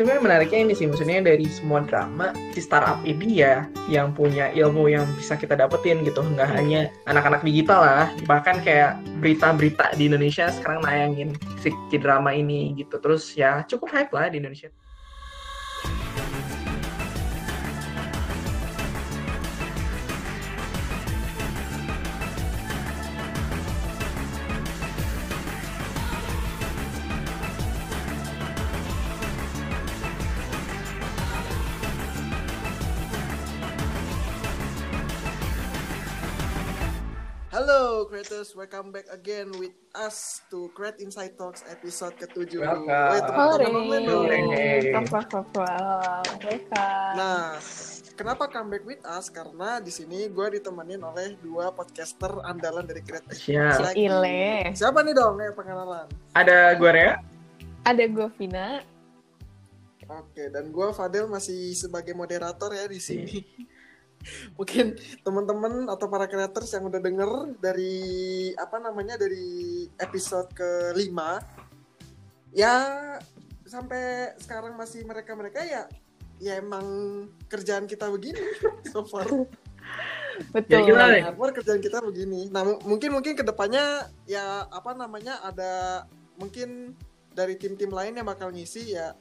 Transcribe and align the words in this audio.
tapi 0.00 0.16
menariknya 0.16 0.64
ini 0.64 0.72
sih 0.72 0.88
maksudnya 0.88 1.20
dari 1.20 1.44
semua 1.44 1.84
drama 1.84 2.32
si 2.56 2.64
startup 2.64 3.04
ini 3.04 3.44
ya 3.44 3.68
yang 3.92 4.16
punya 4.16 4.48
ilmu 4.56 4.88
yang 4.88 5.04
bisa 5.12 5.36
kita 5.36 5.52
dapetin 5.52 6.00
gitu. 6.08 6.24
Nggak 6.24 6.48
hanya 6.56 6.88
anak-anak 7.04 7.44
digital 7.44 7.84
lah 7.84 8.06
bahkan 8.24 8.64
kayak 8.64 8.96
berita-berita 9.20 9.92
di 10.00 10.08
Indonesia 10.08 10.48
sekarang 10.48 10.80
nayangin 10.88 11.36
si 11.60 11.68
drama 12.00 12.32
ini 12.32 12.72
gitu. 12.80 12.96
Terus 12.96 13.36
ya 13.36 13.60
cukup 13.68 13.92
hype 13.92 14.12
lah 14.16 14.32
di 14.32 14.40
Indonesia 14.40 14.72
Creators, 38.30 38.54
welcome 38.54 38.94
back 38.94 39.10
again 39.10 39.50
with 39.58 39.74
us 39.90 40.38
to 40.54 40.70
Create 40.70 41.02
Insight 41.02 41.34
Talks 41.34 41.66
episode 41.66 42.14
ke-7. 42.14 42.62
Welcome. 42.62 42.86
Nah, 47.18 47.58
kenapa 48.14 48.46
comeback 48.46 48.86
with 48.86 49.02
us? 49.02 49.34
Karena 49.34 49.82
di 49.82 49.90
sini 49.90 50.30
gue 50.30 50.46
ditemenin 50.62 51.02
oleh 51.02 51.34
dua 51.42 51.74
podcaster 51.74 52.30
andalan 52.46 52.86
dari 52.86 53.02
Create. 53.02 53.34
Siap. 53.34 53.98
Ile. 53.98 54.78
Siapa 54.78 55.02
nih 55.02 55.10
dong 55.10 55.34
yang 55.42 55.50
pengenalan? 55.58 56.06
ada 56.30 56.70
gue 56.78 56.86
Rea 56.86 57.18
Ada 57.82 58.06
gue 58.06 58.30
Vina. 58.38 58.78
Oke, 60.06 60.46
dan 60.54 60.70
gue 60.70 60.86
Fadel 60.94 61.26
masih 61.26 61.74
sebagai 61.74 62.14
moderator 62.14 62.70
ya 62.78 62.86
di 62.86 63.02
sini. 63.02 63.42
Mungkin 64.58 64.96
teman-teman 65.24 65.88
atau 65.88 66.06
para 66.06 66.28
creators 66.28 66.70
yang 66.76 66.88
udah 66.88 67.00
denger 67.00 67.56
dari 67.58 67.96
apa 68.54 68.76
namanya 68.78 69.16
dari 69.16 69.88
episode 69.96 70.52
kelima 70.52 71.40
ya 72.50 73.16
sampai 73.64 74.34
sekarang 74.42 74.74
masih 74.74 75.06
mereka-mereka 75.06 75.62
ya 75.62 75.86
ya 76.40 76.58
emang 76.58 76.84
kerjaan 77.46 77.84
kita 77.84 78.08
begini 78.08 78.40
so 78.92 79.04
far. 79.04 79.28
Betul. 80.56 80.88
Ya, 80.88 81.20
nih? 81.20 81.20
Hardware 81.20 81.52
kerjaan 81.52 81.84
kita 81.84 82.00
begini. 82.00 82.48
Nah, 82.48 82.64
mu- 82.64 82.80
mungkin 82.88 83.12
mungkin 83.12 83.36
ke 83.36 83.44
depannya 83.44 84.08
ya 84.24 84.64
apa 84.72 84.96
namanya 84.96 85.36
ada 85.44 86.04
mungkin 86.40 86.96
dari 87.36 87.60
tim-tim 87.60 87.92
lain 87.92 88.16
yang 88.16 88.24
bakal 88.24 88.48
ngisi 88.48 88.96
ya 88.96 89.12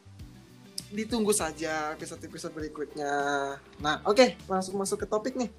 ditunggu 0.89 1.33
saja 1.33 1.93
episode-episode 1.93 2.53
berikutnya. 2.53 3.13
Nah, 3.81 4.01
oke, 4.05 4.37
langsung 4.49 4.77
masuk 4.77 5.05
ke 5.05 5.07
topik 5.07 5.37
nih. 5.37 5.49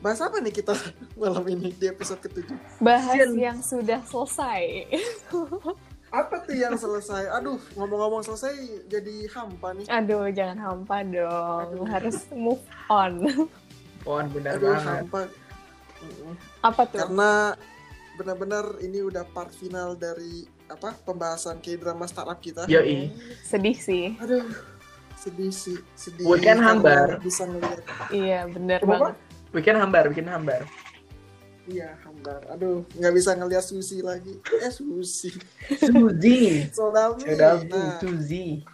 Bahas 0.00 0.20
apa 0.24 0.40
nih 0.40 0.52
kita 0.52 0.72
malam 1.20 1.44
ini 1.48 1.72
di 1.76 1.86
episode 1.88 2.20
ketujuh? 2.24 2.56
Bahas 2.80 3.28
yang 3.36 3.60
sudah 3.60 4.00
selesai. 4.04 4.88
Apa 6.10 6.42
tuh 6.42 6.58
yang 6.58 6.74
selesai? 6.74 7.30
Aduh, 7.38 7.62
ngomong-ngomong 7.78 8.26
selesai 8.26 8.50
jadi 8.90 9.30
hampa 9.30 9.70
nih. 9.78 9.86
Aduh, 9.86 10.26
jangan 10.34 10.58
hampa 10.58 11.06
dong. 11.06 11.70
Aduh. 11.70 11.86
Harus 11.86 12.26
move 12.34 12.58
on. 12.90 13.46
pohon 14.02 14.26
benar 14.34 14.58
Aduh, 14.58 14.74
banget 14.74 15.06
hampa. 15.06 15.20
Apa 16.66 16.82
tuh? 16.90 16.98
Karena 17.06 17.54
benar-benar 18.18 18.82
ini 18.82 19.06
udah 19.06 19.22
part 19.30 19.54
final 19.54 19.94
dari 19.94 20.50
apa 20.70 20.94
pembahasan 21.02 21.58
K-drama 21.58 22.06
startup 22.06 22.38
kita. 22.38 22.64
yoi 22.70 23.10
Sedih 23.42 23.74
sih. 23.74 24.14
Aduh, 24.22 24.46
sedih 25.18 25.50
sih, 25.50 25.78
sedih. 25.98 26.24
Weekend 26.24 26.62
hambar. 26.62 27.18
Bisa 27.18 27.44
ngeliat. 27.44 27.82
Iya, 28.14 28.46
bener 28.46 28.78
Kenapa? 28.80 29.12
banget. 29.12 29.16
bikin 29.50 29.74
hambar 29.74 30.04
bikin 30.14 30.30
hambar 30.30 30.62
Iya, 31.66 31.94
hambar. 32.02 32.40
Aduh, 32.50 32.82
nggak 32.98 33.14
bisa 33.14 33.30
ngeliat 33.38 33.62
Susi 33.62 34.02
lagi. 34.02 34.38
Eh, 34.58 34.72
Susi. 34.74 35.30
Suzy 35.78 36.66
Soldami. 36.74 37.22
Shout 37.22 37.62
Nah, 37.70 37.98
Suzy 38.02 38.64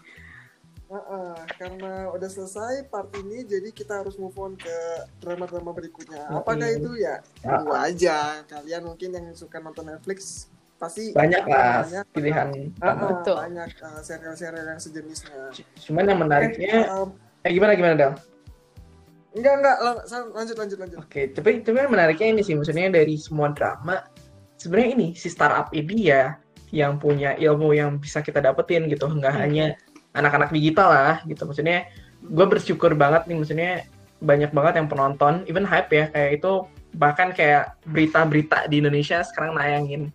uh-uh, 0.86 1.34
karena 1.58 2.10
udah 2.14 2.30
selesai 2.30 2.86
part 2.86 3.10
ini, 3.18 3.42
jadi 3.42 3.74
kita 3.74 4.02
harus 4.02 4.14
move 4.18 4.36
on 4.38 4.54
ke 4.54 4.78
drama-drama 5.18 5.74
berikutnya. 5.74 6.30
Apakah 6.30 6.70
itu 6.70 6.94
ya? 6.98 7.20
Tunggu 7.42 7.74
aja. 7.74 8.46
Kalian 8.46 8.86
mungkin 8.86 9.10
yang 9.14 9.26
suka 9.34 9.58
nonton 9.58 9.90
Netflix 9.90 10.46
pasti 10.76 11.12
banyak 11.16 11.44
lah 11.48 11.88
pilihan 12.12 12.52
uh-uh, 12.84 13.24
Betul. 13.24 13.36
banyak 13.48 13.70
uh, 13.80 14.00
serial-serial 14.04 14.76
yang 14.76 14.80
sejenisnya. 14.80 15.48
cuman 15.88 16.04
yang 16.04 16.20
menariknya 16.20 16.74
Eh, 16.84 16.92
um, 16.92 17.08
eh 17.44 17.50
gimana 17.56 17.72
gimana 17.72 17.94
Dal? 17.96 18.12
enggak 19.36 19.54
enggak 19.60 19.76
lanjut 20.32 20.56
lanjut 20.56 20.78
lanjut. 20.80 20.98
Oke, 21.04 21.28
tapi 21.32 21.60
tapi 21.60 21.76
yang 21.76 21.92
menariknya 21.92 22.28
ini 22.32 22.40
sih, 22.40 22.56
maksudnya 22.56 22.88
dari 22.88 23.20
semua 23.20 23.52
drama, 23.52 24.00
sebenarnya 24.56 24.88
ini 24.96 25.08
si 25.12 25.28
startup 25.28 25.68
ini 25.76 26.08
ya 26.08 26.40
yang 26.72 26.96
punya 26.96 27.36
ilmu 27.36 27.76
yang 27.76 28.00
bisa 28.00 28.24
kita 28.24 28.40
dapetin 28.40 28.88
gitu, 28.88 29.04
nggak 29.04 29.32
Hmm. 29.36 29.42
hanya 29.44 29.66
anak-anak 30.16 30.48
digital 30.56 30.88
lah 30.88 31.16
gitu. 31.28 31.44
Maksudnya 31.44 31.84
gue 32.24 32.46
bersyukur 32.48 32.96
banget 32.96 33.28
nih, 33.28 33.36
maksudnya 33.36 33.72
banyak 34.24 34.50
banget 34.56 34.80
yang 34.80 34.88
penonton, 34.88 35.44
even 35.44 35.68
hype 35.68 35.92
ya 35.92 36.08
kayak 36.08 36.40
itu 36.40 36.64
bahkan 36.96 37.28
kayak 37.36 37.76
berita-berita 37.84 38.72
di 38.72 38.80
Indonesia 38.80 39.20
sekarang 39.20 39.52
nayangin 39.52 40.08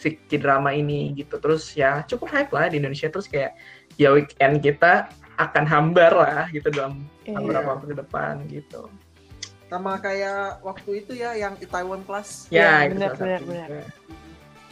si 0.00 0.16
drama 0.40 0.72
ini 0.72 1.12
gitu. 1.12 1.36
Terus 1.36 1.76
ya 1.76 2.00
cukup 2.08 2.32
hype 2.32 2.52
lah 2.56 2.72
di 2.72 2.80
Indonesia 2.80 3.12
terus 3.12 3.28
kayak 3.28 3.52
ya 4.00 4.16
weekend 4.16 4.64
kita 4.64 5.12
akan 5.36 5.64
hambar 5.68 6.12
lah 6.16 6.44
gitu 6.48 6.72
dalam 6.72 7.04
Iya. 7.24 7.36
beberapa 7.36 7.68
waktu 7.76 7.86
ke 7.92 7.96
depan 8.00 8.32
gitu. 8.48 8.82
Sama 9.68 10.00
kayak 10.02 10.64
waktu 10.66 11.04
itu 11.04 11.12
ya 11.14 11.36
yang 11.36 11.54
Itaewon 11.60 12.02
Class. 12.02 12.48
Ya, 12.50 12.82
Iya, 12.82 12.90
itu 12.90 12.94
benar, 12.98 13.40
benar. 13.44 13.68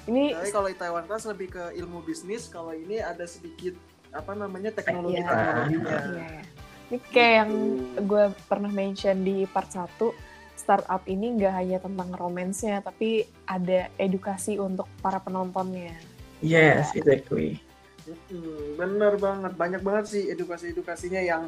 Ini 0.08 0.24
Tapi 0.32 0.48
kalau 0.50 0.68
Taiwan 0.72 1.04
Class 1.04 1.28
lebih 1.28 1.52
ke 1.52 1.64
ilmu 1.76 2.00
bisnis, 2.00 2.48
kalau 2.48 2.72
ini 2.72 2.96
ada 2.96 3.28
sedikit 3.28 3.76
apa 4.08 4.32
namanya 4.32 4.72
teknologi 4.72 5.20
Iya. 5.20 5.28
teknologinya. 5.28 5.84
Iya, 5.84 6.00
iya. 6.16 6.42
Ini 6.88 6.98
kayak 7.12 7.34
yang 7.44 7.50
gue 8.08 8.24
pernah 8.48 8.72
mention 8.72 9.16
di 9.20 9.44
part 9.44 9.68
1, 9.68 10.08
startup 10.58 11.06
ini 11.06 11.38
nggak 11.38 11.54
hanya 11.54 11.78
tentang 11.78 12.10
romansnya, 12.18 12.82
tapi 12.82 13.24
ada 13.46 13.86
edukasi 13.94 14.58
untuk 14.58 14.90
para 14.98 15.22
penontonnya. 15.22 15.94
Yes, 16.42 16.90
exactly. 16.98 17.62
Mm, 18.30 18.74
bener 18.74 19.14
banget, 19.20 19.52
banyak 19.54 19.82
banget 19.84 20.04
sih 20.10 20.22
edukasi-edukasinya 20.34 21.22
yang 21.22 21.46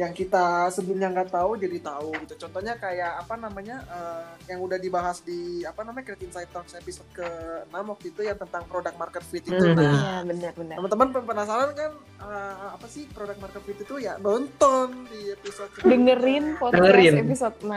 yang 0.00 0.16
kita 0.16 0.44
sebelumnya 0.70 1.12
nggak 1.12 1.28
tahu 1.28 1.60
jadi 1.60 1.76
tahu 1.78 2.08
gitu. 2.24 2.34
Contohnya 2.40 2.72
kayak 2.74 3.20
apa 3.20 3.36
namanya 3.36 3.84
eh, 3.84 4.24
yang 4.48 4.64
udah 4.64 4.80
dibahas 4.80 5.20
di 5.20 5.60
apa 5.62 5.84
namanya 5.84 6.08
Create 6.08 6.24
Insight 6.24 6.48
Talks 6.48 6.72
episode 6.72 7.04
ke 7.12 7.26
6 7.68 7.76
waktu 7.84 8.06
itu 8.08 8.24
yang 8.24 8.34
tentang 8.34 8.64
product 8.64 8.96
market 8.96 9.20
fit 9.22 9.44
itu. 9.44 9.52
Mhm. 9.52 9.76
Nah, 9.76 9.92
Iya, 9.92 10.16
benar-benar. 10.24 10.76
teman-teman 10.80 11.08
penasaran 11.20 11.70
kan 11.74 11.92
eh, 12.18 12.54
apa 12.72 12.86
sih 12.86 13.04
product 13.06 13.38
market 13.38 13.60
fit 13.60 13.78
itu 13.78 13.94
ya 13.98 14.16
nonton 14.16 15.04
di 15.06 15.20
episode 15.30 15.68
Dengerin 15.78 16.56
podcast 16.56 16.80
Dengerin. 16.80 17.14
episode 17.20 17.56
6. 17.60 17.68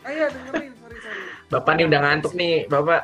Ah, 0.00 0.08
iya 0.08 0.26
dengerin, 0.30 0.70
sorry 0.76 0.98
sorry. 1.00 1.22
Bapak 1.50 1.72
nih 1.74 1.84
udah 1.84 2.00
ngantuk 2.00 2.32
nih, 2.32 2.54
Bapak. 2.64 3.02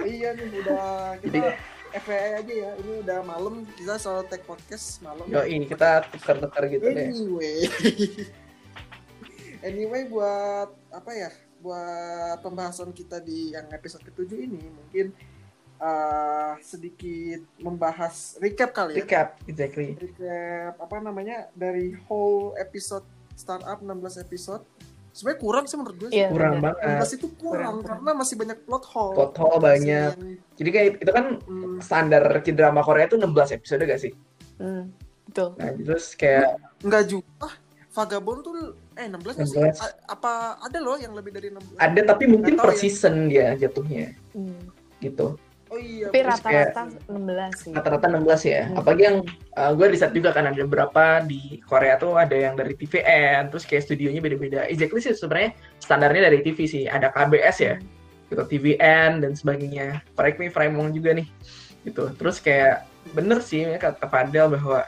Iya 0.00 0.28
nih 0.34 0.46
udah 0.58 0.86
kita 1.22 1.34
Jadi- 1.38 1.77
FYI 1.98 2.30
aja 2.38 2.54
ya, 2.54 2.70
ini 2.78 2.92
udah 3.02 3.18
malam 3.26 3.66
kita 3.74 3.98
selalu 3.98 4.30
take 4.30 4.46
podcast 4.46 5.02
malam. 5.02 5.26
Yo, 5.26 5.42
ini 5.42 5.66
kita 5.66 6.06
tukar-tukar 6.14 6.70
gitu 6.70 6.86
deh. 6.86 7.10
Anyway, 7.10 7.58
anyway 9.68 10.02
buat 10.06 10.70
apa 10.94 11.10
ya? 11.14 11.30
Buat 11.58 12.38
pembahasan 12.46 12.94
kita 12.94 13.18
di 13.18 13.54
yang 13.58 13.66
episode 13.74 14.06
ketujuh 14.06 14.38
ini 14.46 14.62
mungkin 14.70 15.10
uh, 15.82 16.54
sedikit 16.62 17.42
membahas 17.58 18.38
recap 18.38 18.70
kali 18.70 18.98
ya. 18.98 19.02
Recap, 19.02 19.28
exactly. 19.50 19.98
Recap 19.98 20.78
apa 20.78 20.96
namanya 21.02 21.50
dari 21.54 21.98
whole 22.06 22.54
episode 22.62 23.02
startup 23.34 23.82
16 23.82 24.22
episode. 24.22 24.62
Sebenarnya 25.18 25.40
kurang 25.42 25.64
sih 25.66 25.74
menurut 25.74 25.96
gue. 25.98 26.08
sih. 26.08 26.16
Iya, 26.16 26.28
Kurang 26.30 26.54
banget. 26.62 26.78
16 26.94 27.18
itu 27.18 27.26
kurang, 27.34 27.74
Kurang, 27.74 27.76
karena 27.82 28.10
masih 28.14 28.34
banyak 28.38 28.58
plot 28.62 28.84
hole. 28.86 29.14
Plot 29.18 29.34
hole 29.34 29.58
banyak. 29.58 30.12
Masih 30.14 30.38
Jadi 30.54 30.70
kayak 30.70 30.88
itu 30.96 31.10
kan 31.10 31.24
yang, 31.26 31.38
hmm, 31.42 31.76
standar 31.82 32.22
drama 32.48 32.80
Korea 32.80 33.04
itu 33.04 33.18
16 33.18 33.50
episode 33.52 33.82
gak 33.82 33.98
sih? 33.98 34.12
Hmm, 34.56 34.94
betul. 35.26 35.48
Nah, 35.58 35.70
terus 35.74 36.14
kayak 36.14 36.54
Enggak 36.78 37.02
juga. 37.08 37.26
Ah, 37.42 37.54
Vagabond 37.88 38.40
tuh 38.40 38.54
eh 38.94 39.06
16 39.06 39.34
nggak 39.34 39.48
sih? 39.48 39.58
16. 39.58 39.82
A- 39.82 39.98
apa 40.08 40.32
ada 40.60 40.78
loh 40.78 40.94
yang 40.94 41.10
lebih 41.12 41.34
dari 41.34 41.50
16? 41.50 41.74
ada 41.74 42.00
tapi 42.04 42.24
mungkin 42.24 42.54
Nggak 42.54 42.62
per 42.62 42.72
ya. 42.72 42.78
season 42.78 43.14
dia 43.26 43.46
jatuhnya 43.56 44.14
Hmm. 44.30 44.70
gitu. 44.98 45.34
Oh 45.68 45.80
iya. 45.80 46.08
Tapi 46.08 46.20
rata-rata 46.24 46.82
16 47.08 47.62
sih. 47.62 47.72
Rata-rata 47.76 48.06
16 48.08 48.42
ya. 48.48 48.62
Hmm. 48.68 48.78
Apalagi 48.80 49.02
yang 49.04 49.18
gue 49.76 49.86
riset 49.88 50.12
juga 50.16 50.32
kan 50.32 50.48
ada 50.48 50.62
beberapa 50.64 51.20
di 51.24 51.60
Korea 51.64 52.00
tuh 52.00 52.16
ada 52.16 52.32
yang 52.32 52.56
dari 52.56 52.72
TVN, 52.72 53.52
terus 53.52 53.68
kayak 53.68 53.84
studionya 53.84 54.24
beda-beda. 54.24 54.64
Exactly 54.66 55.04
sih 55.04 55.12
sebenarnya 55.12 55.52
standarnya 55.80 56.32
dari 56.32 56.40
TV 56.40 56.64
sih. 56.64 56.84
Ada 56.88 57.12
KBS 57.12 57.58
ya. 57.60 57.76
gitu 58.28 58.44
TVN 58.44 59.24
dan 59.24 59.32
sebagainya 59.32 60.04
correct 60.12 60.36
me 60.36 60.52
if 60.52 60.56
I'm 60.60 60.76
wrong 60.76 60.92
juga 60.92 61.16
nih 61.16 61.24
gitu 61.88 62.12
terus 62.20 62.44
kayak 62.44 62.84
bener 63.16 63.40
sih 63.40 63.64
kata 63.80 64.04
Fadel 64.04 64.52
bahwa 64.52 64.84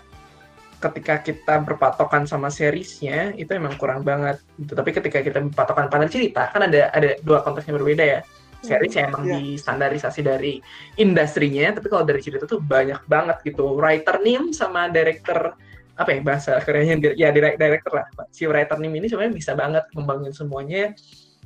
ketika 0.81 1.21
kita 1.21 1.61
berpatokan 1.61 2.25
sama 2.25 2.49
seriesnya 2.49 3.37
itu 3.37 3.53
emang 3.53 3.77
kurang 3.77 4.01
banget 4.01 4.41
gitu. 4.57 4.73
Tapi 4.73 4.97
ketika 4.97 5.21
kita 5.21 5.45
berpatokan 5.45 5.93
pada 5.93 6.09
cerita 6.09 6.49
kan 6.49 6.65
ada 6.73 6.89
ada 6.97 7.21
dua 7.21 7.45
konteks 7.45 7.69
yang 7.69 7.77
berbeda 7.77 8.01
ya. 8.01 8.21
Series 8.61 8.93
yang 8.93 9.09
emang 9.09 9.25
Iya. 9.25 9.37
distandarisasi 9.41 10.21
dari 10.21 10.61
industrinya, 10.95 11.73
tapi 11.73 11.89
kalau 11.89 12.05
dari 12.05 12.21
cerita 12.21 12.45
tuh 12.45 12.61
banyak 12.61 13.01
banget 13.05 13.41
gitu. 13.43 13.75
Writer 13.75 14.21
name 14.21 14.53
sama 14.53 14.87
director 14.87 15.57
apa 15.97 16.11
ya 16.11 16.21
bahasa 16.21 16.57
kerennya 16.61 16.97
ya 17.13 17.29
direct- 17.29 17.57
director 17.57 17.93
lah. 17.93 18.07
Si 18.29 18.45
writer 18.45 18.77
name 18.77 18.97
ini 18.97 19.09
sebenarnya 19.09 19.35
bisa 19.35 19.53
banget 19.53 19.85
ngembangin 19.93 20.33
semuanya. 20.33 20.93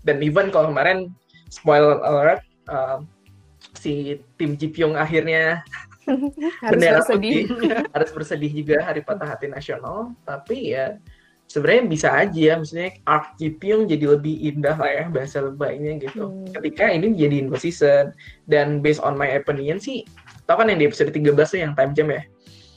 Dan 0.02 0.20
even 0.20 0.50
kalau 0.50 0.70
kemarin 0.70 1.10
spoiler 1.48 1.98
alert 2.02 2.42
uh, 2.66 2.98
si 3.72 4.18
tim 4.36 4.54
Ji 4.54 4.68
Pyong 4.68 4.94
akhirnya 4.94 5.62
Harus 6.04 6.30
bendera 6.68 7.00
bersedih. 7.00 7.48
putih 7.48 7.70
harus 7.96 8.10
bersedih 8.12 8.52
juga 8.52 8.76
hari 8.84 9.00
patah 9.00 9.24
hati 9.24 9.48
nasional 9.48 10.12
tapi 10.22 10.76
ya 10.76 11.00
sebenarnya 11.54 11.82
bisa 11.86 12.08
aja 12.10 12.34
ya 12.34 12.54
maksudnya 12.58 12.98
arc 13.06 13.38
jadi 13.38 14.04
lebih 14.10 14.34
indah 14.42 14.74
lah 14.74 14.90
ya 14.90 15.04
bahasa 15.06 15.38
lebaynya 15.38 16.02
gitu. 16.02 16.26
Hmm. 16.26 16.50
ketika 16.50 16.90
ini 16.90 17.14
dijadiin 17.14 17.46
dua 17.46 17.62
season. 17.62 18.10
Dan 18.50 18.82
based 18.82 18.98
on 18.98 19.14
my 19.14 19.30
opinion 19.38 19.78
sih 19.78 20.02
tau 20.50 20.58
kan 20.58 20.66
yang 20.66 20.82
di 20.82 20.90
episode 20.90 21.14
13 21.14 21.30
tuh 21.46 21.60
yang 21.62 21.72
time 21.78 21.94
jam 21.94 22.10
ya? 22.10 22.22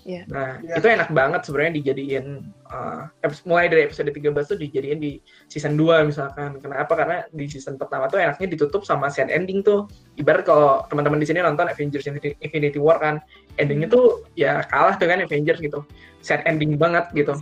Iya. 0.07 0.23
nah 0.31 0.55
Iya. 0.63 0.79
itu 0.79 0.87
enak 0.87 1.09
banget 1.11 1.41
sebenarnya 1.43 1.83
dijadiin 1.83 2.47
uh, 2.71 3.11
mulai 3.43 3.67
dari 3.67 3.91
episode 3.91 4.07
13 4.07 4.31
tuh 4.39 4.55
dijadiin 4.55 5.03
di 5.03 5.19
season 5.51 5.75
2 5.75 6.07
misalkan. 6.07 6.61
Kenapa? 6.63 6.93
Karena 6.95 7.17
di 7.33 7.49
season 7.49 7.75
pertama 7.75 8.07
tuh 8.07 8.21
enaknya 8.23 8.55
ditutup 8.55 8.87
sama 8.87 9.11
sad 9.11 9.27
ending 9.33 9.65
tuh. 9.65 9.89
Ibarat 10.15 10.47
kalau 10.47 10.85
teman-teman 10.87 11.19
di 11.19 11.27
sini 11.27 11.43
nonton 11.43 11.67
Avengers 11.67 12.07
Infinity, 12.07 12.39
Infinity 12.39 12.79
War 12.79 13.01
kan 13.01 13.19
endingnya 13.59 13.89
tuh 13.91 14.23
ya 14.39 14.63
kalah 14.69 14.95
dengan 14.95 15.25
Avengers 15.27 15.59
gitu. 15.59 15.83
Sad 16.23 16.45
ending 16.47 16.79
banget 16.79 17.09
gitu 17.11 17.35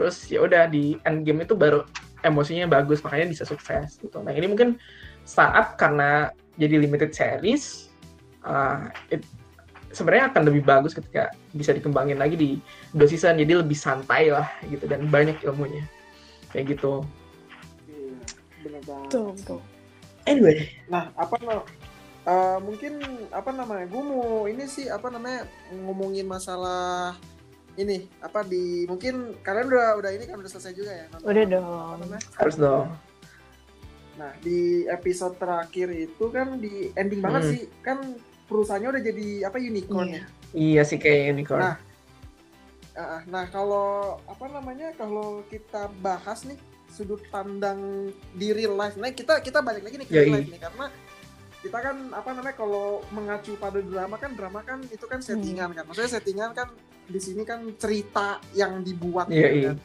terus 0.00 0.24
ya 0.32 0.40
udah 0.40 0.64
di 0.64 0.96
endgame 1.04 1.44
itu 1.44 1.52
baru 1.52 1.84
emosinya 2.24 2.64
bagus 2.64 3.04
makanya 3.04 3.28
bisa 3.36 3.44
sukses 3.44 4.00
gitu 4.00 4.16
nah 4.24 4.32
ini 4.32 4.48
mungkin 4.48 4.80
startup 5.28 5.76
karena 5.76 6.32
jadi 6.56 6.80
limited 6.80 7.12
series 7.12 7.92
uh, 8.40 8.88
it- 9.12 9.28
sebenarnya 9.92 10.32
akan 10.32 10.48
lebih 10.48 10.64
bagus 10.64 10.96
ketika 10.96 11.28
bisa 11.52 11.76
dikembangin 11.76 12.16
lagi 12.16 12.32
di 12.32 12.50
dua 12.96 13.04
season 13.04 13.36
jadi 13.36 13.60
lebih 13.60 13.76
santai 13.76 14.32
lah 14.32 14.48
gitu 14.72 14.88
dan 14.88 15.04
banyak 15.12 15.36
ilmunya 15.44 15.84
kayak 16.48 16.80
gitu 16.80 17.04
Iya, 17.84 18.16
bener 18.64 18.82
banget. 18.88 19.04
Betul, 19.12 19.26
betul. 19.36 19.60
anyway 20.24 20.56
Nah, 20.88 21.12
apa 21.12 21.36
no? 21.44 21.60
eh, 22.24 22.58
mungkin 22.64 23.02
apa 23.34 23.50
namanya? 23.52 23.84
Gue 23.90 24.02
mau 24.02 24.46
ini 24.48 24.64
sih 24.64 24.88
apa 24.88 25.12
namanya 25.12 25.44
ngomongin 25.74 26.24
masalah 26.24 27.18
ini 27.72 27.96
apa 28.18 28.42
di 28.42 28.82
mungkin 28.84 29.14
kalian 29.38 29.66
udah 29.66 29.88
udah 29.96 30.10
ini 30.10 30.24
kan 30.24 30.36
udah 30.36 30.48
selesai 30.48 30.72
juga 30.72 30.90
ya? 30.90 31.04
nonton- 31.08 31.26
Udah 31.26 31.44
dong. 31.46 31.94
namanya? 32.00 32.22
harus 32.34 32.56
dong 32.56 32.88
Nah, 34.12 34.36
di 34.38 34.60
episode 34.86 35.32
terakhir 35.34 35.88
itu 35.90 36.24
kan 36.28 36.60
di 36.60 36.92
ending 36.92 37.18
banget 37.18 37.40
Hmm. 37.40 37.50
sih. 37.50 37.62
Kan 37.80 37.98
perusahaannya 38.44 38.88
udah 38.90 39.02
jadi 39.02 39.26
apa 39.42 39.56
unicorn 39.56 40.08
ya. 40.10 40.12
Iya. 40.12 40.24
iya 40.52 40.82
sih 40.84 40.98
kayak 40.98 41.32
unicorn 41.32 41.62
Nah, 41.62 41.76
Ah, 42.92 43.22
nah, 43.24 43.46
kalau 43.46 44.18
apa 44.20 44.44
namanya? 44.50 44.92
Kalau 44.92 45.40
kita 45.46 45.88
bahas 45.96 46.42
nih 46.42 46.58
sudut 46.86 47.22
pandang 47.30 47.80
di 48.30 48.50
real 48.50 48.74
life. 48.74 48.92
Nah, 48.94 49.08
kita 49.08 49.38
kita 49.38 49.62
balik 49.62 49.80
lagi 49.80 49.96
nih 49.96 50.04
ke 50.04 50.12
real 50.12 50.36
life 50.36 50.50
nih 50.50 50.60
karena 50.60 50.86
kita 51.60 51.78
kan 51.78 51.96
apa 52.10 52.32
namanya 52.32 52.56
kalau 52.56 53.04
mengacu 53.10 53.52
pada 53.54 53.78
drama 53.78 54.16
kan 54.16 54.32
drama 54.32 54.60
kan 54.60 54.80
itu 54.82 55.04
kan 55.04 55.20
settingan 55.20 55.70
kan. 55.70 55.84
Maksudnya 55.84 56.12
settingan 56.16 56.50
kan 56.52 56.68
di 57.04 57.20
sini 57.20 57.42
kan 57.42 57.68
cerita 57.76 58.40
yang 58.52 58.80
dibuat 58.80 59.28
Yoi. 59.28 59.66
kan. 59.66 59.76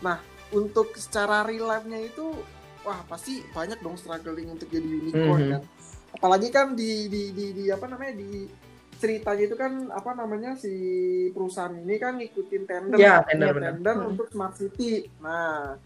Nah, 0.00 0.18
untuk 0.50 0.90
secara 0.94 1.42
real 1.42 1.66
life-nya 1.66 2.00
itu 2.00 2.34
wah 2.80 2.98
pasti 3.06 3.44
banyak 3.46 3.78
dong 3.78 3.94
struggling 3.94 4.50
untuk 4.50 4.66
jadi 4.66 4.82
unicorn 4.82 5.40
Mhm. 5.40 5.50
kan. 5.52 5.62
Apalagi 6.10 6.48
kan 6.50 6.74
di 6.74 7.06
di 7.06 7.30
di, 7.30 7.46
di 7.52 7.64
apa 7.70 7.86
namanya 7.86 8.18
di 8.18 8.50
ceritanya 8.96 9.42
itu 9.46 9.56
kan 9.56 9.88
apa 9.88 10.10
namanya 10.12 10.58
si 10.58 10.74
perusahaan 11.30 11.72
ini 11.72 11.96
kan 11.96 12.18
ngikutin 12.18 12.62
tender 12.66 12.98
Ya, 12.98 13.22
kan, 13.22 13.32
tender, 13.32 13.52
benar. 13.54 13.70
tender 13.72 13.96
Hmm. 13.96 14.10
untuk 14.10 14.26
smart 14.28 14.58
city. 14.58 15.06
Nah, 15.22 15.78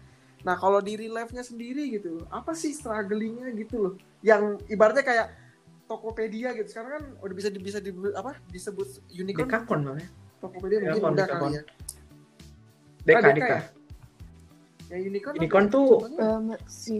nah 0.45 0.53
kalau 0.55 0.77
di 0.77 0.93
real 0.93 1.17
life-nya 1.17 1.41
sendiri 1.41 1.89
gitu, 1.89 2.21
apa 2.29 2.53
sih 2.53 2.69
strugglingnya 2.69 3.49
gitu 3.57 3.75
loh? 3.81 3.93
Yang 4.21 4.61
ibaratnya 4.69 5.01
kayak 5.01 5.27
Tokopedia 5.85 6.53
gitu. 6.53 6.69
Sekarang 6.69 6.91
kan 6.93 7.03
udah 7.21 7.35
bisa 7.35 7.49
bisa 7.49 7.77
di, 7.81 7.89
apa 8.13 8.37
disebut 8.49 9.01
unicorn. 9.09 9.49
Dekakorn 9.49 9.81
malah 9.81 10.07
Tokopedia 10.37 10.77
mungkin 10.85 11.17
udah 11.17 11.27
kali 11.27 11.49
ya. 11.57 11.61
Deka 13.05 13.17
Ah, 13.21 13.33
Deka 13.33 13.45
ya? 13.49 13.61
Yang 14.85 15.01
unicorn, 15.09 15.33
Unicorn 15.37 15.65
apa? 15.65 15.73
tuh-? 15.73 15.97
Em, 16.17 16.45
si 16.69 16.95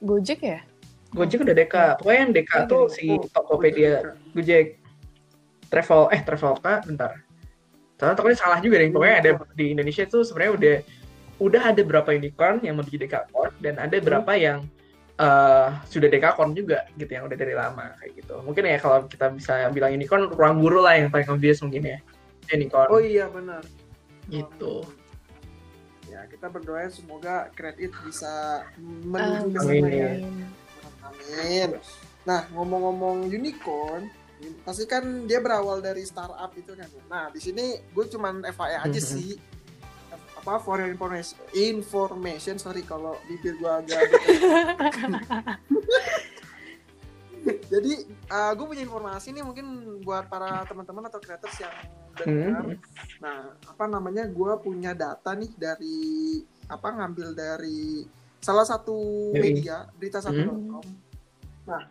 Gojek 0.00 0.40
ya? 0.40 0.60
Gojek 1.12 1.40
udah 1.40 1.56
Deka 1.56 1.84
pokoknya 2.00 2.20
yang 2.24 2.32
Deka 2.36 2.56
Iya, 2.56 2.68
tuh 2.68 2.82
Deka. 2.88 2.96
si 2.96 3.06
Tokopedia 3.32 3.92
Gojek 4.32 4.66
travel 5.68 6.08
eh 6.12 6.20
Traveloka 6.20 6.80
bentar 6.84 7.12
soalnya 7.98 8.14
takutnya 8.14 8.38
salah 8.38 8.58
juga 8.60 8.78
deh 8.78 8.88
pokoknya 8.88 9.16
ada 9.20 9.30
di 9.52 9.74
Indonesia 9.74 10.04
tuh 10.06 10.22
sebenarnya 10.22 10.52
udah 10.54 10.76
udah 11.38 11.70
ada 11.70 11.82
berapa 11.82 12.10
unicorn 12.10 12.58
yang 12.60 12.76
menuju 12.76 12.98
Dekakorn 12.98 13.54
dan 13.58 13.78
ada 13.78 13.96
berapa 13.98 14.32
yang 14.34 14.66
eh, 15.14 15.68
sudah 15.86 16.06
Dekakorn 16.06 16.52
juga 16.52 16.86
gitu 16.94 17.08
yang 17.08 17.26
udah 17.26 17.34
dari 17.34 17.54
lama 17.54 17.94
kayak 17.96 18.12
gitu 18.18 18.34
mungkin 18.42 18.66
ya 18.66 18.78
kalau 18.78 19.06
kita 19.06 19.30
bisa 19.30 19.70
bilang 19.70 19.90
unicorn 19.92 20.26
ruang 20.28 20.58
guru 20.58 20.82
lah 20.82 20.94
yang 20.94 21.08
paling 21.08 21.26
obvious 21.28 21.58
mungkin 21.58 21.86
ya 21.86 21.98
unicorn 22.48 22.88
Oh 22.88 22.98
iya 22.98 23.26
benar. 23.28 23.62
gitu 24.26 24.82
Ya 26.08 26.24
kita 26.24 26.48
berdoa 26.48 26.88
semoga 26.88 27.52
Create 27.52 27.78
It 27.78 27.92
bisa 28.02 28.64
menuju 28.80 29.54
ke 29.54 29.60
sana 29.60 29.86
ya. 29.86 30.08
ya. 30.08 30.48
Amin. 31.04 31.70
Nah 32.24 32.48
ngomong-ngomong 32.50 33.28
unicorn, 33.28 34.08
pasti 34.64 34.88
kan 34.88 35.04
dia 35.28 35.38
berawal 35.38 35.78
dari 35.78 36.02
startup 36.02 36.48
itu 36.56 36.72
kan. 36.72 36.88
Nah 37.06 37.28
di 37.28 37.38
sini 37.38 37.76
gue 37.84 38.04
cuman 38.08 38.40
FYI 38.42 38.76
aja 38.82 38.98
Mhm. 38.98 39.04
sih. 39.04 39.36
Apa 40.38 40.62
for 40.62 40.78
your 40.78 40.90
information, 40.90 41.36
information 41.52 42.56
sorry 42.62 42.86
kalau 42.86 43.18
bibir 43.26 43.58
gue 43.58 43.70
agak. 43.70 44.00
Jadi 47.72 47.92
gue 48.28 48.66
punya 48.66 48.82
informasi 48.84 49.32
nih 49.32 49.44
mungkin 49.44 49.66
buat 50.02 50.26
para 50.30 50.64
teman-teman 50.66 51.06
atau 51.08 51.20
creators 51.20 51.56
yang 51.60 51.74
dengar. 52.18 52.62
Hmm. 52.64 52.78
Nah, 53.22 53.40
apa 53.66 53.84
namanya? 53.86 54.26
Gue 54.26 54.52
punya 54.58 54.92
data 54.92 55.34
nih 55.34 55.52
dari 55.54 56.40
apa 56.68 56.88
ngambil 56.92 57.32
dari 57.32 58.04
salah 58.38 58.66
satu 58.66 59.30
media 59.34 59.88
berita 59.96 60.20
satu.com. 60.20 60.84
Nah, 61.68 61.82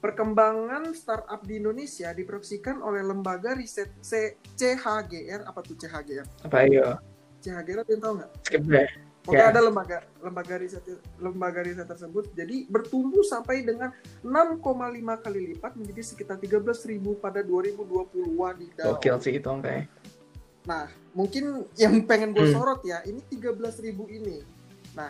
perkembangan 0.00 0.96
startup 0.96 1.44
di 1.44 1.60
Indonesia 1.60 2.08
diproyeksikan 2.16 2.80
oleh 2.80 3.04
lembaga 3.04 3.52
riset 3.52 3.92
C- 4.00 4.40
CHGR 4.56 5.44
apa 5.44 5.60
tuh 5.60 5.76
CHGR? 5.76 6.26
apa 6.48 6.56
ayo 6.64 6.96
CHGR 7.40 7.78
ada 7.78 7.88
yang 7.88 8.02
tahu 8.02 8.14
nggak? 8.16 8.30
skip 8.42 8.64
deh 8.64 8.88
Pokoknya 9.20 9.42
Ya. 9.42 9.52
ada 9.52 9.60
lembaga 9.60 9.98
lembaga 10.18 10.54
riset 10.56 10.80
lembaga 11.16 11.60
riset 11.60 11.84
tersebut 11.84 12.32
jadi 12.32 12.64
bertumbuh 12.66 13.20
sampai 13.20 13.60
dengan 13.60 13.92
6,5 14.22 14.64
kali 15.18 15.40
lipat 15.50 15.76
menjadi 15.76 16.02
sekitar 16.02 16.36
13.000 16.36 16.96
pada 17.14 17.40
2020 17.40 17.84
wadidaw. 18.32 18.96
gokil 18.96 19.16
sih 19.20 19.36
itu 19.36 19.44
angkanya 19.44 19.84
Nah, 20.60 20.84
mungkin 21.12 21.64
yang 21.74 22.04
pengen 22.04 22.32
gue 22.32 22.44
Hmm. 22.44 22.52
sorot 22.54 22.80
ya, 22.80 23.00
ini 23.02 23.16
13.000 23.24 24.04
ini. 24.06 24.44
Nah, 24.92 25.08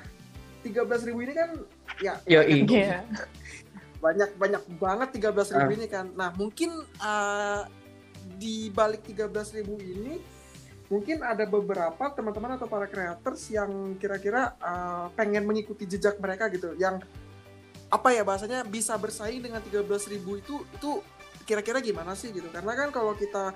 13.000 0.62 1.18
ini 1.20 1.32
kan 1.32 1.50
ya 1.98 2.14
Yoi. 2.24 2.62
Iya. 2.64 3.02
banyak 4.04 4.30
banyak 4.34 4.62
banget 4.76 5.08
13.000 5.12 5.58
Ah. 5.60 5.68
ini 5.68 5.86
kan. 5.86 6.06
Nah, 6.14 6.30
mungkin 6.32 6.70
uh, 6.98 7.66
di 8.36 8.70
balik 8.70 9.02
13.000 9.02 9.66
ini 9.76 10.22
mungkin 10.90 11.22
ada 11.22 11.46
beberapa 11.46 12.10
teman-teman 12.10 12.58
atau 12.58 12.66
para 12.66 12.90
creators 12.90 13.46
yang 13.48 13.94
kira-kira 13.96 14.58
uh, 14.58 15.06
pengen 15.14 15.46
mengikuti 15.46 15.86
jejak 15.86 16.18
mereka 16.18 16.50
gitu, 16.50 16.74
yang 16.74 16.98
apa 17.90 18.08
ya 18.10 18.26
bahasanya 18.26 18.66
bisa 18.66 18.98
bersaing 18.98 19.38
dengan 19.42 19.62
13.000 19.62 20.18
itu 20.18 20.54
itu 20.66 20.90
kira-kira 21.46 21.78
gimana 21.78 22.18
sih 22.18 22.34
gitu. 22.34 22.50
Karena 22.50 22.74
kan 22.74 22.90
kalau 22.90 23.14
kita 23.14 23.54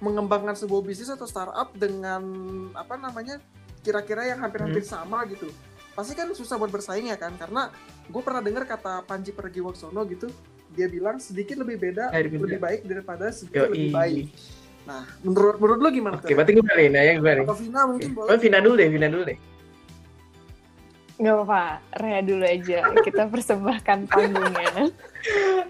mengembangkan 0.00 0.56
sebuah 0.58 0.82
bisnis 0.84 1.08
atau 1.08 1.24
startup 1.24 1.72
dengan 1.76 2.20
apa 2.74 2.98
namanya 2.98 3.38
kira-kira 3.80 4.26
yang 4.26 4.40
hampir-hampir 4.40 4.82
sama 4.82 5.22
gitu 5.28 5.48
pasti 5.94 6.18
kan 6.18 6.26
susah 6.34 6.58
buat 6.58 6.72
bersaing 6.74 7.06
ya 7.06 7.14
kan 7.14 7.38
karena 7.38 7.70
gue 8.10 8.22
pernah 8.24 8.42
dengar 8.42 8.66
kata 8.66 9.06
Panji 9.06 9.30
Pragiwaksono 9.30 10.02
gitu 10.10 10.26
dia 10.74 10.90
bilang 10.90 11.22
sedikit 11.22 11.54
lebih 11.62 11.78
beda 11.78 12.10
Lebih 12.10 12.34
beda. 12.34 12.42
lebih 12.42 12.58
baik 12.58 12.80
daripada 12.82 13.30
sedikit 13.30 13.70
lebih 13.70 13.88
Yoi. 13.88 13.94
baik 13.94 14.26
nah 14.84 15.02
menurut 15.24 15.56
menurut 15.56 15.80
lo 15.80 15.88
gimana 15.88 16.14
Oke, 16.20 16.36
berarti 16.36 16.52
gue 16.54 16.64
balik 16.64 16.88
nanya 16.92 17.12
gue 17.16 17.32
atau 17.40 17.56
Vina 17.56 17.80
mungkin 17.88 18.08
Oh, 18.12 18.28
boleh 18.28 18.36
Vina 18.36 18.58
dulu 18.60 18.74
deh, 18.76 18.88
Vina 18.92 19.08
dulu 19.08 19.22
deh. 19.24 19.38
Nggak 21.14 21.34
apa-apa, 21.40 21.62
Rea 22.02 22.20
dulu 22.20 22.44
aja. 22.44 22.78
Kita 23.00 23.22
persembahkan 23.32 23.98
panggungnya. 24.10 24.90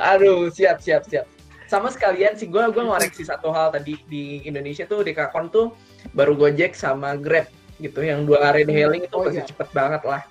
Aduh, 0.00 0.48
siap, 0.48 0.80
siap, 0.80 1.04
siap. 1.04 1.28
Sama 1.68 1.92
sekalian 1.92 2.32
sih, 2.34 2.48
gue 2.48 2.58
gua 2.60 2.84
ngoreksi 2.84 3.22
satu 3.22 3.52
hal 3.52 3.70
tadi 3.70 3.96
di 4.08 4.40
Indonesia 4.42 4.84
tuh 4.84 5.04
Dekakon 5.04 5.52
tuh 5.52 5.76
baru 6.12 6.32
Gojek 6.32 6.72
sama 6.72 7.14
Grab 7.14 7.46
gitu 7.76 8.00
yang 8.00 8.22
dua 8.24 8.54
ride 8.54 8.70
hailing 8.70 9.04
itu 9.04 9.14
Oh, 9.14 9.26
masih 9.26 9.42
iya. 9.42 9.48
cepet 9.50 9.68
banget 9.74 10.02
lah 10.06 10.22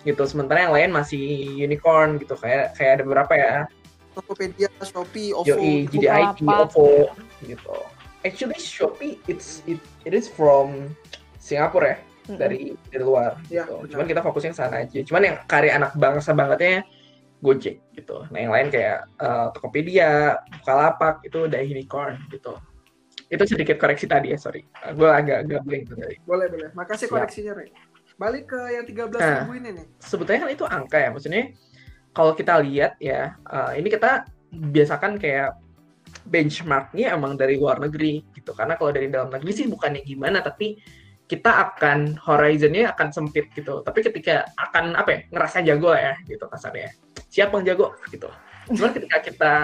gitu 0.00 0.24
sementara 0.24 0.64
yang 0.64 0.72
lain 0.72 0.90
masih 0.92 1.20
unicorn 1.56 2.16
gitu 2.16 2.32
kayak 2.36 2.72
kayak 2.76 3.00
ada 3.00 3.02
beberapa 3.04 3.32
ya 3.36 3.52
Tokopedia, 4.10 4.68
Shopee, 4.82 5.30
OVO. 5.32 5.44
Yoi, 5.48 5.86
GDIT. 5.88 6.40
OVO 6.44 7.08
gitu 7.44 7.76
actually 8.22 8.58
Shopee 8.58 9.16
it's 9.26 9.62
it, 9.64 9.78
it 10.04 10.12
is 10.12 10.28
from 10.28 10.92
Singapura 11.36 11.96
ya 11.96 11.98
Mm-mm. 12.28 12.36
dari 12.38 12.60
dari 12.92 13.02
luar 13.02 13.40
Iya, 13.48 13.64
gitu. 13.64 13.74
benar. 13.80 13.90
Cuman 13.90 14.06
kita 14.06 14.20
fokusnya 14.22 14.50
ke 14.52 14.58
sana 14.58 14.76
aja. 14.84 14.98
Cuman 15.02 15.22
yang 15.24 15.36
karya 15.48 15.72
anak 15.74 15.92
bangsa 15.96 16.30
bangetnya 16.30 16.84
Gojek 17.40 17.80
gitu. 17.96 18.28
Nah 18.28 18.38
yang 18.38 18.52
lain 18.52 18.68
kayak 18.68 19.08
eh, 19.16 19.46
Tokopedia, 19.56 20.36
Bukalapak 20.60 21.24
itu 21.24 21.48
udah 21.48 21.60
unicorn 21.64 22.20
gitu. 22.28 22.52
Itu 23.32 23.42
sedikit 23.48 23.80
koreksi 23.80 24.04
tadi 24.04 24.34
ya, 24.34 24.38
sorry. 24.38 24.68
Gue 24.92 25.08
agak 25.08 25.48
agak 25.48 25.64
blank 25.64 25.84
tadi. 25.88 26.20
Boleh, 26.28 26.46
boleh. 26.52 26.68
Makasih 26.76 27.08
koreksinya, 27.08 27.56
Rey. 27.56 27.72
Balik 28.20 28.52
ke 28.52 28.60
yang 28.76 28.84
13 28.84 29.16
Nah. 29.16 29.38
ribu 29.48 29.52
ini 29.56 29.70
nih. 29.80 29.86
Sebetulnya 29.96 30.40
kan 30.44 30.50
itu 30.52 30.64
angka 30.68 30.98
ya, 31.00 31.08
maksudnya 31.08 31.44
kalau 32.12 32.36
kita 32.36 32.60
lihat 32.60 33.00
ya, 33.00 33.40
eh, 33.40 33.72
ini 33.80 33.88
kita 33.88 34.28
biasakan 34.52 35.16
kayak 35.16 35.56
benchmarknya 36.26 37.16
emang 37.16 37.36
dari 37.38 37.56
luar 37.56 37.80
negeri 37.80 38.24
gitu. 38.34 38.52
Karena 38.52 38.76
kalau 38.76 38.90
dari 38.92 39.08
dalam 39.08 39.30
negeri 39.32 39.52
sih 39.52 39.66
bukannya 39.68 40.02
gimana, 40.04 40.40
tapi 40.40 40.80
kita 41.30 41.46
akan 41.70 42.18
horizonnya 42.26 42.90
akan 42.90 43.08
sempit 43.14 43.54
gitu. 43.54 43.86
Tapi 43.86 44.02
ketika 44.02 44.50
akan 44.58 44.98
apa 44.98 45.08
ya 45.14 45.18
ngerasa 45.30 45.56
jago 45.62 45.94
lah 45.94 46.02
ya 46.02 46.14
gitu 46.26 46.44
kasarnya. 46.50 46.90
Siapa 47.30 47.62
yang 47.62 47.74
jago 47.74 47.94
gitu. 48.10 48.26
Cuman 48.74 48.90
ketika 48.90 49.16
kita 49.22 49.54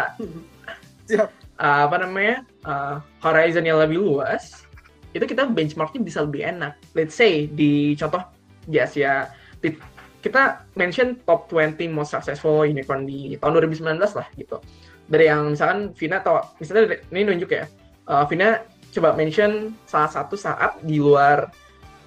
Siap. 1.10 1.28
uh, 1.58 1.90
apa 1.90 1.96
namanya 2.02 2.46
uh, 2.62 3.02
horizonnya 3.22 3.74
lebih 3.82 3.98
luas, 3.98 4.62
itu 5.10 5.26
kita 5.26 5.50
benchmarknya 5.50 6.00
bisa 6.02 6.22
lebih 6.22 6.46
enak. 6.46 6.78
Let's 6.94 7.18
say 7.18 7.50
di 7.50 7.98
contoh 7.98 8.22
di 8.66 8.78
Asia, 8.78 9.30
di- 9.58 9.95
kita 10.26 10.66
mention 10.74 11.14
top 11.22 11.46
20 11.54 11.86
most 11.94 12.10
successful 12.10 12.66
unicorn 12.66 13.06
di 13.06 13.38
tahun 13.38 13.62
2019 13.70 13.94
lah 14.02 14.26
gitu. 14.34 14.58
Dari 15.06 15.30
yang 15.30 15.54
misalkan 15.54 15.94
Vina 15.94 16.18
atau 16.18 16.42
misalnya 16.58 16.90
dari- 16.90 17.02
ini 17.14 17.20
nunjuk 17.30 17.50
ya, 17.54 17.70
uh, 18.10 18.26
Vina 18.26 18.66
coba 18.90 19.14
mention 19.14 19.70
salah 19.86 20.10
satu 20.10 20.34
saat 20.34 20.82
di 20.82 20.98
luar 20.98 21.46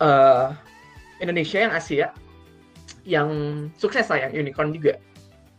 uh, 0.03 0.51
Indonesia 1.23 1.63
yang 1.63 1.71
Asia 1.71 2.07
yang 3.07 3.29
sukses 3.79 4.03
lah 4.11 4.27
yang 4.27 4.35
unicorn 4.35 4.75
juga. 4.75 4.99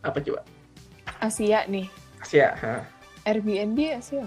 Apa 0.05 0.21
coba? 0.21 0.45
Asia 1.25 1.65
nih. 1.65 1.89
Asia, 2.21 2.53
ha. 2.61 2.85
Airbnb 3.25 3.81
Asia. 3.97 4.25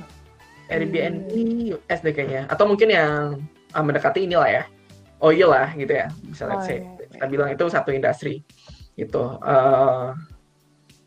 Airbnb 0.72 1.30
US 1.76 2.00
deh 2.02 2.14
kayaknya 2.16 2.48
atau 2.50 2.66
mungkin 2.66 2.90
yang 2.90 3.44
ah, 3.76 3.84
mendekati 3.84 4.26
inilah 4.26 4.48
ya 4.48 4.64
oil 5.20 5.50
lah 5.52 5.70
gitu 5.76 5.92
ya 5.92 6.08
misalnya 6.24 6.58
Oh, 6.60 6.64
say, 6.64 6.78
iya. 6.80 6.93
Kita 7.24 7.32
bilang 7.32 7.50
itu 7.56 7.64
satu 7.72 7.96
industri 7.96 8.44
gitu. 9.00 9.40
Eh, 9.40 10.10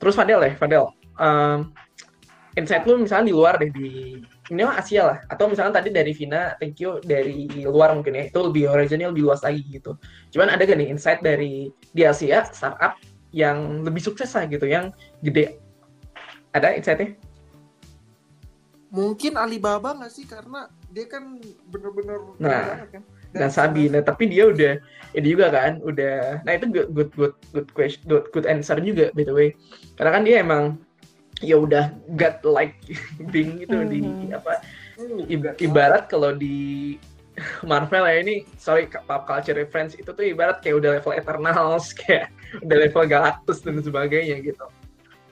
terus 0.00 0.16
Fadel 0.16 0.40
ya 0.40 0.52
Fadel. 0.56 0.88
Em, 1.20 1.68
insight 2.56 2.88
lu 2.88 2.96
misalnya 2.96 3.28
di 3.28 3.34
luar 3.36 3.60
deh 3.60 3.68
di 3.68 4.16
ini 4.48 4.60
mah 4.64 4.80
Asia 4.80 5.12
lah. 5.12 5.18
Atau 5.28 5.52
misalnya 5.52 5.76
tadi 5.76 5.92
dari 5.92 6.16
Vina 6.16 6.56
thank 6.56 6.80
you 6.80 6.96
dari 7.04 7.44
luar 7.68 7.92
mungkin 7.92 8.16
ya. 8.16 8.32
Itu 8.32 8.48
lebih 8.48 8.72
horizonnya 8.72 9.12
lebih 9.12 9.28
luas 9.28 9.44
lagi 9.44 9.60
gitu. 9.68 9.92
Cuman 10.32 10.56
ada 10.56 10.64
gak 10.64 10.80
nih 10.80 10.88
insight 10.88 11.20
dari 11.20 11.68
di 11.92 12.02
Asia 12.08 12.48
startup 12.48 12.96
yang 13.36 13.84
lebih 13.84 14.00
sukses 14.00 14.32
lah 14.32 14.48
gitu 14.48 14.64
yang 14.64 14.88
gede? 15.20 15.60
Ada 16.56 16.72
insightnya? 16.72 17.12
Mungkin 18.88 19.36
Alibaba 19.36 19.92
nggak 19.92 20.08
sih? 20.08 20.24
Karena 20.24 20.72
dia 20.88 21.04
kan 21.04 21.36
bener-bener 21.68 22.16
Nah, 22.40 22.88
kan. 22.88 23.04
Dan 23.36 23.50
Sabi. 23.52 23.92
Nah, 23.92 24.02
tapi 24.02 24.26
dia 24.26 24.48
udah 24.48 24.80
ini 25.12 25.26
juga 25.32 25.48
kan, 25.52 25.78
udah. 25.80 26.42
Nah, 26.42 26.52
itu 26.56 26.66
good 26.72 26.88
good 26.92 27.10
good 27.14 27.34
good 27.52 27.68
question, 27.72 28.02
good, 28.08 28.24
good 28.32 28.46
answer 28.48 28.76
juga 28.80 29.12
by 29.12 29.24
the 29.24 29.34
way. 29.36 29.48
Karena 29.96 30.10
kan 30.16 30.22
dia 30.24 30.36
emang 30.40 30.80
ya 31.44 31.60
udah 31.60 31.92
god 32.16 32.40
like 32.48 32.76
being 33.32 33.60
gitu 33.60 33.84
di 33.84 34.00
Mhm. 34.00 34.32
apa 34.32 34.52
Hmm, 34.96 35.20
ib- 35.28 35.56
ibarat 35.60 36.08
kalau 36.08 36.32
di 36.32 36.96
Marvel 37.60 38.08
ya 38.08 38.16
ini 38.24 38.48
sorry 38.56 38.88
pop 38.88 39.28
culture 39.28 39.52
reference 39.52 39.92
itu 39.92 40.08
tuh 40.08 40.24
ibarat 40.24 40.64
kayak 40.64 40.80
udah 40.80 40.90
level 40.96 41.12
Eternals 41.12 41.92
kayak 42.00 42.32
udah 42.64 42.76
level 42.88 43.04
Galactus 43.04 43.60
dan 43.60 43.76
sebagainya 43.84 44.40
gitu. 44.40 44.64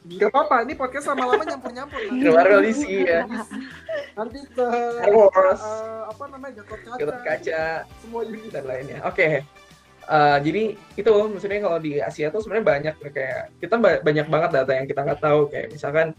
Gak 0.04 0.28
apa-apa, 0.28 0.68
ini 0.68 0.76
podcast 0.76 1.08
lama-lama 1.08 1.48
nyampur-nyampur. 1.48 1.96
lah. 2.04 2.12
Ke 2.12 2.28
Marvel 2.28 2.60
DC 2.60 2.82
ya, 3.08 3.24
Nanti 4.12 4.38
ke 4.52 4.66
Wars, 5.08 5.64
eh, 5.64 6.02
apa 6.12 6.24
namanya 6.28 6.60
Gatot 6.60 6.80
Kaca, 6.84 6.96
Gatot 7.00 7.20
Kaca, 7.24 7.62
semua 8.04 8.20
unit. 8.22 8.52
dan 8.52 8.64
lainnya. 8.68 9.00
Oke. 9.08 9.40
Eh, 10.04 10.36
jadi 10.44 10.62
itu 10.76 11.08
maksudnya 11.08 11.64
kalau 11.64 11.78
di 11.80 11.96
Asia 11.96 12.28
tuh 12.28 12.44
sebenarnya 12.44 12.66
banyak 12.68 12.94
kayak 13.08 13.56
kita 13.56 13.80
ba- 13.80 14.02
banyak 14.04 14.26
banget 14.28 14.50
data 14.52 14.72
yang 14.76 14.84
kita 14.84 15.00
nggak 15.00 15.20
tahu 15.24 15.48
kayak 15.48 15.72
misalkan 15.72 16.12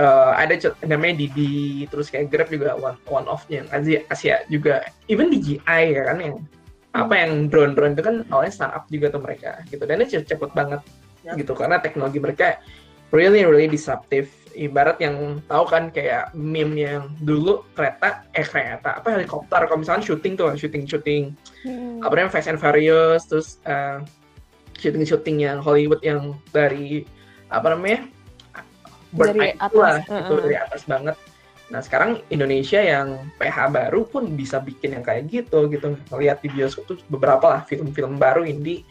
eh, 0.00 0.32
ada 0.32 0.56
namanya 0.88 1.20
Didi 1.20 1.84
terus 1.92 2.08
kayak 2.08 2.32
Grab 2.32 2.48
juga 2.48 2.80
one 2.80 2.96
one 3.04 3.28
yang 3.52 3.68
Asia, 3.68 4.00
Asia 4.08 4.40
juga 4.48 4.80
even 5.04 5.28
di 5.28 5.36
GI 5.36 5.60
ya 5.92 6.08
kan 6.08 6.16
yang 6.16 6.40
apa 6.96 7.12
yang 7.14 7.52
drone 7.52 7.76
drone 7.76 7.92
itu 7.92 8.00
kan 8.00 8.24
awalnya 8.32 8.56
startup 8.56 8.88
juga 8.88 9.12
tuh 9.12 9.20
mereka 9.20 9.60
gitu 9.68 9.84
dan 9.84 10.00
itu 10.00 10.24
cepet 10.24 10.50
banget 10.56 10.80
Ya. 11.20 11.36
gitu 11.36 11.52
karena 11.52 11.76
teknologi 11.76 12.16
mereka 12.16 12.56
really 13.10 13.42
really 13.46 13.70
disruptive. 13.70 14.30
Ibarat 14.50 14.98
yang 14.98 15.38
tahu 15.46 15.62
kan 15.70 15.94
kayak 15.94 16.34
meme 16.34 16.74
yang 16.74 17.14
dulu 17.22 17.62
kereta 17.78 18.26
eh 18.34 18.42
kereta 18.42 18.98
apa 18.98 19.14
helikopter. 19.14 19.62
Kalau 19.62 19.78
misalkan 19.78 20.02
syuting 20.02 20.34
tuh 20.34 20.50
syuting 20.58 20.84
syuting 20.86 21.24
Hmm. 21.60 22.00
apa 22.00 22.16
namanya 22.16 22.32
Fast 22.32 22.48
and 22.48 22.56
Furious 22.56 23.28
terus 23.28 23.60
uh, 23.68 24.00
syuting 24.80 25.04
syuting 25.04 25.44
yang 25.44 25.60
Hollywood 25.60 26.00
yang 26.00 26.40
dari 26.56 27.04
apa 27.52 27.76
namanya 27.76 28.08
bird 29.12 29.36
Dari 29.36 29.52
atas, 29.60 29.76
lah 29.76 29.98
uh-uh. 30.08 30.20
itu 30.24 30.34
dari 30.40 30.56
atas 30.56 30.82
banget. 30.88 31.16
Nah 31.68 31.80
sekarang 31.84 32.24
Indonesia 32.32 32.80
yang 32.80 33.28
PH 33.36 33.58
baru 33.70 34.08
pun 34.08 34.32
bisa 34.34 34.56
bikin 34.62 34.96
yang 34.96 35.04
kayak 35.04 35.28
gitu 35.28 35.68
gitu. 35.68 36.00
Ngeliat 36.10 36.40
di 36.40 36.48
bioskop 36.48 36.88
tuh 36.88 36.98
beberapa 37.12 37.44
lah 37.44 37.60
film-film 37.68 38.16
baru 38.16 38.46
indie. 38.46 38.82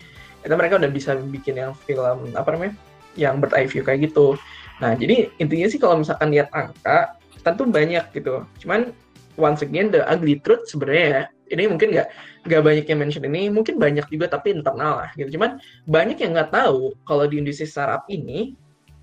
Itu 0.46 0.54
mereka 0.56 0.78
udah 0.78 0.92
bisa 0.92 1.18
bikin 1.18 1.60
yang 1.60 1.72
film 1.84 2.32
apa 2.38 2.50
namanya 2.54 2.78
yang 3.20 3.44
bird 3.44 3.52
eye 3.52 3.68
view 3.68 3.84
kayak 3.84 4.08
gitu. 4.08 4.40
Nah 4.80 4.96
jadi 4.96 5.28
intinya 5.44 5.68
sih 5.68 5.80
kalau 5.80 6.00
misalkan 6.00 6.32
lihat 6.32 6.48
angka 6.56 7.20
tentu 7.44 7.68
banyak 7.68 8.08
gitu. 8.16 8.48
Cuman 8.64 8.96
once 9.36 9.60
again 9.64 9.92
the 9.92 10.04
ugly 10.08 10.40
truth 10.40 10.64
sebenarnya 10.72 11.06
ya 11.08 11.24
ini 11.50 11.64
mungkin 11.68 11.92
nggak 11.92 12.08
nggak 12.48 12.62
banyak 12.62 12.86
yang 12.88 13.00
mention 13.02 13.24
ini 13.26 13.52
mungkin 13.52 13.76
banyak 13.82 14.06
juga 14.08 14.32
tapi 14.32 14.56
internal 14.56 15.04
lah 15.06 15.10
gitu. 15.20 15.36
Cuman 15.36 15.60
banyak 15.90 16.18
yang 16.24 16.32
nggak 16.38 16.52
tahu 16.54 16.96
kalau 17.04 17.28
di 17.28 17.42
industri 17.44 17.68
startup 17.68 18.08
ini 18.08 18.56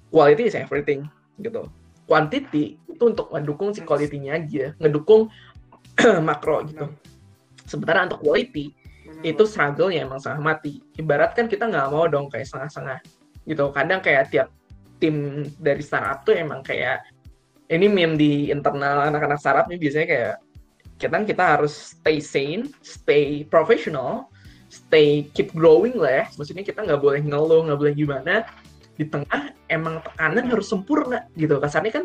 quality 0.09 0.49
is 0.49 0.57
everything 0.57 1.05
gitu. 1.43 1.69
Quantity 2.07 2.79
itu 2.87 3.03
untuk 3.03 3.29
mendukung 3.35 3.75
si 3.75 3.83
quality-nya 3.83 4.41
aja 4.41 4.65
ngedukung 4.79 5.29
makro 6.29 6.65
gitu. 6.65 6.87
Sementara 7.67 8.07
untuk 8.07 8.23
quality 8.23 8.71
Benar. 8.71 9.23
itu 9.27 9.43
struggle-nya 9.43 10.07
emang 10.07 10.23
setengah 10.23 10.55
mati. 10.55 10.81
Ibarat 10.95 11.35
kan 11.35 11.51
kita 11.51 11.67
nggak 11.67 11.91
mau 11.91 12.07
dong 12.07 12.31
kayak 12.31 12.47
setengah-setengah 12.47 12.99
gitu 13.47 13.71
kadang 13.71 14.03
kayak 14.03 14.29
tiap 14.29 14.49
tim 14.99 15.47
dari 15.63 15.81
startup 15.81 16.27
tuh 16.27 16.35
emang 16.35 16.61
kayak 16.67 17.07
ini 17.71 17.87
meme 17.91 18.15
di 18.19 18.33
internal 18.51 19.07
anak-anak 19.11 19.39
startup 19.39 19.67
nih 19.67 19.79
biasanya 19.79 20.07
kayak 20.07 20.35
kita 20.97 21.17
kita 21.29 21.45
harus 21.45 21.93
stay 21.97 22.19
sane, 22.25 22.73
stay 22.81 23.45
professional, 23.45 24.33
stay 24.73 25.29
keep 25.37 25.53
growing 25.53 25.97
lah 26.01 26.25
ya. 26.25 26.27
Maksudnya 26.41 26.65
kita 26.65 26.89
nggak 26.89 27.01
boleh 27.01 27.21
ngeluh, 27.21 27.69
nggak 27.69 27.79
boleh 27.79 27.95
gimana. 27.95 28.35
Di 28.97 29.05
tengah 29.05 29.53
emang 29.69 30.01
tekanan 30.01 30.49
harus 30.49 30.67
sempurna 30.73 31.29
gitu. 31.37 31.61
Kasarnya 31.61 31.93
kan 32.01 32.05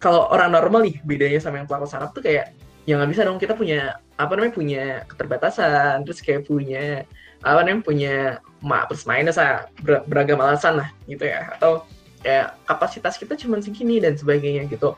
kalau 0.00 0.32
orang 0.32 0.56
normal 0.56 0.88
nih 0.88 0.96
bedanya 1.04 1.38
sama 1.44 1.60
yang 1.60 1.68
pelaku 1.68 1.86
startup 1.86 2.10
tuh 2.16 2.24
kayak 2.24 2.56
ya 2.88 2.98
nggak 2.98 3.10
bisa 3.14 3.22
dong 3.22 3.38
kita 3.38 3.54
punya 3.54 4.00
apa 4.18 4.32
namanya 4.34 4.54
punya 4.58 4.82
keterbatasan 5.06 6.02
terus 6.02 6.18
kayak 6.18 6.42
punya 6.50 7.06
apa 7.42 7.66
namanya 7.66 7.82
punya 7.84 8.14
ma 8.62 8.86
plus 8.86 9.04
minus 9.04 9.38
lah 9.38 9.66
ber- 9.82 10.06
beragam 10.06 10.38
alasan 10.38 10.78
lah 10.82 10.88
gitu 11.10 11.26
ya. 11.26 11.52
Atau 11.58 11.86
kayak 12.22 12.54
kapasitas 12.64 13.18
kita 13.18 13.34
cuma 13.34 13.58
segini 13.58 13.98
dan 13.98 14.14
sebagainya 14.14 14.66
gitu. 14.70 14.94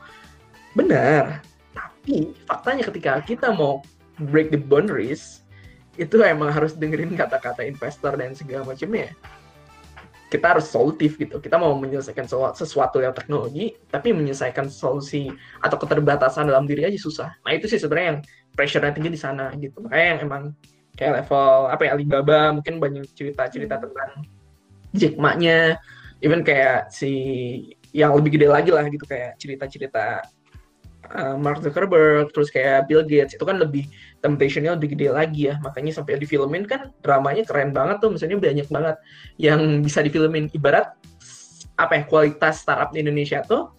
Benar 0.77 1.41
tapi 2.05 2.37
faktanya 2.45 2.85
ketika 2.85 3.17
kita 3.25 3.49
mau 3.49 3.81
break 4.29 4.53
the 4.53 4.61
boundaries 4.61 5.41
itu 5.97 6.21
emang 6.21 6.53
harus 6.53 6.77
dengerin 6.77 7.17
kata-kata 7.17 7.65
investor 7.65 8.13
dan 8.13 8.37
segala 8.37 8.61
macamnya 8.61 9.09
kita 10.29 10.57
harus 10.57 10.67
solutif 10.69 11.15
gitu. 11.17 11.41
Kita 11.41 11.55
mau 11.55 11.73
menyelesaikan 11.77 12.29
sesuatu 12.53 13.01
yang 13.01 13.15
teknologi 13.17 13.73
tapi 13.89 14.13
menyelesaikan 14.13 14.69
solusi 14.69 15.33
atau 15.65 15.77
keterbatasan 15.81 16.45
dalam 16.45 16.69
diri 16.69 16.85
aja 16.85 16.99
susah. 17.01 17.29
Nah 17.41 17.57
itu 17.57 17.65
sih 17.65 17.81
sebenarnya 17.81 18.07
yang 18.13 18.19
pressure 18.53 18.85
tinggi 18.93 19.15
di 19.15 19.21
sana 19.21 19.49
gitu. 19.57 19.81
Makanya 19.81 20.05
yang 20.05 20.19
emang 20.29 20.43
kayak 20.95 21.23
level 21.23 21.69
apa 21.69 21.81
ya 21.87 21.91
Alibaba 21.93 22.55
mungkin 22.55 22.79
banyak 22.79 23.05
cerita-cerita 23.11 23.83
tentang 23.83 24.25
Jack 24.95 25.19
Ma-nya 25.19 25.75
even 26.23 26.41
kayak 26.41 26.89
si 26.89 27.11
yang 27.91 28.15
lebih 28.15 28.39
gede 28.39 28.47
lagi 28.47 28.71
lah 28.71 28.87
gitu 28.87 29.03
kayak 29.03 29.35
cerita-cerita 29.39 30.23
uh, 31.11 31.35
Mark 31.35 31.63
Zuckerberg, 31.63 32.31
terus 32.31 32.51
kayak 32.51 32.87
Bill 32.87 33.03
Gates 33.03 33.35
itu 33.35 33.43
kan 33.43 33.59
lebih 33.59 33.87
temptationnya 34.23 34.75
lebih 34.75 34.95
gede 34.95 35.11
lagi 35.11 35.51
ya, 35.51 35.59
makanya 35.59 35.95
sampai 35.95 36.17
difilmin 36.19 36.65
kan 36.65 36.91
dramanya 37.03 37.43
keren 37.43 37.75
banget 37.75 38.03
tuh, 38.03 38.11
misalnya 38.11 38.39
banyak 38.39 38.67
banget 38.67 38.95
yang 39.39 39.83
bisa 39.83 39.99
difilmin. 40.03 40.47
Ibarat 40.51 40.95
apa 41.75 41.93
ya 41.99 42.03
kualitas 42.07 42.63
startup 42.63 42.95
di 42.95 43.03
Indonesia 43.03 43.43
tuh 43.43 43.74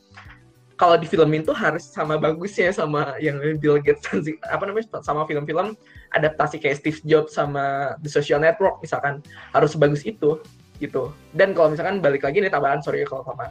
kalau 0.77 1.01
difilmin 1.01 1.41
tuh 1.41 1.57
harus 1.57 1.89
sama 1.89 2.21
bagusnya 2.21 2.69
sama 2.69 3.17
yang 3.17 3.41
Bill 3.57 3.81
Gates 3.81 4.05
apa 4.45 4.69
namanya 4.69 5.01
sama 5.01 5.25
film-film 5.25 5.73
adaptasi 6.13 6.61
kayak 6.61 6.85
Steve 6.85 7.01
Jobs 7.09 7.33
sama 7.33 7.97
The 8.05 8.13
Social 8.13 8.45
Network 8.45 8.85
misalkan 8.85 9.25
harus 9.57 9.73
sebagus 9.73 10.05
itu 10.05 10.41
gitu. 10.77 11.13
Dan 11.33 11.57
kalau 11.57 11.73
misalkan 11.73 12.05
balik 12.05 12.29
lagi 12.29 12.45
nih 12.45 12.53
tambahan 12.53 12.85
sorry 12.85 13.03
ya 13.05 13.09
kalau 13.09 13.25
sama. 13.25 13.49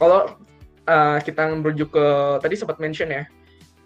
Kalau 0.00 0.20
uh, 0.88 1.18
kita 1.20 1.52
merujuk 1.60 1.92
ke 1.92 2.06
tadi 2.40 2.54
sempat 2.56 2.80
mention 2.80 3.12
ya, 3.12 3.28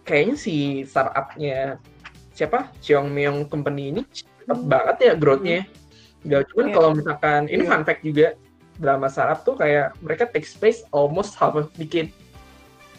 kayaknya 0.06 0.38
si 0.38 0.86
startupnya 0.86 1.82
siapa 2.30 2.70
Xiaomi 2.78 3.50
Company 3.50 3.90
ini 3.90 4.02
cepat 4.14 4.58
hmm. 4.62 4.70
banget 4.70 4.96
ya 5.02 5.12
growth-nya. 5.18 5.60
Gak 6.26 6.42
cuman 6.54 6.66
yeah. 6.70 6.74
kalau 6.74 6.90
misalkan 6.94 7.40
ini 7.50 7.62
yeah. 7.66 7.70
fun 7.70 7.82
fact 7.82 8.02
juga 8.06 8.38
drama 8.78 9.08
startup 9.10 9.42
tuh 9.42 9.56
kayak 9.58 9.96
mereka 10.04 10.28
take 10.30 10.46
space 10.46 10.84
almost 10.92 11.34
half 11.34 11.56
a 11.56 11.64
decade 11.80 12.12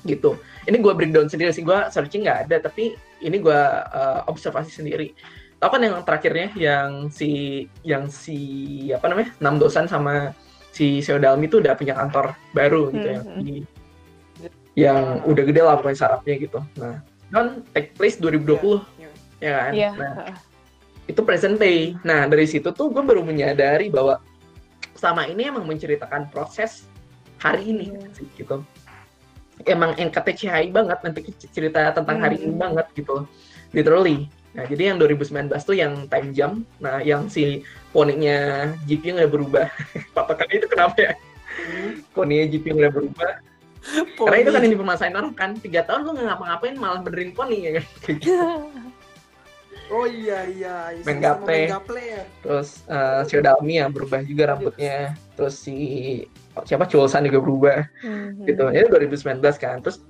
gitu. 0.07 0.39
Ini 0.63 0.79
gue 0.79 0.93
breakdown 0.95 1.27
sendiri 1.27 1.51
sih, 1.51 1.67
gue 1.67 1.79
searching 1.91 2.23
nggak 2.23 2.47
ada, 2.47 2.63
tapi 2.63 2.95
ini 3.19 3.37
gue 3.37 3.61
uh, 3.91 4.23
observasi 4.31 4.71
sendiri. 4.71 5.11
Tau 5.57 5.73
kan 5.73 5.81
yang 5.81 5.99
terakhirnya 6.05 6.53
yang 6.53 7.09
si 7.09 7.65
yang 7.81 8.07
si 8.07 8.37
apa 8.93 9.09
namanya 9.09 9.33
enam 9.41 9.57
dosan 9.57 9.89
sama 9.89 10.31
si 10.69 11.01
Seo 11.01 11.17
Dalmi 11.17 11.49
tuh 11.49 11.65
udah 11.65 11.73
punya 11.73 11.97
kantor 11.97 12.37
baru 12.53 12.93
gitu 12.93 13.07
ya. 13.09 13.21
hmm. 13.25 13.41
ya 13.41 13.65
yang 14.77 15.25
udah 15.25 15.43
gede 15.49 15.61
lah 15.65 15.73
pokoknya 15.81 15.97
sarapnya 15.97 16.35
gitu. 16.37 16.61
Nah 16.77 17.01
kan 17.33 17.65
take 17.73 17.97
place 17.97 18.21
2020 18.21 18.45
yeah. 18.45 18.77
yeah. 19.01 19.11
ya 19.41 19.51
kan. 19.57 19.71
Yeah. 19.73 19.93
Nah 19.97 20.13
itu 21.09 21.21
present 21.25 21.57
day. 21.57 21.97
Nah 22.05 22.29
dari 22.29 22.45
situ 22.45 22.69
tuh 22.69 22.93
gue 22.93 23.01
baru 23.01 23.25
menyadari 23.25 23.89
bahwa 23.89 24.21
sama 24.93 25.25
ini 25.25 25.49
emang 25.49 25.65
menceritakan 25.65 26.29
proses 26.29 26.85
hari 27.41 27.73
ini 27.73 27.97
yeah. 27.97 28.29
gitu 28.37 28.61
emang 29.65 29.97
NKTCHI 29.97 30.69
banget 30.69 30.99
nanti 31.01 31.21
cerita 31.49 31.95
tentang 31.95 32.17
hari 32.21 32.37
ini 32.37 32.53
hmm. 32.53 32.61
banget 32.61 32.85
gitu 32.93 33.25
literally 33.73 34.29
nah 34.53 34.65
jadi 34.65 34.93
yang 34.93 34.97
2019 35.01 35.53
tuh 35.53 35.75
yang 35.77 35.93
time 36.09 36.29
jump 36.33 36.55
nah 36.81 37.01
yang 37.01 37.29
si 37.29 37.65
poninya 37.93 38.69
GP 38.85 39.17
nggak 39.17 39.31
berubah 39.33 39.69
patokan 40.15 40.49
itu 40.53 40.67
kenapa 40.69 40.97
ya 40.97 41.13
hmm. 41.13 41.91
poninya 42.13 42.45
GP 42.49 42.65
nggak 42.77 42.93
berubah 42.93 43.33
Pony. 43.87 44.19
karena 44.27 44.37
itu 44.43 44.51
kan 44.51 44.61
yang 44.65 44.73
dipermasalahin 44.75 45.15
orang 45.15 45.31
kan 45.37 45.51
tiga 45.61 45.81
tahun 45.87 46.01
lu 46.03 46.11
nggak 46.17 46.27
ngapa-ngapain 46.27 46.75
malah 46.75 46.99
benerin 47.01 47.31
poni 47.31 47.57
ya 47.69 47.71
kan 47.79 47.85
Oh 49.87 50.03
iya 50.03 50.43
iya, 50.51 50.91
main 51.07 51.23
gaple. 51.23 51.71
Ya. 51.95 52.27
Terus 52.43 52.83
uh, 52.91 53.23
si 53.23 53.39
Xiaomi 53.39 53.79
yang 53.79 53.95
berubah 53.95 54.19
juga 54.19 54.51
rambutnya. 54.51 55.15
Terus 55.39 55.55
si 55.63 55.75
siapa? 56.65 56.89
Chulsan 56.89 57.27
juga 57.27 57.39
berubah. 57.43 57.77
Mm-hmm. 58.01 58.45
gitu. 58.47 58.63
Ya 58.73 58.83
2019 58.89 59.43
kan. 59.59 59.83
Terus 59.83 60.01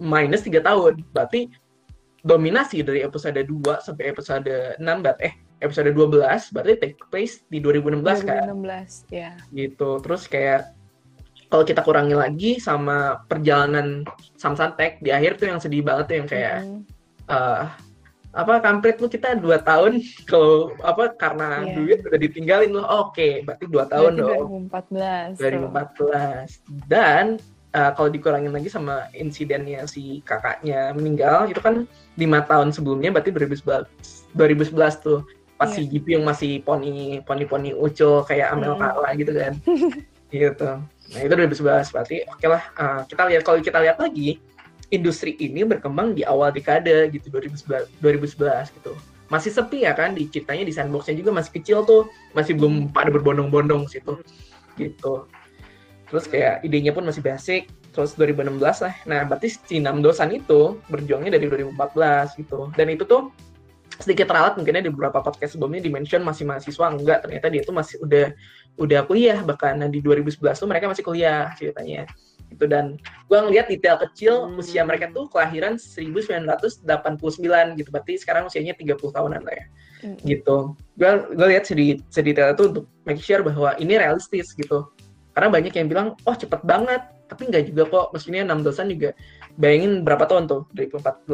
minus 0.00 0.42
tiga 0.42 0.64
tahun. 0.64 1.04
Berarti 1.14 1.52
dominasi 2.26 2.82
dari 2.82 3.06
episode 3.06 3.38
2 3.38 3.84
sampai 3.84 4.04
episode 4.10 4.50
6 4.76 4.82
berarti 4.82 5.30
eh 5.30 5.34
episode 5.62 5.90
12 5.90 6.54
berarti 6.54 6.74
take 6.78 6.98
place 7.10 7.42
di 7.50 7.58
2016, 7.62 8.26
2016 8.26 8.28
kan? 8.28 8.42
2016 8.54 9.14
ya. 9.14 9.30
Gitu. 9.54 9.90
Terus 10.02 10.22
kayak 10.26 10.62
kalau 11.48 11.64
kita 11.64 11.80
kurangi 11.80 12.16
lagi 12.16 12.52
sama 12.60 13.24
perjalanan 13.26 14.04
Samsantek 14.36 15.00
di 15.00 15.10
akhir 15.10 15.40
tuh 15.40 15.48
yang 15.48 15.60
sedih 15.62 15.80
banget 15.80 16.04
tuh 16.10 16.16
yang 16.20 16.28
kayak 16.28 16.56
mm-hmm. 16.62 16.82
uh, 17.32 17.64
apa 18.38 18.62
kampret 18.62 19.02
lu 19.02 19.10
kita 19.10 19.34
dua 19.34 19.58
tahun 19.58 19.98
kalau 20.30 20.70
apa 20.86 21.10
karena 21.18 21.66
yeah. 21.66 21.74
duit 21.74 21.98
udah 22.06 22.20
ditinggalin 22.22 22.70
lo 22.70 22.86
oke 22.86 23.18
okay, 23.18 23.42
berarti 23.42 23.66
dua 23.66 23.84
tahun 23.90 24.14
berarti 24.14 24.38
dong 24.38 24.70
2014 24.70 25.42
2014 26.86 26.86
dan 26.86 27.42
uh, 27.74 27.90
kalau 27.98 28.08
dikurangin 28.08 28.54
lagi 28.54 28.70
sama 28.70 29.10
insidennya 29.12 29.84
si 29.90 30.22
kakaknya 30.22 30.94
meninggal 30.94 31.50
itu 31.50 31.58
kan 31.58 31.84
lima 32.14 32.46
tahun 32.46 32.70
sebelumnya 32.70 33.10
berarti 33.10 33.34
2011 33.34 34.36
2011 34.36 35.04
tuh. 35.04 35.26
Pas 35.58 35.66
yeah. 35.74 35.74
si 35.74 35.82
GP 35.90 36.06
yang 36.20 36.24
masih 36.24 36.62
poni 36.62 37.18
poni 37.26 37.42
poni 37.42 37.74
ucul 37.74 38.22
kayak 38.22 38.54
Amel 38.54 38.78
mm. 38.78 38.80
Kala 38.80 39.08
gitu 39.18 39.32
kan. 39.34 39.54
Gitu. 40.28 40.70
Nah 41.08 41.20
itu 41.24 41.32
2011 41.32 41.88
berarti 41.88 42.20
oke 42.28 42.36
okay 42.36 42.48
lah. 42.52 42.62
Uh, 42.76 43.00
kita 43.08 43.22
lihat 43.32 43.42
kalau 43.48 43.64
kita 43.64 43.80
lihat 43.80 43.96
lagi 43.96 44.36
industri 44.88 45.36
ini 45.36 45.64
berkembang 45.64 46.16
di 46.16 46.24
awal 46.24 46.48
dekade 46.52 47.12
gitu 47.12 47.28
2011 47.28 48.00
2011 48.00 48.72
gitu. 48.80 48.92
Masih 49.28 49.52
sepi 49.52 49.84
ya 49.84 49.92
kan 49.92 50.16
di 50.16 50.24
ceritanya 50.32 50.64
di 50.64 50.72
sandboxnya 50.72 51.20
juga 51.20 51.36
masih 51.36 51.52
kecil 51.60 51.84
tuh. 51.84 52.08
Masih 52.32 52.56
belum 52.56 52.88
pada 52.92 53.12
berbondong-bondong 53.12 53.84
situ 53.92 54.16
gitu. 54.80 55.28
Terus 56.08 56.24
kayak 56.24 56.64
idenya 56.64 56.96
pun 56.96 57.04
masih 57.04 57.20
basic 57.20 57.68
terus 57.92 58.16
2016 58.16 58.56
lah. 58.60 58.94
Nah 59.04 59.20
berarti 59.28 59.52
si 59.52 59.76
enam 59.76 60.00
dosan 60.00 60.32
itu 60.32 60.80
berjuangnya 60.88 61.36
dari 61.36 61.52
2014 61.52 62.40
gitu. 62.40 62.72
Dan 62.72 62.88
itu 62.88 63.04
tuh 63.04 63.28
sedikit 63.98 64.30
ralat 64.30 64.54
mungkinnya 64.56 64.88
di 64.88 64.92
beberapa 64.94 65.20
podcast 65.20 65.58
sebelumnya 65.58 65.84
dimention 65.84 66.24
masih 66.24 66.48
mahasiswa 66.48 66.86
enggak. 66.88 67.28
Ternyata 67.28 67.46
dia 67.52 67.60
tuh 67.60 67.76
masih 67.76 68.00
udah 68.00 68.32
udah 68.78 69.00
kuliah 69.04 69.42
bahkan 69.44 69.76
nah, 69.76 69.90
di 69.90 70.00
2011 70.00 70.54
tuh 70.56 70.68
mereka 70.70 70.86
masih 70.88 71.04
kuliah 71.04 71.52
ceritanya 71.58 72.06
gitu. 72.52 72.64
Dan 72.68 72.96
gue 73.28 73.38
ngeliat 73.38 73.68
detail 73.68 73.96
kecil 74.00 74.48
hmm. 74.48 74.60
usia 74.60 74.82
mereka 74.84 75.12
tuh 75.12 75.28
kelahiran 75.28 75.76
1989 75.76 76.84
gitu. 77.78 77.88
Berarti 77.92 78.12
sekarang 78.20 78.48
usianya 78.48 78.74
30 78.76 78.98
tahunan 78.98 79.42
lah 79.44 79.54
ya. 79.54 79.66
Hmm. 79.98 80.14
gitu. 80.22 80.78
Gue 80.94 81.10
gue 81.34 81.46
lihat 81.50 81.64
sedikit 81.66 81.98
sedetail 82.08 82.54
itu 82.54 82.64
untuk 82.70 82.84
make 83.02 83.18
sure 83.18 83.42
bahwa 83.42 83.74
ini 83.82 83.98
realistis 83.98 84.54
gitu. 84.54 84.88
Karena 85.34 85.48
banyak 85.50 85.74
yang 85.74 85.86
bilang 85.90 86.08
oh 86.26 86.34
cepet 86.34 86.62
banget. 86.64 87.02
Tapi 87.28 87.52
nggak 87.52 87.64
juga 87.74 87.82
kok. 87.88 88.06
Maksudnya 88.16 88.42
enam 88.46 88.64
dosan 88.64 88.88
juga. 88.88 89.12
Bayangin 89.58 90.06
berapa 90.06 90.24
tahun 90.24 90.48
tuh? 90.48 90.64
Dari 90.72 90.88
14 90.90 91.28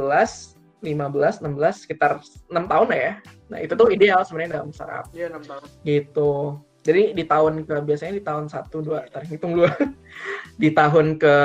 15 0.85 1.41
16 1.41 1.83
sekitar 1.89 2.21
6 2.21 2.53
tahun 2.53 2.87
lah 2.93 3.01
ya. 3.01 3.13
Nah 3.49 3.59
itu 3.65 3.73
tuh 3.73 3.89
ideal 3.89 4.21
sebenarnya 4.27 4.61
dalam 4.61 4.71
startup. 4.75 5.09
Iya 5.17 5.33
6 5.33 5.49
tahun. 5.49 5.65
Gitu 5.85 6.33
jadi 6.85 7.17
di 7.17 7.25
tahun 7.25 7.65
ke 7.65 7.81
biasanya 7.81 8.21
di 8.21 8.23
tahun 8.23 8.45
satu 8.53 8.85
dua 8.85 9.09
tarik 9.09 9.33
hitung 9.33 9.57
dulu. 9.57 9.73
Di 10.63 10.71
tahun 10.71 11.17
ke 11.17 11.37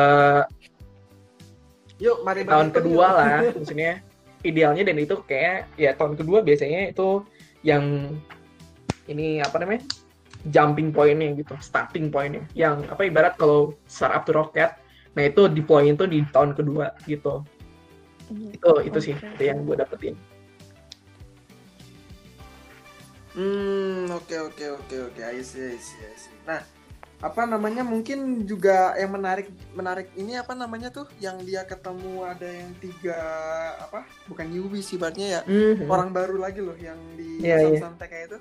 yuk 1.99 2.21
mari 2.27 2.43
tahun 2.43 2.75
kedua 2.75 3.05
yuk. 3.07 3.17
lah 3.17 3.39
maksudnya. 3.57 4.03
Idealnya 4.39 4.87
dan 4.87 4.99
itu 4.99 5.19
kayak 5.23 5.67
ya 5.75 5.95
tahun 5.95 6.15
kedua 6.15 6.43
biasanya 6.43 6.91
itu 6.91 7.23
yang 7.63 8.15
ini 9.07 9.43
apa 9.43 9.59
namanya 9.59 9.83
jumping 10.47 10.91
pointnya 10.91 11.31
gitu 11.39 11.55
starting 11.63 12.11
pointnya. 12.11 12.43
Yang 12.51 12.91
apa 12.91 13.01
ibarat 13.07 13.33
kalau 13.39 13.75
startup 13.87 14.27
to 14.27 14.35
rocket 14.35 14.75
nah 15.17 15.25
itu 15.25 15.49
deploy 15.49 15.89
itu 15.89 16.03
di 16.03 16.19
tahun 16.35 16.51
kedua 16.51 16.99
gitu. 17.07 17.47
Hmm, 18.27 18.51
itu 18.51 18.71
itu 18.85 18.99
sih 18.99 19.15
itu 19.15 19.43
yang 19.43 19.63
gue 19.63 19.75
dapetin 19.79 20.15
Hmm, 23.39 24.11
oke 24.11 24.27
okay, 24.27 24.39
oke 24.43 24.51
okay, 24.51 24.67
oke 24.75 24.83
okay, 24.83 24.99
oke. 25.07 25.21
I 25.23 25.39
see, 25.39 25.63
I 25.71 25.79
see, 25.79 26.03
I 26.03 26.15
see. 26.19 26.35
Nah, 26.43 26.59
apa 27.23 27.47
namanya? 27.47 27.87
Mungkin 27.87 28.43
juga 28.43 28.99
yang 28.99 29.15
menarik 29.15 29.47
menarik 29.71 30.11
ini 30.19 30.35
apa 30.35 30.51
namanya 30.51 30.91
tuh? 30.91 31.07
Yang 31.23 31.47
dia 31.47 31.63
ketemu 31.63 32.27
ada 32.27 32.43
yang 32.43 32.75
tiga 32.83 33.19
apa? 33.79 34.03
Bukan 34.27 34.43
newbie 34.43 34.83
sih 34.83 34.99
ibaratnya 34.99 35.39
ya. 35.39 35.41
Mm-hmm. 35.47 35.87
orang 35.87 36.11
baru 36.11 36.35
lagi 36.35 36.59
loh 36.59 36.75
yang 36.75 36.99
di 37.15 37.39
yeah, 37.39 37.63
yeah. 37.63 37.95
kayak 37.95 38.27
itu. 38.27 38.39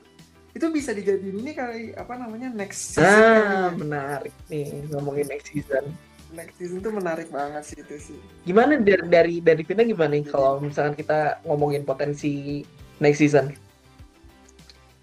Itu 0.59 0.67
bisa 0.75 0.91
dijadiin 0.91 1.47
ini 1.47 1.55
kali 1.55 1.95
apa 1.95 2.19
namanya 2.19 2.51
next 2.51 2.99
season 2.99 3.07
ah 3.07 3.71
menarik 3.71 4.35
nih 4.51 4.83
ngomongin 4.91 5.31
next 5.31 5.55
season. 5.55 5.95
Next 6.35 6.59
season 6.59 6.83
tuh 6.83 6.91
menarik 6.91 7.31
banget 7.31 7.63
sih 7.63 7.79
itu 7.79 7.97
sih. 8.03 8.19
Gimana 8.43 8.75
dari 8.83 9.07
dari 9.07 9.35
dari 9.39 9.63
Vina 9.63 9.87
gimana 9.87 10.19
nih 10.19 10.27
kalau 10.27 10.59
misalkan 10.59 10.99
kita 10.99 11.39
ngomongin 11.47 11.87
potensi 11.87 12.67
next 12.99 13.23
season 13.23 13.55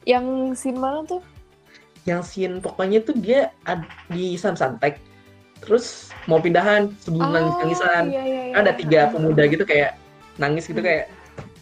yang 0.06 0.54
scene 0.54 0.78
mana 0.78 1.02
tuh? 1.04 1.22
Yang 2.06 2.22
scene 2.32 2.56
pokoknya 2.62 3.02
tuh 3.02 3.18
dia 3.18 3.52
di 4.10 4.38
Santek. 4.38 5.02
Terus 5.66 6.14
mau 6.30 6.38
pindahan 6.38 6.94
sebelum 7.02 7.26
oh, 7.26 7.34
nangis 7.34 7.56
nangisan. 7.58 8.04
Iya, 8.14 8.24
iya, 8.24 8.42
iya, 8.54 8.56
ada 8.56 8.72
tiga 8.78 9.10
pemuda 9.10 9.44
gitu 9.50 9.66
kayak 9.66 9.98
nangis 10.38 10.70
gitu 10.70 10.80
kayak, 10.80 11.10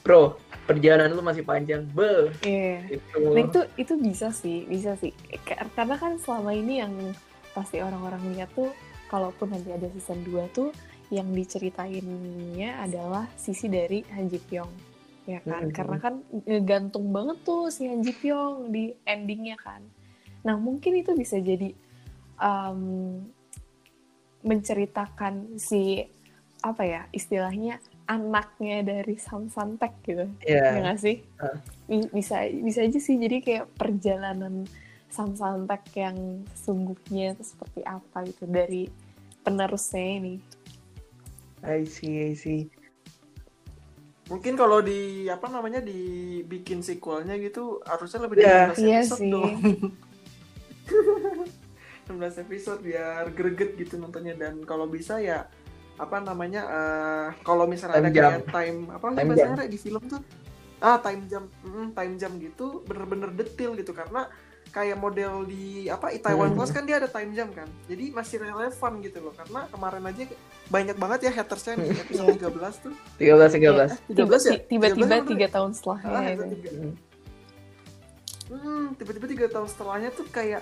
bro 0.04 0.36
perjalanan 0.64 1.12
lu 1.12 1.24
masih 1.24 1.44
panjang, 1.44 1.84
be. 1.92 2.32
Iya. 2.44 3.00
Gitu. 3.00 3.20
Nah 3.20 3.42
itu 3.44 3.62
itu 3.76 3.94
bisa 4.00 4.32
sih, 4.32 4.64
bisa 4.68 4.96
sih. 4.96 5.12
Karena 5.44 6.00
kan 6.00 6.16
selama 6.20 6.56
ini 6.56 6.80
yang 6.80 6.96
pasti 7.52 7.84
orang-orang 7.84 8.24
lihat 8.36 8.52
tuh, 8.56 8.72
kalaupun 9.12 9.52
nanti 9.52 9.76
ada 9.76 9.92
season 9.92 10.24
2 10.24 10.56
tuh, 10.56 10.72
yang 11.12 11.28
diceritainnya 11.36 12.80
adalah 12.80 13.28
sisi 13.36 13.68
dari 13.68 14.08
Han 14.16 14.32
Ji 14.32 14.40
Pyong 14.40 14.93
ya 15.24 15.40
kan 15.44 15.72
hmm. 15.72 15.76
karena 15.76 15.98
kan 16.04 16.16
gantung 16.68 17.12
banget 17.16 17.40
tuh 17.48 17.72
si 17.72 17.88
Han 17.88 18.04
Ji 18.04 18.12
Pyong 18.12 18.72
di 18.72 18.92
endingnya 19.08 19.56
kan 19.56 19.80
nah 20.44 20.60
mungkin 20.60 21.00
itu 21.00 21.16
bisa 21.16 21.40
jadi 21.40 21.72
um, 22.40 23.24
menceritakan 24.44 25.56
si 25.56 26.04
apa 26.60 26.84
ya 26.84 27.02
istilahnya 27.16 27.80
anaknya 28.08 28.84
dari 28.84 29.16
Sam 29.16 29.48
Santek 29.48 29.96
gitu 30.04 30.28
Iya. 30.44 30.64
ya 30.64 30.80
nggak 30.84 31.00
sih. 31.00 31.18
Bi- 31.88 32.12
bisa 32.12 32.44
bisa 32.52 32.84
aja 32.84 33.00
sih 33.00 33.16
jadi 33.16 33.40
kayak 33.40 33.66
perjalanan 33.80 34.68
Sam 35.08 35.36
Santek 35.40 35.88
yang 35.96 36.44
sesungguhnya 36.56 37.40
itu 37.40 37.44
seperti 37.48 37.80
apa 37.88 38.28
gitu 38.28 38.44
dari 38.48 38.92
penerusnya 39.44 40.08
ini 40.20 40.36
I 41.64 41.88
see, 41.88 42.20
I 42.20 42.36
see. 42.36 42.68
Mungkin 44.24 44.56
kalau 44.56 44.80
di 44.80 45.28
apa 45.28 45.48
namanya 45.48 45.80
dibikin 45.80 46.80
sequelnya 46.80 47.36
gitu 47.38 47.80
harusnya 47.84 48.20
lebih 48.24 48.36
dari 48.40 48.48
Iya. 48.48 48.64
16 48.72 48.80
Iya 48.80 48.98
episode 48.98 49.20
sih. 49.20 49.30
dong. 49.30 49.52
16 52.04 52.44
episode 52.44 52.80
biar 52.84 53.32
greget 53.32 53.76
gitu 53.76 53.96
nontonnya 53.96 54.36
dan 54.36 54.60
kalau 54.64 54.86
bisa 54.86 55.20
ya 55.20 55.48
apa 55.96 56.20
namanya 56.20 56.62
eh 56.68 57.28
kalau 57.42 57.64
misalnya 57.64 57.96
Time 57.96 58.04
ada 58.04 58.12
jam. 58.12 58.32
kayak 58.34 58.44
time 58.50 58.80
apa 58.90 59.06
sih 59.06 59.16
Time 59.16 59.30
bahasanya 59.30 59.66
di 59.70 59.78
film 59.78 60.02
tuh 60.10 60.22
ah 60.80 60.98
time 61.00 61.22
jam 61.26 61.44
mm, 61.64 61.88
time 61.96 62.14
jam 62.18 62.32
gitu 62.38 62.82
bener-bener 62.84 63.30
detail 63.32 63.72
gitu 63.74 63.94
karena 63.94 64.28
kayak 64.74 64.98
model 64.98 65.46
di 65.46 65.86
apa 65.86 66.10
Itaewon 66.10 66.50
Hmm. 66.50 66.58
Class 66.58 66.74
kan 66.74 66.82
dia 66.82 66.98
ada 66.98 67.06
time 67.06 67.32
jam 67.32 67.48
kan 67.50 67.70
jadi 67.86 68.10
masih 68.10 68.42
relevan 68.42 68.94
gitu 69.00 69.22
loh 69.22 69.32
karena 69.32 69.70
kemarin 69.70 70.04
aja 70.04 70.24
banyak 70.66 70.98
banget 70.98 71.20
ya 71.24 71.32
hatersnya 71.32 71.74
di 71.78 71.94
episode 72.04 72.34
13 72.34 72.50
tuh 72.82 72.94
13 73.16 73.54
13. 73.54 74.10
Tiba- 74.10 74.26
13 74.26 74.42
ya? 74.44 74.54
tiba-tiba 74.66 75.06
13 75.06 75.14
apa 75.14 75.30
tiga 75.30 75.48
tahun 75.48 75.72
setelahnya 75.72 76.36
tiga. 76.50 76.70
Hmm. 76.74 76.94
Hmm, 78.46 78.86
tiba-tiba 78.94 79.26
tiga 79.28 79.48
tahun 79.50 79.68
setelahnya 79.68 80.10
tuh 80.12 80.28
kayak 80.28 80.62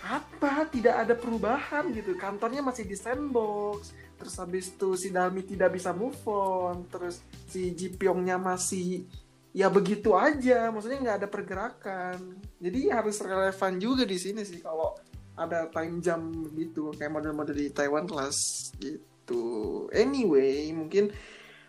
apa? 0.00 0.64
Tidak 0.66 0.94
ada 0.94 1.12
perubahan 1.12 1.90
gitu. 1.90 2.14
Kantornya 2.14 2.62
masih 2.62 2.86
di 2.86 2.94
sandbox. 2.94 3.92
Terus 4.16 4.34
habis 4.36 4.68
itu 4.70 4.88
si 4.94 5.08
Dalmi 5.10 5.42
tidak 5.42 5.74
bisa 5.74 5.90
move 5.90 6.16
on. 6.24 6.86
Terus 6.86 7.20
si 7.44 7.72
Ji 7.72 7.92
Pyongnya 7.92 8.36
masih 8.36 9.04
ya 9.50 9.66
begitu 9.70 10.14
aja. 10.14 10.70
Maksudnya 10.70 10.98
nggak 11.02 11.18
ada 11.24 11.28
pergerakan. 11.28 12.16
Jadi 12.58 12.80
harus 12.90 13.16
relevan 13.22 13.72
juga 13.78 14.02
di 14.06 14.18
sini 14.18 14.42
sih 14.46 14.62
kalau 14.62 14.94
ada 15.38 15.70
time 15.72 16.04
jam 16.04 16.20
gitu 16.52 16.92
kayak 16.94 17.14
model-model 17.14 17.56
di 17.56 17.72
Taiwan 17.72 18.04
Class 18.04 18.36
gitu. 18.76 19.86
Anyway, 19.94 20.68
mungkin 20.74 21.08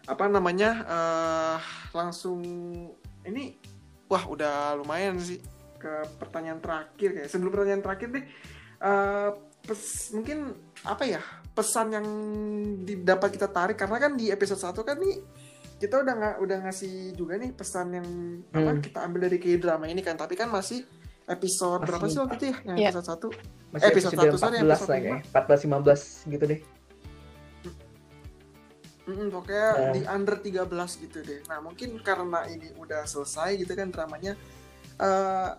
apa 0.10 0.26
namanya 0.28 0.70
eh 0.82 1.60
langsung 1.94 2.42
ini 3.22 3.54
wah 4.10 4.26
udah 4.26 4.76
lumayan 4.82 5.22
sih 5.22 5.40
ke 5.78 6.06
pertanyaan 6.18 6.62
terakhir 6.62 7.10
kayak 7.16 7.30
sebelum 7.30 7.54
pertanyaan 7.54 7.86
terakhir 7.86 8.10
deh 8.10 8.26
eh, 8.82 9.30
pes, 9.62 10.12
mungkin 10.14 10.58
apa 10.86 11.04
ya 11.06 11.22
pesan 11.54 11.94
yang 11.94 12.08
didapat 12.82 13.30
kita 13.38 13.48
tarik 13.50 13.78
karena 13.78 13.98
kan 14.02 14.18
di 14.18 14.34
episode 14.34 14.62
1 14.62 14.88
kan 14.88 14.98
nih 14.98 15.18
kita 15.82 15.96
udah 15.98 16.14
nggak 16.14 16.36
udah 16.40 16.58
ngasih 16.62 16.94
juga 17.12 17.34
nih 17.36 17.52
pesan 17.52 17.88
yang 17.92 18.08
apa 18.48 18.70
Hmm. 18.70 18.80
kita 18.80 19.00
ambil 19.02 19.20
dari 19.26 19.38
K-drama 19.38 19.86
ini 19.86 20.00
kan 20.00 20.14
tapi 20.14 20.34
kan 20.34 20.48
masih 20.48 20.86
episode 21.26 21.82
Masih 21.82 21.88
berapa 21.88 22.06
sih 22.06 22.20
waktu 22.20 22.36
itu 22.36 22.46
ya 22.46 22.56
yang 22.64 22.78
Iya. 22.78 22.90
episode 22.92 23.08
1 23.10 23.28
Masih 23.72 23.86
Episode 23.88 24.14
episode, 24.14 24.20
satu, 24.22 24.38
sorry, 24.38 24.58
14 24.58 24.68
episode 24.68 24.86
lah 24.86 25.00
lima. 25.00 25.08
kayak. 25.08 25.20
14 25.32 25.60
15 25.64 26.02
gitu 26.28 26.44
deh. 26.46 26.60
Mm, 29.02 29.28
pokoknya 29.30 29.68
Ya. 29.74 29.90
di 29.92 30.02
under 30.06 30.36
13 30.38 30.92
gitu 30.98 31.18
deh. 31.20 31.40
Nah 31.46 31.58
mungkin 31.60 31.90
karena 32.00 32.46
ini 32.46 32.70
udah 32.76 33.02
selesai 33.04 33.58
gitu 33.58 33.74
kan 33.74 33.90
dramanya, 33.90 34.38
eh 34.98 35.50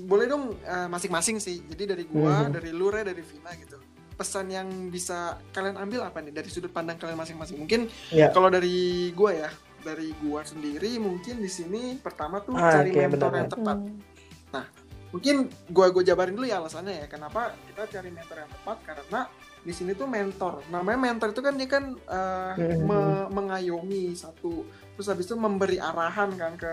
boleh 0.00 0.26
dong 0.26 0.56
eh, 0.58 0.88
masing-masing 0.88 1.36
sih. 1.38 1.60
Jadi 1.62 1.84
dari 1.86 2.04
gua, 2.04 2.46
Mhm. 2.46 2.52
dari 2.54 2.70
lu, 2.70 2.88
Re, 2.88 3.02
dari 3.02 3.20
Vina 3.20 3.52
gitu. 3.54 3.76
Pesan 4.18 4.50
yang 4.50 4.66
bisa 4.90 5.38
kalian 5.54 5.78
ambil 5.78 6.02
apa 6.02 6.18
nih 6.18 6.34
dari 6.34 6.50
sudut 6.50 6.68
pandang 6.68 6.98
kalian 6.98 7.14
masing-masing? 7.14 7.54
Mungkin 7.56 7.86
Ya. 8.10 8.34
kalau 8.34 8.50
dari 8.50 9.14
gua 9.14 9.30
ya, 9.30 9.50
dari 9.78 10.10
gua 10.18 10.42
sendiri 10.42 10.98
mungkin 10.98 11.38
di 11.38 11.46
sini 11.46 11.94
pertama 11.96 12.42
tuh 12.42 12.58
Ah, 12.58 12.74
cari 12.74 12.90
oke, 12.90 12.98
mentor 12.98 13.30
yang 13.32 13.46
tepat 13.48 13.78
Hmm. 13.78 14.66
mungkin 15.08 15.36
gua 15.70 15.88
gua 15.88 16.02
jabarin 16.02 16.34
dulu 16.34 16.44
ya 16.44 16.58
alasannya 16.58 17.00
ya 17.00 17.06
kenapa 17.06 17.56
kita 17.64 17.88
cari 17.88 18.10
mentor 18.10 18.44
yang 18.44 18.50
tepat 18.50 18.76
karena 18.84 19.20
di 19.58 19.72
sini 19.72 19.92
tuh 19.92 20.04
mentor 20.04 20.60
namanya 20.68 20.98
mentor 20.98 21.32
itu 21.32 21.40
kan 21.40 21.54
dia 21.56 21.68
kan 21.70 21.84
uh, 22.04 22.52
Mhm. 22.58 22.84
me- 22.84 23.28
mengayomi 23.32 24.12
satu 24.12 24.66
terus 24.92 25.08
habis 25.08 25.24
itu 25.24 25.32
memberi 25.32 25.78
arahan 25.78 26.34
kan 26.34 26.52
ke 26.54 26.72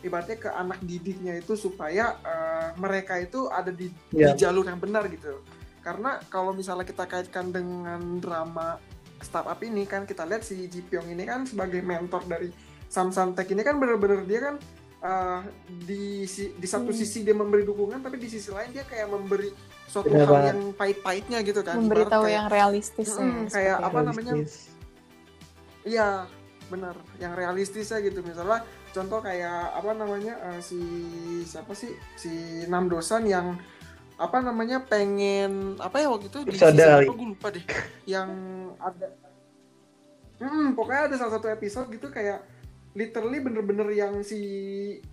ibaratnya 0.00 0.38
ke 0.38 0.50
anak 0.50 0.78
didiknya 0.80 1.38
itu 1.38 1.54
supaya 1.54 2.18
uh, 2.22 2.70
mereka 2.78 3.18
itu 3.18 3.46
ada 3.46 3.70
di, 3.70 3.90
di 4.10 4.26
Ya. 4.26 4.34
jalur 4.34 4.66
yang 4.66 4.78
benar 4.78 5.06
gitu 5.06 5.38
karena 5.80 6.10
kalau 6.26 6.50
misalnya 6.50 6.82
kita 6.82 7.04
kaitkan 7.04 7.48
dengan 7.48 7.98
drama 8.16 8.76
startup 9.18 9.58
ini 9.60 9.82
kan 9.82 10.02
kita 10.02 10.22
lihat 10.22 10.40
si 10.40 10.64
Ji 10.64 10.80
Pyong 10.80 11.08
ini 11.08 11.22
kan 11.22 11.42
sebagai 11.42 11.80
mentor 11.80 12.22
dari 12.24 12.50
Sam 12.86 13.08
Santek 13.08 13.48
ini 13.48 13.60
kan 13.60 13.76
bener-bener 13.76 14.22
dia 14.22 14.40
kan 14.42 14.54
uh, 15.00 15.40
di 15.66 16.22
si- 16.24 16.52
di 16.52 16.64
satu 16.64 16.88
Hmm. 16.88 16.96
sisi 16.96 17.20
dia 17.20 17.32
memberi 17.32 17.62
dukungan 17.62 17.98
tapi 17.98 18.16
di 18.16 18.28
sisi 18.28 18.48
lain 18.48 18.70
dia 18.70 18.82
kayak 18.82 19.06
memberi 19.06 19.50
suatu 19.84 20.06
Bener 20.06 20.22
hal 20.22 20.32
banget. 20.32 20.48
yang 20.48 20.60
pahit-pahitnya 20.72 21.38
gitu 21.42 21.60
kan 21.60 21.74
memberitahu 21.76 22.22
kayak- 22.22 22.34
yang 22.34 22.46
realistis 22.48 23.08
Mm, 23.10 23.24
ya, 23.24 23.50
kayak 23.50 23.76
apa 23.80 23.98
namanya? 24.02 24.32
Iya, 25.82 26.08
benar. 26.68 26.94
Yang 27.16 27.32
realistis 27.34 27.86
ya 27.86 27.98
gitu. 27.98 28.20
Misalnya 28.20 28.60
contoh 28.90 29.20
kayak 29.20 29.74
apa 29.74 29.90
namanya 29.94 30.34
eh, 30.46 30.60
si 30.60 30.78
siapa 31.44 31.72
sih 31.72 31.88
si 32.14 32.30
Nam 32.66 32.86
Dosan 32.86 33.24
yang 33.24 33.56
apa 34.18 34.38
namanya 34.38 34.82
pengen 34.82 35.78
apa 35.78 35.96
ya 35.96 36.10
waktu 36.10 36.26
itu 36.26 36.38
di 36.42 36.50
Episode 36.52 36.74
season 36.74 36.90
kali. 36.92 37.06
apa 37.06 37.14
gue 37.14 37.28
lupa 37.28 37.48
deh. 37.48 37.64
Yang 38.04 38.30
ada 38.78 39.06
Hmm, 40.38 40.70
pokoknya 40.72 41.02
ada 41.04 41.16
salah 41.16 41.34
satu 41.34 41.46
episode 41.46 41.90
gitu 41.90 42.08
kayak 42.08 42.46
literally 42.94 43.38
bener-bener 43.38 43.90
yang 43.90 44.22
si 44.22 44.38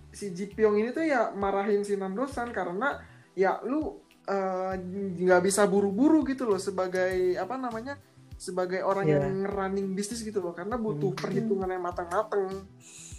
si 0.08 0.30
Ji 0.30 0.46
Pyong 0.48 0.78
ini 0.78 0.90
tuh 0.90 1.02
ya 1.02 1.30
marahin 1.32 1.82
si 1.82 1.94
Nam 1.94 2.14
Dosan 2.14 2.50
karena 2.50 3.02
ya 3.32 3.58
lu 3.60 3.98
eh, 4.22 4.74
nggak 5.16 5.38
bisa 5.40 5.66
buru-buru 5.66 6.22
gitu 6.22 6.42
loh 6.44 6.58
sebagai 6.58 7.10
apa 7.34 7.54
namanya 7.54 7.98
sebagai 8.36 8.82
orang 8.82 9.02
Iya. 9.04 9.18
yang 9.20 9.46
running 9.46 9.88
bisnis 9.92 10.20
gitu 10.20 10.38
loh 10.38 10.50
karena 10.52 10.74
butuh 10.76 11.10
Hmm. 11.10 11.18
perhitungan 11.18 11.68
yang 11.68 11.82
matang-matang. 11.82 12.62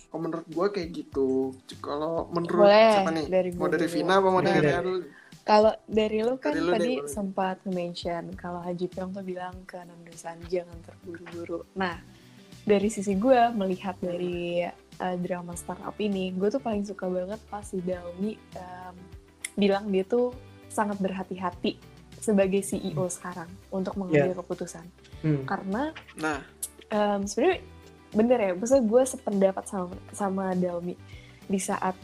Kalau 0.08 0.22
menurut 0.22 0.48
gua 0.48 0.68
kayak 0.70 0.90
gitu. 0.94 1.52
Kalau 1.78 2.28
menurut 2.30 2.64
Boleh, 2.64 2.92
siapa 2.94 3.12
nih? 3.12 3.26
dari 3.28 3.50
mau 3.52 3.68
dari. 3.68 3.84
Vina 3.86 4.14
apa 4.16 4.28
mau 4.30 4.40
dari 4.40 4.64
Dari-? 4.64 5.04
Kalau 5.48 5.72
dari 5.88 6.20
lu 6.20 6.36
kan 6.36 6.52
Dari 6.52 6.60
lu 6.60 6.72
tadi 6.76 6.94
boleh. 7.00 7.08
sempat 7.08 7.58
mention 7.72 8.36
kalau 8.36 8.60
Haji 8.60 8.92
Pyong 8.92 9.16
tuh 9.16 9.24
bilang 9.24 9.56
ke 9.64 9.80
Nandosan 9.80 10.44
jangan 10.52 10.76
terburu-buru. 10.84 11.64
Nah, 11.80 12.04
dari 12.68 12.92
sisi 12.92 13.16
gue 13.16 13.40
melihat 13.56 13.96
dari 14.04 14.68
uh, 15.00 15.16
drama 15.16 15.56
startup 15.56 15.96
ini, 16.04 16.36
gue 16.36 16.52
tuh 16.52 16.60
paling 16.60 16.84
suka 16.84 17.08
banget 17.08 17.40
pas 17.48 17.64
si 17.64 17.80
um, 17.80 18.96
bilang 19.56 19.88
dia 19.88 20.04
tuh 20.04 20.36
sangat 20.68 21.00
berhati-hati 21.00 21.80
sebagai 22.20 22.60
CEO 22.60 23.08
sekarang 23.08 23.48
untuk 23.72 23.96
mengambil 23.96 24.44
keputusan. 24.44 24.84
Hmm. 25.24 25.48
Karena 25.48 25.96
Nah, 26.20 26.44
um, 26.92 27.24
sebenarnya 27.24 27.64
bener 28.12 28.40
ya, 28.40 28.52
maksudnya 28.52 28.84
gue 28.84 29.04
sependapat 29.08 29.64
sama 29.64 29.96
sama 30.12 30.52
Dalmi 30.60 30.96
di 31.48 31.60
saat 31.64 31.96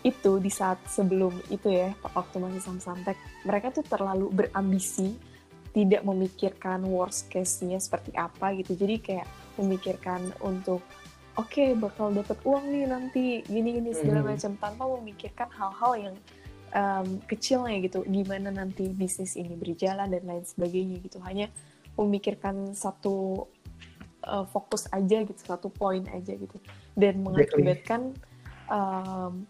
itu, 0.00 0.40
di 0.40 0.48
saat 0.48 0.80
sebelum 0.88 1.32
itu 1.52 1.68
ya, 1.68 1.92
waktu 2.16 2.40
masih 2.40 2.62
Sam 2.64 2.80
Santek, 2.80 3.20
mereka 3.44 3.68
tuh 3.68 3.84
terlalu 3.84 4.32
berambisi, 4.32 5.12
tidak 5.70 6.02
memikirkan 6.02 6.82
worst 6.88 7.30
case-nya 7.30 7.78
seperti 7.78 8.10
apa 8.16 8.56
gitu. 8.58 8.74
Jadi 8.74 8.96
kayak 8.98 9.28
memikirkan 9.60 10.34
untuk 10.42 10.82
oke 11.38 11.64
bakal 11.78 12.10
dapat 12.10 12.36
uang 12.42 12.64
nih 12.74 12.84
nanti 12.90 13.24
gini-gini 13.46 13.94
segala 13.94 14.24
Mhm. 14.24 14.28
macam 14.34 14.52
tanpa 14.58 14.84
memikirkan 14.98 15.48
hal-hal 15.54 15.92
yang 16.10 16.16
um, 16.74 17.22
kecilnya 17.30 17.78
gitu. 17.86 18.02
Gimana 18.02 18.50
nanti 18.50 18.90
bisnis 18.90 19.38
ini 19.38 19.54
berjalan 19.54 20.10
dan 20.10 20.24
lain 20.26 20.42
sebagainya 20.42 20.96
gitu. 21.06 21.22
Hanya 21.22 21.46
memikirkan 21.94 22.74
satu 22.74 23.46
uh, 24.26 24.44
fokus 24.50 24.90
aja 24.90 25.22
gitu, 25.22 25.38
satu 25.38 25.68
poin 25.70 26.02
aja 26.10 26.32
gitu, 26.34 26.56
dan 26.98 27.20
mengakibatkan 27.22 28.16
um, 28.66 29.46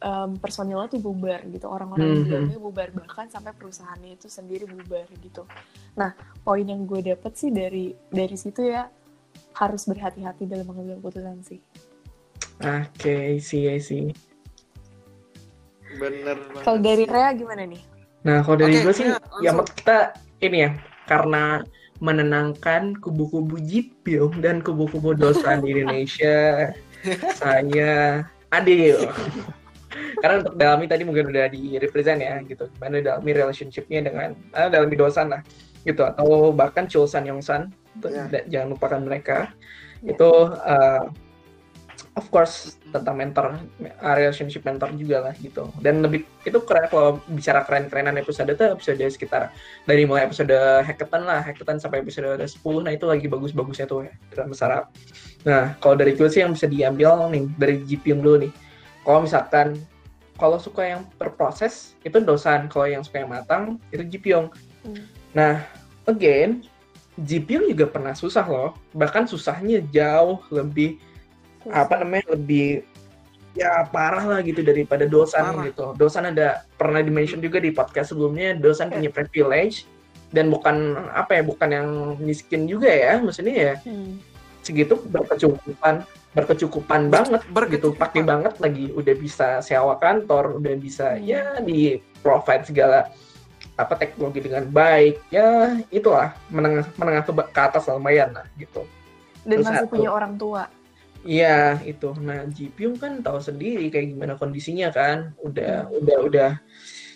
um, 0.00 0.36
personilnya 0.40 0.88
tuh 0.88 1.00
bubar 1.00 1.44
gitu, 1.48 1.66
orang-orang 1.68 2.08
di 2.08 2.20
Mhm. 2.24 2.28
dalamnya 2.28 2.58
bubar 2.60 2.88
bahkan 2.92 3.26
sampai 3.28 3.52
perusahaannya 3.56 4.16
itu 4.16 4.26
sendiri 4.28 4.64
bubar 4.66 5.06
gitu. 5.20 5.44
Nah, 5.96 6.16
poin 6.44 6.64
yang 6.64 6.84
gue 6.88 7.00
dapet 7.14 7.32
sih 7.36 7.52
dari 7.52 7.92
dari 8.08 8.36
situ 8.36 8.64
ya 8.64 8.88
harus 9.56 9.84
berhati-hati 9.86 10.48
dalam 10.48 10.66
mengambil 10.66 10.98
keputusan 11.00 11.38
sih. 11.44 11.60
Oke, 12.60 13.40
sih, 13.40 13.72
sih. 13.80 14.12
bener 15.90 16.38
Kalau 16.62 16.78
dari. 16.78 17.02
Rea 17.02 17.34
gimana 17.34 17.66
nih? 17.66 17.82
Nah, 18.22 18.44
kalau 18.44 18.56
dari 18.60 18.78
Oke, 18.78 18.84
gue 18.84 18.94
sih, 18.94 19.06
ya, 19.08 19.18
ya 19.42 19.52
kita 19.64 19.98
ini 20.44 20.58
ya, 20.68 20.70
karena 21.08 21.64
menenangkan 22.00 22.96
kubu-kubu 23.00 23.60
Jipyong 23.60 24.40
dan 24.40 24.62
kubu-kubu 24.64 25.12
Dosan 25.16 25.64
di 25.64 25.76
Indonesia, 25.76 26.70
saya 27.40 28.24
adil. 28.52 29.08
Karena 30.22 30.42
untuk 30.42 30.54
Dalmi 30.54 30.86
tadi 30.86 31.02
mungkin 31.02 31.30
udah 31.34 31.50
di 31.50 31.76
represent 31.78 32.22
ya, 32.22 32.38
gitu. 32.46 32.70
Gimana 32.78 33.02
Dalmi 33.02 33.30
relationship-nya 33.34 34.06
dengan, 34.06 34.38
ah, 34.54 34.70
Dalmi 34.70 34.94
Dosan 34.94 35.34
lah, 35.34 35.42
gitu. 35.82 36.06
Atau 36.06 36.54
bahkan 36.54 36.86
Chulsan 36.86 37.26
Yongsan, 37.26 37.74
yeah. 38.06 38.44
jangan 38.48 38.68
lupakan 38.76 39.00
mereka 39.02 39.50
Yeah. 40.00 40.16
itu 40.16 40.30
uh, 40.64 41.12
of 42.16 42.26
course 42.32 42.80
tentang 42.88 43.20
mentor 43.20 43.60
uh, 44.00 44.14
relationship 44.16 44.64
mentor 44.64 44.96
juga 44.96 45.28
lah 45.28 45.34
gitu 45.36 45.68
dan 45.84 46.00
lebih 46.00 46.24
itu 46.48 46.56
keren 46.64 46.88
kalau 46.88 47.20
bicara 47.28 47.62
keren-kerenan 47.68 48.16
episode 48.16 48.48
itu 48.48 48.64
episode 48.64 48.96
sekitar 49.12 49.52
dari 49.84 50.08
mulai 50.08 50.24
episode 50.24 50.56
hackathon 50.88 51.28
lah 51.28 51.44
hackathon 51.44 51.76
sampai 51.76 52.00
episode 52.00 52.40
10 52.40 52.48
nah 52.80 52.92
itu 52.96 53.04
lagi 53.04 53.28
bagus-bagusnya 53.28 53.84
tuh 53.84 54.08
ya 54.08 54.12
dalam 54.32 54.48
besar 54.50 54.88
nah 55.44 55.76
kalau 55.76 55.94
dari 56.00 56.16
gue 56.16 56.28
sih 56.32 56.40
yang 56.40 56.56
bisa 56.56 56.64
diambil 56.64 57.28
nih 57.28 57.44
dari 57.60 57.74
GPM 57.84 58.24
dulu 58.24 58.48
nih 58.48 58.52
kalau 59.06 59.24
misalkan 59.24 59.76
kalau 60.40 60.56
suka 60.56 60.82
yang 60.84 61.02
berproses 61.20 61.92
itu 62.04 62.16
dosan 62.20 62.68
kalau 62.72 62.88
yang 62.88 63.04
suka 63.04 63.20
yang 63.24 63.30
matang 63.30 63.76
itu 63.92 64.04
Jipyong 64.06 64.48
Hmm. 64.80 65.04
nah 65.36 65.60
again 66.08 66.64
Jipyong 67.20 67.68
juga 67.68 67.84
pernah 67.90 68.16
susah 68.16 68.46
loh. 68.48 68.72
Bahkan 68.96 69.28
susahnya 69.28 69.84
jauh 69.92 70.40
lebih 70.48 70.96
apa 71.68 72.00
namanya 72.00 72.32
lebih 72.32 72.86
ya 73.52 73.84
parah 73.90 74.24
lah 74.24 74.40
gitu 74.40 74.64
daripada 74.64 75.04
dosan 75.04 75.44
Parah. 75.52 75.64
gitu. 75.68 75.86
Dosan 76.00 76.32
ada 76.32 76.64
pernah 76.80 77.04
dimention 77.04 77.42
juga 77.42 77.60
di 77.60 77.74
podcast 77.74 78.14
sebelumnya 78.16 78.56
dosan 78.56 78.88
punya 78.88 79.12
privilege 79.12 79.84
dan 80.32 80.48
bukan 80.48 80.96
apa 81.10 81.36
ya 81.36 81.42
bukan 81.44 81.68
yang 81.68 81.88
miskin 82.22 82.64
juga 82.70 82.88
ya 82.88 83.18
maksudnya 83.20 83.54
ya. 83.54 83.74
Hmm. 83.84 84.16
segitu 84.60 84.92
berkecukupan 85.08 86.04
berkecukupan 86.30 87.08
banget 87.08 87.42
gitu 87.42 87.52
Berkecukupan. 87.52 87.98
pakai 87.98 88.22
banget 88.22 88.54
lagi 88.58 88.86
udah 88.90 89.14
bisa 89.14 89.48
sewa 89.60 89.94
kantor 89.96 90.56
udah 90.56 90.74
bisa 90.76 91.14
Hmm. 91.14 91.26
ya 91.26 91.44
di 91.58 91.80
provide 92.20 92.64
segala 92.64 93.10
apa 93.74 93.94
teknologi 93.96 94.38
dengan 94.40 94.62
baik 94.64 95.24
ya 95.28 95.48
itulah 95.88 96.36
menengah 96.48 96.86
menengah 96.94 97.24
ke, 97.24 97.32
ke 97.32 97.60
atas 97.60 97.84
lumayan 97.86 98.30
lah 98.30 98.46
gitu 98.54 98.86
Dan 99.40 99.58
Terus 99.58 99.66
masih 99.66 99.80
satu. 99.80 99.90
punya 99.90 100.10
orang 100.12 100.34
tua. 100.36 100.62
Iya 101.20 101.80
itu. 101.82 102.12
Nah 102.14 102.44
Jipyong 102.44 102.96
kan 102.96 103.12
tahu 103.20 103.40
sendiri 103.40 103.88
kayak 103.88 104.12
gimana 104.12 104.36
kondisinya 104.36 104.88
kan. 104.88 105.32
Udah 105.40 105.88
Hmm. 105.88 105.96
udah 105.96 106.18
udah 106.22 106.50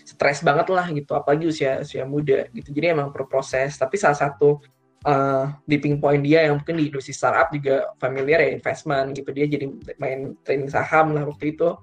stres 0.03 0.40
banget 0.40 0.68
lah 0.68 0.88
gitu. 0.88 1.12
Apalagi 1.12 1.44
usia 1.46 1.81
usia 1.81 2.05
muda 2.05 2.48
gitu. 2.48 2.72
Jadi 2.72 2.96
emang 2.96 3.12
berproses. 3.12 3.77
Tapi 3.77 3.96
salah 3.96 4.16
satu 4.16 4.57
uh, 5.04 5.52
dipping 5.68 6.00
point 6.00 6.24
dia 6.24 6.48
yang 6.48 6.60
mungkin 6.60 6.80
di 6.80 6.90
industri 6.90 7.14
startup 7.14 7.52
juga 7.52 7.92
familiar 8.00 8.40
ya 8.40 8.50
investment 8.56 9.14
gitu. 9.14 9.30
Dia 9.30 9.46
jadi 9.46 9.66
main 10.00 10.34
trading 10.42 10.72
saham 10.72 11.14
lah 11.14 11.28
waktu 11.28 11.54
itu. 11.54 11.76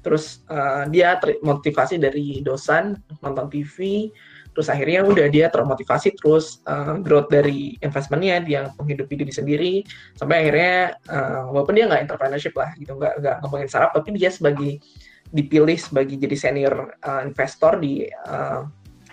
Terus 0.00 0.46
uh, 0.48 0.86
dia 0.88 1.18
termotivasi 1.18 1.98
dari 1.98 2.40
dosan 2.40 2.96
nonton 3.20 3.50
TV. 3.50 4.08
Terus 4.54 4.74
akhirnya 4.74 5.06
udah 5.06 5.26
dia 5.30 5.46
termotivasi 5.54 6.18
terus 6.18 6.58
uh, 6.66 6.98
growth 6.98 7.30
dari 7.30 7.78
investmentnya 7.78 8.42
dia 8.42 8.60
menghidupi 8.74 9.14
diri 9.14 9.30
sendiri 9.30 9.72
sampai 10.18 10.42
akhirnya 10.42 10.98
uh, 11.06 11.54
walaupun 11.54 11.78
dia 11.78 11.86
nggak 11.86 12.02
entrepreneurship 12.10 12.58
lah 12.58 12.74
gitu 12.74 12.98
nggak 12.98 13.22
nggak 13.22 13.36
ngomongin 13.46 13.70
startup 13.70 13.94
tapi 13.94 14.18
dia 14.18 14.34
sebagai 14.34 14.82
dipilih 15.30 15.78
sebagai 15.78 16.18
jadi 16.18 16.34
senior 16.34 16.90
uh, 17.06 17.22
investor 17.22 17.78
di 17.78 18.10
uh, 18.26 18.66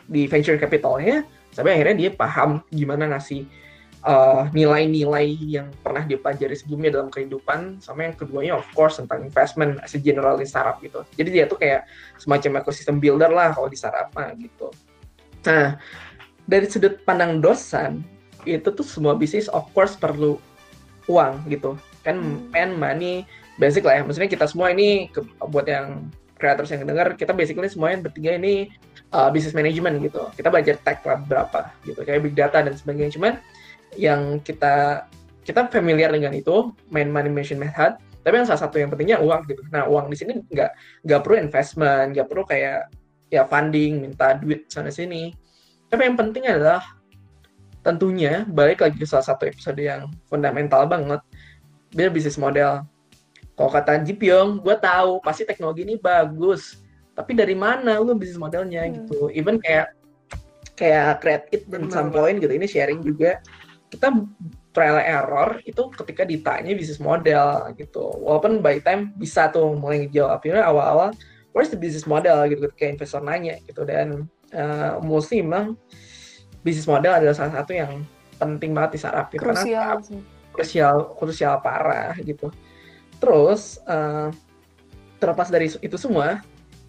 di 0.10 0.26
venture 0.26 0.58
capitalnya 0.58 1.22
sampai 1.56 1.80
akhirnya 1.80 1.96
dia 1.96 2.12
paham 2.12 2.60
gimana 2.68 3.16
ngasih 3.16 3.48
uh, 4.06 4.52
nilai-nilai 4.54 5.34
yang 5.40 5.68
pernah 5.80 6.04
dia 6.06 6.20
pelajari 6.20 6.54
sebelumnya 6.54 7.00
dalam 7.00 7.10
kehidupan. 7.10 7.82
Sama 7.82 8.12
yang 8.12 8.16
keduanya 8.16 8.54
of 8.60 8.68
course 8.78 9.02
tentang 9.02 9.26
investment 9.26 9.80
as 9.82 9.98
a 9.98 10.00
general 10.00 10.36
di 10.36 10.46
startup 10.46 10.78
gitu. 10.84 11.02
Jadi 11.18 11.30
dia 11.32 11.46
tuh 11.48 11.58
kayak 11.58 11.90
semacam 12.22 12.62
ekosistem 12.62 13.02
builder 13.02 13.34
lah 13.34 13.52
kalau 13.56 13.72
di 13.72 13.76
startup 13.76 14.14
mah 14.14 14.36
gitu. 14.38 14.70
Nah 15.50 15.80
dari 16.46 16.68
sudut 16.70 17.02
pandang 17.08 17.42
dosan 17.42 18.06
itu 18.46 18.70
tuh 18.70 18.86
semua 18.86 19.18
bisnis 19.18 19.50
of 19.50 19.66
course 19.74 19.98
perlu 19.98 20.38
uang 21.10 21.42
gitu. 21.50 21.74
Kan 22.06 22.22
Hmm. 22.22 22.54
man 22.54 22.72
money 22.78 23.26
basic 23.58 23.82
lah 23.88 23.98
ya. 23.98 24.02
Maksudnya 24.06 24.30
kita 24.30 24.46
semua 24.46 24.70
ini 24.70 25.10
ke, 25.10 25.26
buat 25.50 25.66
yang 25.66 26.12
creators 26.36 26.70
yang 26.70 26.84
dengar 26.84 27.16
kita 27.16 27.32
basically 27.32 27.72
semuanya 27.72 28.06
bertiga 28.06 28.36
ini 28.36 28.70
uh, 29.12 29.30
business 29.30 29.54
management 29.54 30.02
gitu. 30.02 30.30
Kita 30.34 30.48
belajar 30.50 30.80
tech 30.82 31.04
lah 31.06 31.20
berapa 31.22 31.74
gitu 31.84 32.02
kayak 32.02 32.22
big 32.26 32.36
data 32.38 32.64
dan 32.64 32.74
sebagainya. 32.74 33.14
Cuman 33.14 33.34
yang 34.00 34.40
kita 34.42 35.06
kita 35.46 35.70
familiar 35.70 36.10
dengan 36.10 36.34
itu 36.34 36.74
main 36.90 37.10
money 37.10 37.30
machine 37.30 37.62
method 37.62 38.02
tapi 38.26 38.42
yang 38.42 38.50
salah 38.50 38.66
satu 38.66 38.82
yang 38.82 38.90
pentingnya 38.90 39.22
uang 39.22 39.46
gitu. 39.46 39.62
Nah 39.70 39.86
uang 39.86 40.10
di 40.10 40.18
sini 40.18 40.42
nggak 40.50 40.72
nggak 41.06 41.20
perlu 41.22 41.36
investment 41.38 42.18
nggak 42.18 42.26
perlu 42.26 42.44
kayak 42.50 42.90
ya 43.30 43.46
funding 43.46 44.02
minta 44.02 44.34
duit 44.42 44.66
sana 44.66 44.90
sini. 44.90 45.30
Tapi 45.94 46.02
yang 46.10 46.18
penting 46.18 46.50
adalah 46.50 46.82
tentunya 47.86 48.42
balik 48.50 48.82
lagi 48.82 48.98
ke 48.98 49.06
salah 49.06 49.30
satu 49.30 49.46
episode 49.46 49.78
yang 49.78 50.10
fundamental 50.26 50.90
banget 50.90 51.22
dia 51.94 52.10
bisnis 52.10 52.42
model. 52.42 52.82
Kalau 53.54 53.70
kata 53.72 54.02
Jipyong 54.02 54.60
gue 54.60 54.76
tahu 54.82 55.22
pasti 55.22 55.46
teknologi 55.46 55.86
ini 55.86 55.96
bagus 55.96 56.82
tapi 57.16 57.32
dari 57.34 57.56
mana 57.56 57.98
lu 57.98 58.14
bisnis 58.14 58.38
modelnya 58.38 58.84
Hmm. 58.86 58.94
gitu 59.02 59.32
even 59.32 59.56
kayak 59.58 59.96
kayak 60.76 61.24
create 61.24 61.48
it 61.56 61.64
in 61.72 61.88
Benar. 61.88 61.92
some 61.92 62.10
point 62.12 62.38
gitu 62.38 62.52
ini 62.52 62.68
sharing 62.68 63.00
juga 63.00 63.40
kita 63.88 64.12
trial 64.76 65.00
error 65.00 65.56
itu 65.64 65.88
ketika 65.96 66.28
ditanya 66.28 66.76
bisnis 66.76 67.00
model 67.00 67.72
gitu 67.80 68.12
walaupun 68.20 68.60
by 68.60 68.84
time 68.84 69.16
bisa 69.16 69.48
tuh 69.48 69.72
mulai 69.72 70.04
ngejawab 70.04 70.44
akhirnya 70.44 70.68
awal-awal 70.68 71.10
where's 71.56 71.72
the 71.72 71.80
business 71.80 72.04
model 72.04 72.44
gitu 72.52 72.68
ketika 72.68 72.92
investor 72.92 73.24
nanya 73.24 73.56
gitu 73.64 73.88
dan 73.88 74.28
uh, 74.52 75.00
mostly 75.00 75.40
memang 75.40 75.80
bisnis 76.60 76.84
model 76.92 77.16
adalah 77.16 77.32
salah 77.32 77.64
satu 77.64 77.72
yang 77.72 78.04
penting 78.36 78.76
banget 78.76 78.98
di 78.98 79.00
startup. 79.00 79.32
Karena 79.32 79.56
Krusial 79.56 79.94
sih. 80.04 80.20
krusial 80.52 80.96
krusial 81.16 81.56
parah 81.64 82.16
gitu 82.20 82.52
terus 83.24 83.80
uh, 83.88 84.28
terlepas 85.20 85.48
dari 85.48 85.72
itu 85.72 85.96
semua 85.96 86.44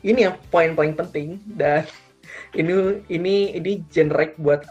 ini 0.06 0.22
yang 0.22 0.38
poin 0.48 0.72
paling 0.72 0.94
penting 0.94 1.28
dan 1.50 1.82
ini 2.58 2.72
ini 3.08 3.34
ini 3.52 3.82
generate 3.90 4.38
buat 4.38 4.62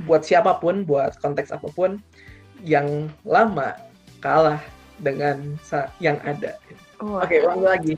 buat 0.00 0.22
siapa 0.22 0.56
pun 0.56 0.82
buat 0.82 1.18
konteks 1.18 1.50
apa 1.50 1.68
pun 1.68 1.98
yang 2.62 2.86
lama 3.22 3.76
kalah 4.18 4.60
dengan 4.96 5.36
sa- 5.60 5.90
yang 5.98 6.16
ada 6.22 6.56
Wah. 6.98 7.24
oke 7.24 7.36
ulang 7.36 7.64
lagi 7.66 7.94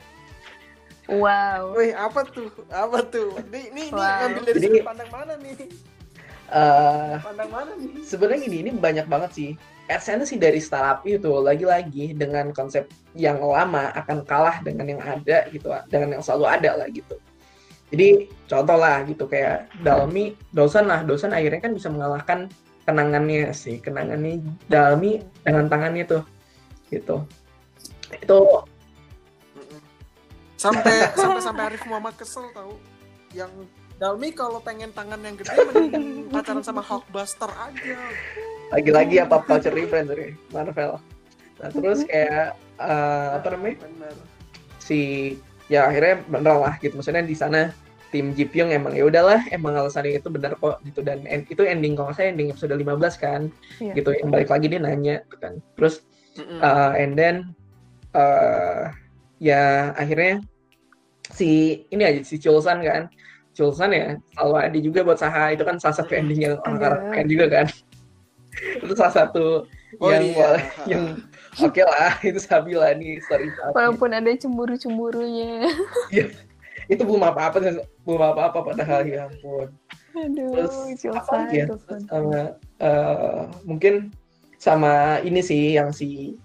Wow. 1.03 1.75
Wih, 1.75 1.91
apa 1.91 2.23
tuh? 2.23 2.47
Apa 2.71 3.03
tuh? 3.03 3.35
Ini 3.51 3.75
ini, 3.75 3.81
ini 3.83 3.91
Wow. 3.91 4.07
ngambil 4.23 4.41
dari 4.47 4.55
Jadi- 4.55 4.67
sudut 4.71 4.87
pandang 4.87 5.11
mana 5.11 5.33
nih? 5.35 5.55
Eh, 6.47 7.13
Pandang 7.19 7.49
mana 7.51 7.71
nih? 7.75 7.91
sebenarnya 8.07 8.39
gini 8.39 8.57
ini 8.63 8.71
banyak 8.71 9.07
banget 9.11 9.31
sih 9.35 9.49
essence 9.91 10.31
sih 10.31 10.39
dari 10.39 10.59
startup 10.63 11.03
itu 11.03 11.27
lagi-lagi 11.27 12.15
dengan 12.15 12.55
konsep 12.55 12.87
yang 13.13 13.43
lama 13.43 13.91
akan 13.97 14.23
kalah 14.23 14.63
dengan 14.63 14.97
yang 14.97 15.01
ada 15.03 15.47
gitu 15.51 15.71
dengan 15.91 16.19
yang 16.19 16.23
selalu 16.23 16.45
ada 16.47 16.71
lah 16.79 16.87
gitu 16.89 17.19
jadi 17.93 18.25
contoh 18.49 18.77
lah 18.79 19.05
gitu 19.05 19.27
kayak 19.27 19.69
Dalmi 19.83 20.33
dosan 20.55 20.87
lah 20.87 21.03
dosan 21.03 21.35
akhirnya 21.35 21.61
kan 21.61 21.75
bisa 21.75 21.91
mengalahkan 21.91 22.47
kenangannya 22.87 23.51
sih 23.51 23.77
kenangannya 23.83 24.41
Dalmi 24.71 25.19
dengan 25.43 25.67
tangannya 25.67 26.03
tuh 26.07 26.23
gitu 26.89 27.27
itu. 28.21 28.39
Sampai 30.59 31.11
sampai 31.17 31.41
sampai 31.41 31.63
Arif 31.73 31.83
Muhammad 31.89 32.13
kesel 32.15 32.47
tahu. 32.53 32.77
Yang 33.33 33.51
Dalmi 33.97 34.29
kalau 34.35 34.59
pengen 34.59 34.91
tangan 34.91 35.21
yang 35.21 35.35
gede 35.37 35.53
mending 35.69 36.27
pacaran 36.29 36.63
sama 36.65 36.81
Hulkbuster 36.83 37.49
aja. 37.49 37.97
Lagi-lagi 38.73 39.15
apa 39.21 39.45
culture 39.45 39.71
reference 39.71 40.09
dari 40.09 40.33
Marvel. 40.49 40.97
Nah 41.61 41.69
terus 41.69 42.03
kayak 42.03 42.57
eh, 42.81 43.29
apa 43.37 43.47
namanya? 43.53 43.77
Si 44.81 45.33
ya 45.71 45.87
akhirnya 45.87 46.19
bener 46.27 46.55
lah 46.59 46.73
gitu. 46.81 46.97
Maksudnya 46.97 47.23
di 47.23 47.37
sana 47.37 47.71
tim 48.11 48.29
Jipyong 48.33 48.69
emang 48.69 48.93
ya 48.93 49.05
udahlah 49.09 49.41
emang 49.49 49.73
alasannya 49.77 50.17
itu 50.17 50.29
benar 50.29 50.57
kok 50.57 50.81
gitu. 50.85 51.05
Dan 51.05 51.23
en- 51.29 51.47
itu 51.47 51.61
ending 51.63 51.93
kalau 51.93 52.11
salah 52.11 52.33
ending 52.33 52.49
episode 52.51 52.73
15 52.73 53.15
kan 53.21 53.41
Iya. 53.79 53.93
gitu. 53.95 54.09
Yang 54.17 54.29
balik 54.33 54.49
lagi 54.49 54.65
dia 54.69 54.79
nanya 54.81 55.15
gitu 55.29 55.37
kan. 55.39 55.53
Terus 55.77 56.01
Mm-mm. 56.33 56.59
uh, 56.65 56.91
and 56.97 57.13
then 57.13 57.35
uh, 58.17 58.89
ya 59.37 59.93
akhirnya 59.93 60.41
si 61.31 61.81
ini 61.93 62.03
aja 62.03 62.21
si 62.25 62.41
Chulsan 62.41 62.81
kan. 62.81 63.07
Chulsan 63.53 63.93
ya 63.93 64.17
selalu 64.33 64.55
ada 64.57 64.77
juga 64.81 64.99
buat 65.05 65.21
Saha. 65.21 65.53
Itu 65.53 65.61
kan 65.61 65.77
salah 65.77 66.01
satu 66.01 66.17
ending 66.17 66.41
yang 66.41 66.57
orang 66.65 67.05
keren 67.13 67.27
juga 67.29 67.45
kan 67.49 67.67
itu 68.79 68.93
salah 68.93 69.15
satu 69.15 69.65
Oh 70.01 70.09
yang 70.09 70.25
iya. 70.25 70.49
yang 70.91 71.03
oke 71.59 71.77
lah 71.79 72.17
itu 72.21 72.37
Sabila 72.37 72.89
nih 72.93 73.21
story 73.21 73.45
Sabi. 73.53 73.73
Walaupun 73.77 74.09
ada 74.09 74.31
cemburu-cemburunya. 74.33 75.69
itu 76.89 76.99
belum 76.99 77.23
apa-apa 77.23 77.61
belum 78.03 78.21
apa-apa 78.33 78.59
padahal 78.65 79.05
ya 79.05 79.29
ampun 79.29 79.71
Aduh, 80.13 80.67
Terus, 80.67 81.05
apa 81.09 81.31
lagi 81.47 81.63
ya? 81.63 81.65
itu 81.65 81.75
kan. 81.87 81.99
sama 82.05 82.39
eh, 82.77 83.39
mungkin 83.63 83.93
sama 84.59 84.93
ini 85.21 85.39
sih 85.39 85.73
yang 85.73 85.89
si 85.89 86.35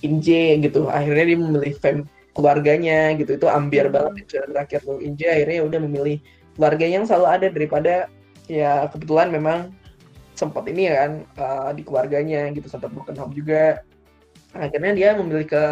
Inje 0.00 0.60
gitu 0.60 0.86
akhirnya 0.86 1.24
dia 1.26 1.38
memilih 1.38 1.74
fam 1.76 2.04
keluarganya 2.30 3.16
gitu 3.16 3.34
itu 3.34 3.46
ambiar 3.48 3.88
Hmm. 3.88 3.94
banget 3.96 4.12
episode 4.22 4.48
terakhir 4.52 4.80
tuh 4.84 4.98
Inje 5.00 5.26
akhirnya 5.26 5.64
udah 5.64 5.80
memilih 5.82 6.16
keluarganya 6.54 6.94
yang 7.00 7.08
selalu 7.08 7.26
ada 7.26 7.46
daripada 7.48 7.92
ya 8.46 8.86
kebetulan 8.92 9.28
memang 9.32 9.58
sempat 10.36 10.68
ini 10.68 10.92
kan 10.92 11.12
uh, 11.40 11.70
di 11.72 11.82
keluarganya 11.82 12.52
gitu 12.52 12.68
sempat 12.68 12.92
broken 12.92 13.16
home 13.16 13.34
juga. 13.34 13.80
Akhirnya 14.52 14.92
dia 14.92 15.08
memilih 15.16 15.48
ke 15.48 15.64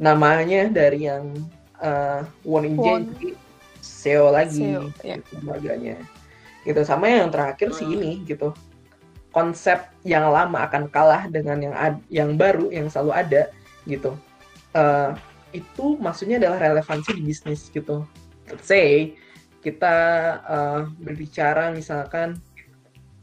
namanya 0.00 0.68
dari 0.68 1.08
yang 1.08 1.32
uh, 1.80 2.24
Won 2.44 2.64
In 2.64 2.76
Jae 2.80 3.04
jadi 3.04 3.28
SEO 3.80 4.34
lagi 4.34 4.64
SEO, 4.64 4.82
ya. 5.04 5.16
gitu, 5.20 5.32
keluarganya. 5.44 5.96
Gitu 6.66 6.80
sama 6.82 7.06
yang 7.06 7.30
terakhir 7.30 7.70
sih 7.76 7.86
ini 7.86 8.24
gitu. 8.26 8.50
Konsep 9.30 9.92
yang 10.02 10.32
lama 10.32 10.64
akan 10.64 10.88
kalah 10.88 11.28
dengan 11.28 11.60
yang 11.60 11.74
ad, 11.76 11.94
yang 12.08 12.40
baru 12.40 12.72
yang 12.72 12.88
selalu 12.88 13.12
ada 13.12 13.42
gitu. 13.84 14.16
Uh, 14.72 15.12
itu 15.52 15.96
maksudnya 16.00 16.40
adalah 16.40 16.58
relevansi 16.60 17.16
di 17.16 17.22
bisnis 17.22 17.68
gitu. 17.70 18.04
Let's 18.48 18.68
say 18.68 19.16
kita 19.60 19.96
uh, 20.46 20.80
berbicara 21.02 21.74
misalkan 21.74 22.40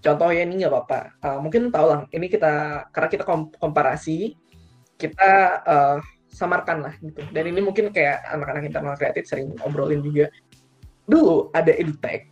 contoh 0.04 0.30
ya 0.36 0.44
ini 0.44 0.62
nggak 0.62 0.72
apa-apa. 0.72 1.00
Uh, 1.24 1.38
mungkin 1.39 1.72
tahu 1.72 1.86
lah 1.88 2.00
ini 2.12 2.28
kita 2.28 2.86
karena 2.92 3.10
kita 3.10 3.24
komparasi 3.58 4.36
kita 5.00 5.32
uh, 5.63 5.98
samarkan 6.28 6.84
lah 6.84 6.94
gitu. 7.00 7.24
Dan 7.32 7.50
ini 7.50 7.63
mungkin 7.63 7.89
kayak 7.96 8.28
anak-anak 8.28 8.68
internal 8.68 8.96
kreatif 9.00 9.24
sering 9.26 9.56
obrolin 9.63 10.04
juga. 10.04 10.28
Dulu 11.08 11.56
ada 11.56 11.72
edutech. 11.72 12.28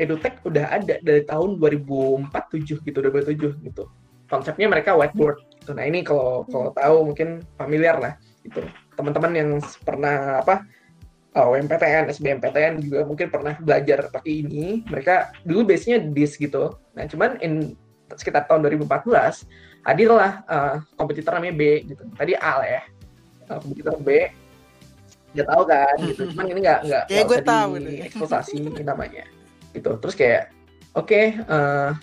Edutech 0.00 0.40
udah 0.48 0.72
ada 0.72 0.96
dari 1.04 1.22
tahun 1.28 1.60
2004 1.60 2.32
7 2.32 2.88
gitu 2.88 2.98
2007 3.04 3.68
gitu. 3.68 3.84
Konsepnya 4.32 4.64
mereka 4.64 4.96
whiteboard 4.96 5.44
gitu. 5.60 5.76
nah 5.76 5.84
ini 5.84 6.00
kalau 6.00 6.48
kalau 6.48 6.72
tahu 6.72 7.12
mungkin 7.12 7.44
familiar 7.60 8.00
lah 8.00 8.16
gitu. 8.40 8.64
Teman-teman 8.96 9.32
yang 9.36 9.50
pernah 9.84 10.40
apa 10.40 10.64
UMPTN, 11.32 12.12
SBMPTN 12.12 12.84
juga 12.84 13.08
mungkin 13.08 13.32
pernah 13.32 13.56
belajar 13.56 14.12
pakai 14.12 14.44
ini. 14.44 14.84
Mereka 14.84 15.44
dulu 15.48 15.72
base-nya 15.72 16.04
DIS 16.04 16.36
gitu. 16.36 16.76
Nah, 16.92 17.08
cuman 17.08 17.40
in 17.40 17.72
sekitar 18.12 18.44
tahun 18.44 18.68
2014 18.68 19.48
hadirlah 19.88 20.44
uh, 20.46 20.76
kompetitor 21.00 21.32
namanya 21.32 21.56
B 21.56 21.62
gitu. 21.88 22.04
Tadi 22.12 22.32
A 22.36 22.52
lah 22.60 22.68
ya. 22.68 22.82
Uh, 23.48 23.58
kompetitor 23.64 23.96
B 23.96 24.28
nggak 25.32 25.48
tahu 25.48 25.62
kan 25.64 25.96
gitu. 26.04 26.22
Cuman 26.36 26.44
ini 26.52 26.60
nggak 26.60 26.80
nggak 26.84 27.04
kayak 27.08 27.24
gue 27.24 27.40
tahu 27.40 27.70
eksploitasi 27.80 28.54
namanya. 28.84 29.24
Gitu. 29.72 29.90
Terus 30.04 30.14
kayak 30.14 30.42
oke 30.92 31.08
okay, 31.08 31.40
uh, 31.48 31.96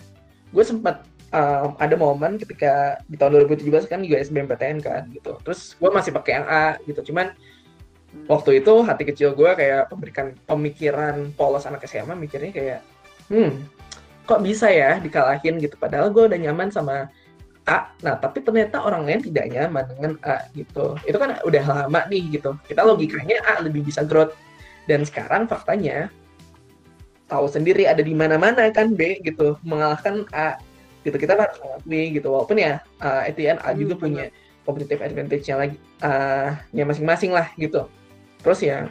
gue 0.50 0.64
sempat 0.66 1.06
uh, 1.30 1.70
ada 1.78 1.94
momen 1.94 2.34
ketika 2.42 2.98
di 3.06 3.14
tahun 3.14 3.46
2017 3.46 3.86
kan 3.86 4.02
juga 4.02 4.18
SBMPTN 4.18 4.78
kan 4.82 5.06
gitu. 5.14 5.38
Terus 5.46 5.78
gue 5.78 5.90
masih 5.94 6.10
pakai 6.10 6.42
yang 6.42 6.46
A 6.50 6.66
gitu. 6.84 7.14
Cuman 7.14 7.30
waktu 8.26 8.62
itu 8.62 8.82
hati 8.82 9.06
kecil 9.06 9.34
gue 9.34 9.50
kayak 9.54 9.90
memberikan 9.90 10.34
pemikiran 10.46 11.30
polos 11.34 11.66
anak 11.66 11.86
SMA 11.86 12.14
mikirnya 12.18 12.50
kayak 12.50 12.80
hmm 13.30 13.80
kok 14.30 14.46
bisa 14.46 14.70
ya 14.70 15.02
dikalahin 15.02 15.58
gitu? 15.58 15.74
Padahal 15.74 16.14
gue 16.14 16.30
udah 16.30 16.38
nyaman 16.38 16.70
sama 16.70 17.10
A. 17.66 17.90
Nah 18.06 18.14
tapi 18.14 18.46
ternyata 18.46 18.78
orang 18.78 19.02
lain 19.02 19.26
tidak 19.26 19.50
nyaman 19.50 19.84
dengan 19.90 20.12
A 20.22 20.46
gitu. 20.54 20.94
Itu 21.02 21.18
kan 21.18 21.34
udah 21.42 21.64
lama 21.66 22.06
nih 22.06 22.38
gitu. 22.38 22.54
Kita 22.70 22.86
logikanya 22.86 23.42
A 23.42 23.58
lebih 23.58 23.82
bisa 23.82 24.06
growth. 24.06 24.38
Dan 24.86 25.02
sekarang 25.02 25.50
faktanya 25.50 26.14
tahu 27.26 27.50
sendiri 27.50 27.90
ada 27.90 28.06
di 28.06 28.14
mana-mana 28.14 28.70
kan 28.70 28.94
B 28.94 29.18
gitu. 29.26 29.58
Mengalahkan 29.66 30.30
A. 30.30 30.62
Gitu 31.02 31.18
kita 31.18 31.34
harus 31.34 31.58
mengakui 31.58 32.14
gitu. 32.14 32.30
Walaupun 32.30 32.54
ya 32.62 32.78
uh, 33.02 33.26
at 33.26 33.34
A 33.34 33.70
juga 33.74 33.98
hmm, 33.98 34.02
punya 34.02 34.24
competitive 34.62 35.02
advantage-nya 35.02 35.56
lagi 35.58 35.76
uh, 36.06 36.54
ya 36.70 36.86
masing-masing 36.86 37.34
lah 37.34 37.50
gitu 37.58 37.90
terus 38.40 38.60
ya 38.64 38.88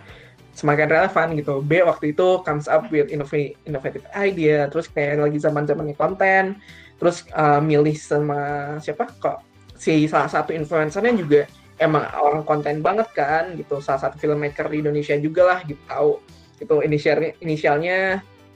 semakin 0.56 0.88
relevan 0.92 1.28
gitu. 1.40 1.64
B 1.64 1.80
waktu 1.86 2.12
itu 2.12 2.44
comes 2.44 2.68
up 2.68 2.92
with 2.92 3.08
innovative, 3.10 4.04
idea, 4.18 4.68
terus 4.68 4.92
kayak 4.92 5.24
lagi 5.24 5.40
zaman 5.40 5.64
zamannya 5.64 5.96
konten, 5.96 6.60
terus 7.00 7.24
uh, 7.32 7.64
milih 7.64 7.96
sama 7.96 8.76
siapa 8.84 9.08
kok 9.24 9.40
si 9.80 10.04
salah 10.12 10.28
satu 10.28 10.52
influencernya 10.52 11.16
juga 11.16 11.42
emang 11.80 12.04
orang 12.20 12.44
konten 12.44 12.84
banget 12.84 13.08
kan 13.16 13.56
gitu, 13.56 13.80
salah 13.80 14.04
satu 14.04 14.20
filmmaker 14.20 14.68
di 14.68 14.84
Indonesia 14.84 15.16
juga 15.16 15.56
lah 15.56 15.60
gitu 15.64 15.80
tahu 15.88 16.20
itu 16.60 16.76
inisialnya 16.84 17.32
inisialnya 17.40 17.98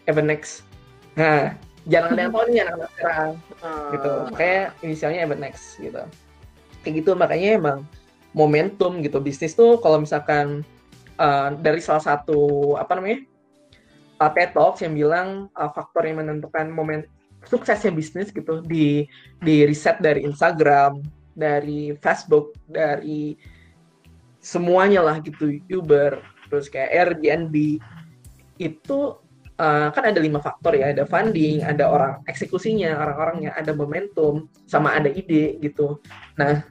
Evanex. 0.04 0.68
Nah, 1.16 1.56
jangan 1.88 2.20
ada 2.20 2.22
yang 2.28 2.34
tahu 2.36 2.44
nih 2.52 2.60
anak-anak 2.68 2.92
sekarang 2.92 3.32
gitu. 3.96 4.12
Kayak 4.36 4.68
inisialnya 4.84 5.20
Evanex 5.24 5.56
gitu. 5.80 6.04
Kayak 6.84 6.94
gitu 7.00 7.12
makanya 7.16 7.50
emang 7.56 7.80
momentum 8.36 9.00
gitu 9.00 9.24
bisnis 9.24 9.56
tuh 9.56 9.80
kalau 9.80 10.04
misalkan 10.04 10.68
uh, 11.17 11.54
dari 11.60 11.82
salah 11.84 12.04
satu 12.04 12.73
apa 12.80 12.97
namanya 12.97 13.26
uh, 14.21 14.32
TED 14.32 14.52
Talks 14.56 14.82
yang 14.86 14.93
bilang 14.95 15.28
uh, 15.58 15.71
faktor 15.73 16.08
yang 16.08 16.23
menentukan 16.23 16.69
momen 16.69 17.04
suksesnya 17.43 17.91
bisnis 17.91 18.32
gitu 18.32 18.63
di 18.63 19.04
di 19.43 19.67
riset 19.67 19.99
dari 19.99 20.23
Instagram, 20.23 21.04
dari 21.36 21.91
Facebook, 21.99 22.56
dari 22.69 23.36
semuanya 24.39 25.04
lah 25.04 25.19
gitu 25.23 25.60
Uber, 25.71 26.19
terus 26.47 26.67
kayak 26.67 26.91
Airbnb 26.91 27.80
itu 28.60 28.99
uh, 29.60 29.88
kan 29.91 30.04
ada 30.04 30.19
lima 30.19 30.39
faktor 30.39 30.78
ya, 30.78 30.91
ada 30.91 31.04
funding, 31.08 31.63
ada 31.63 31.89
orang 31.89 32.13
eksekusinya, 32.28 32.95
orang-orangnya, 32.95 33.52
ada 33.56 33.71
momentum, 33.76 34.47
sama 34.67 34.95
ada 34.95 35.10
ide 35.12 35.60
gitu. 35.60 35.99
Nah, 36.39 36.63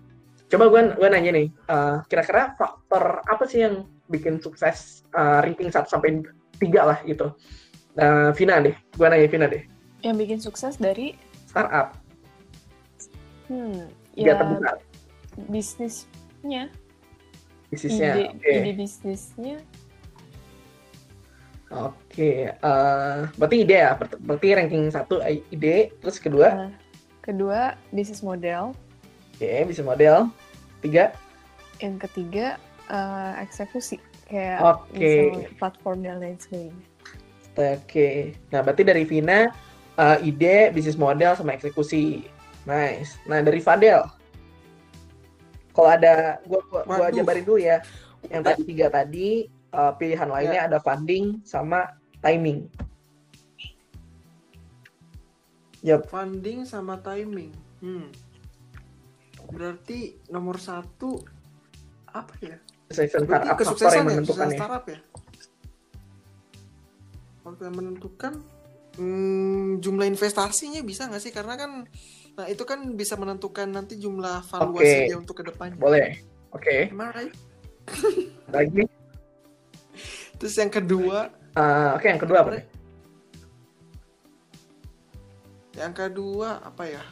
coba 0.49 0.65
gue 0.69 0.81
gue 0.97 1.09
nanya 1.09 1.31
nih, 1.33 1.49
uh, 1.69 2.05
kira-kira 2.09 2.57
faktor 2.57 3.25
apa 3.25 3.45
sih 3.49 3.65
yang 3.65 3.89
bikin 4.13 4.37
sukses 4.45 5.09
uh, 5.17 5.41
ranking 5.41 5.73
1 5.73 5.89
sampai 5.89 6.21
3 6.61 6.69
lah 6.85 6.99
gitu. 7.09 7.33
Uh, 7.97 8.31
Vina 8.37 8.61
deh, 8.61 8.77
gua 9.01 9.09
nanya 9.09 9.29
Vina 9.29 9.49
deh. 9.49 9.65
Yang 10.05 10.17
bikin 10.21 10.39
sukses 10.45 10.77
dari 10.77 11.17
startup. 11.49 11.97
Hmm, 13.49 13.89
ya 14.17 14.37
terbesar. 14.37 14.77
bisnisnya. 15.49 16.69
Bisnisnya. 17.73 18.11
Ide, 18.13 18.25
okay. 18.37 18.57
ide 18.61 18.73
bisnisnya. 18.77 19.57
Oke, 21.73 21.97
okay. 22.13 22.37
uh, 22.61 23.33
berarti 23.41 23.57
ide 23.65 23.77
ya. 23.81 23.97
Berarti 23.97 24.49
ranking 24.53 24.93
satu 24.93 25.25
ide, 25.25 25.93
terus 26.05 26.21
kedua? 26.21 26.69
Uh, 26.69 26.73
kedua 27.25 27.81
bisnis 27.89 28.21
model. 28.21 28.77
Oke, 29.33 29.49
okay, 29.49 29.65
bisnis 29.65 29.89
model. 29.89 30.29
Tiga? 30.85 31.17
Yang 31.81 32.09
ketiga 32.09 32.61
uh, 32.93 33.33
eksekusi 33.41 33.97
kayak 34.29 34.61
okay. 34.61 35.49
platform 35.57 36.05
dan 36.05 36.21
lain 36.21 36.37
sebagainya. 36.39 36.85
Oke, 37.53 37.77
okay. 37.85 38.17
nah 38.49 38.65
berarti 38.65 38.81
dari 38.81 39.05
Vina 39.05 39.53
uh, 40.01 40.17
ide, 40.25 40.73
bisnis 40.73 40.97
model 40.97 41.37
sama 41.37 41.53
eksekusi, 41.53 42.25
nice. 42.65 43.21
Nah 43.29 43.45
dari 43.45 43.61
Fadel, 43.61 44.09
kalau 45.77 45.89
ada, 45.93 46.41
gua 46.49 46.61
gua, 46.69 46.81
gua 46.89 47.09
jabarin 47.13 47.45
dulu 47.45 47.61
ya. 47.61 47.85
Yang 48.31 48.43
tadi 48.49 48.63
tiga 48.65 48.87
tadi 48.89 49.29
uh, 49.75 49.93
pilihan 49.99 50.31
lainnya 50.31 50.65
ya. 50.65 50.69
ada 50.73 50.79
funding 50.81 51.45
sama 51.45 51.93
timing. 52.25 52.71
Yep. 55.83 56.09
Funding 56.09 56.63
sama 56.65 57.03
timing. 57.03 57.51
Hmm. 57.83 58.09
Berarti 59.51 60.17
nomor 60.31 60.57
satu 60.63 61.21
apa 62.09 62.33
ya? 62.41 62.57
Kesuksesan 62.93 63.25
startup 63.27 63.57
faktor 63.59 63.91
yang 63.93 64.07
menentukan 64.09 64.47
ya, 64.49 64.57
startup 64.57 64.85
ya? 64.87 64.99
Faktor 67.43 67.65
yang 67.67 67.77
menentukan 67.77 68.33
hmm, 69.01 69.83
jumlah 69.83 70.07
investasinya 70.07 70.81
bisa 70.85 71.09
nggak 71.09 71.23
sih? 71.23 71.33
Karena 71.35 71.55
kan 71.59 71.89
nah 72.33 72.49
itu 72.49 72.65
kan 72.65 72.81
bisa 72.97 73.21
menentukan 73.21 73.69
nanti 73.69 74.01
jumlah 74.01 74.41
valuasi 74.49 74.89
okay. 74.89 75.09
dia 75.13 75.17
untuk 75.19 75.37
ke 75.41 75.45
depannya. 75.49 75.77
Boleh. 75.77 76.21
Oke. 76.53 76.89
Okay. 76.89 77.13
right? 77.13 77.35
Lagi. 78.55 78.85
Terus 80.41 80.55
yang 80.59 80.73
kedua. 80.73 81.33
Uh, 81.53 81.97
Oke, 81.97 82.09
okay, 82.09 82.09
yang 82.17 82.23
kedua 82.23 82.39
apa? 82.41 82.51
Yang 85.73 85.95
kedua 85.97 86.49
apa 86.61 86.85
ya? 86.89 87.05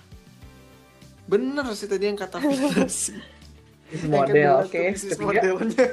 Bener 1.31 1.67
sih 1.79 1.87
tadi 1.87 2.11
yang 2.11 2.19
kata 2.19 2.43
sih 2.91 3.15
model 4.07 4.65
oke 4.65 4.71
okay. 4.71 4.95
modelnya 5.19 5.87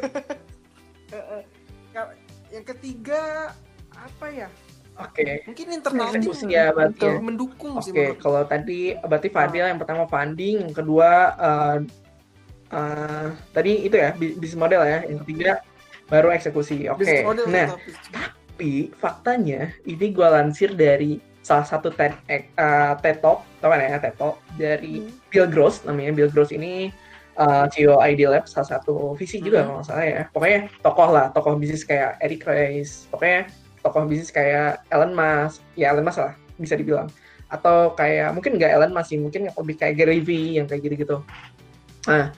yang 2.53 2.65
ketiga 2.65 3.51
apa 3.93 4.27
ya 4.31 4.49
Oke. 4.97 5.21
Okay. 5.21 5.45
Mungkin 5.45 5.67
internal 5.77 6.09
eksekusi 6.09 6.57
ya 6.57 6.73
berarti 6.73 7.05
ya. 7.05 7.21
mendukung 7.21 7.77
Oke, 7.77 7.93
okay. 7.93 8.09
kalau 8.17 8.41
tadi 8.49 8.97
berarti 8.97 9.29
Fadil 9.29 9.69
yang 9.69 9.77
pertama 9.77 10.09
funding, 10.09 10.65
yang 10.65 10.73
kedua 10.73 11.37
uh, 11.37 11.77
uh, 12.73 13.27
tadi 13.53 13.85
itu 13.85 13.93
ya 13.93 14.17
bisnis 14.17 14.57
model 14.57 14.81
ya, 14.81 15.05
yang 15.05 15.21
ketiga 15.21 15.61
baru 16.09 16.33
eksekusi. 16.33 16.89
Oke. 16.89 17.05
Okay. 17.05 17.21
Nah, 17.45 17.77
tapi 18.57 18.89
faktanya 18.97 19.69
ini 19.85 20.09
gue 20.09 20.27
lansir 20.27 20.73
dari 20.73 21.21
salah 21.45 21.69
satu 21.69 21.93
TED 21.93 22.17
uh, 22.57 22.97
TED 22.97 23.21
Talk, 23.21 23.45
tahu 23.61 23.69
kan 23.69 23.79
ya 23.79 24.01
TED 24.01 24.15
Talk 24.17 24.41
dari 24.57 25.05
hmm. 25.05 25.29
Bill 25.29 25.45
Gross 25.45 25.85
namanya. 25.85 26.11
Bill 26.17 26.33
Gross 26.33 26.49
ini 26.49 26.89
uh, 27.39 27.65
CEO 27.69 28.01
ID 28.01 28.27
Lab 28.27 28.49
salah 28.49 28.77
satu 28.77 29.13
visi 29.15 29.39
juga 29.39 29.61
hmm. 29.61 29.65
kalau 29.65 29.77
nggak 29.79 29.87
salah 29.87 30.05
ya. 30.05 30.21
Pokoknya 30.33 30.59
tokoh 30.81 31.09
lah 31.13 31.25
tokoh 31.31 31.53
bisnis 31.55 31.85
kayak 31.87 32.19
Eric 32.19 32.43
Rice 32.43 33.07
pokoknya 33.13 33.47
tokoh 33.85 34.03
bisnis 34.09 34.29
kayak 34.33 34.83
Elon 34.91 35.13
Musk. 35.13 35.63
Ya 35.79 35.93
Elon 35.93 36.05
Musk 36.05 36.19
lah 36.19 36.33
bisa 36.57 36.75
dibilang. 36.75 37.07
Atau 37.47 37.95
kayak 37.95 38.35
mungkin 38.35 38.59
nggak 38.59 38.71
Elon 38.73 38.91
masih 38.91 39.21
mungkin 39.21 39.47
lebih 39.47 39.75
kayak 39.79 39.95
Gary 39.95 40.19
V 40.19 40.59
yang 40.59 40.67
kayak 40.67 40.83
gitu 40.83 40.97
gitu 40.97 41.17
nah 42.07 42.31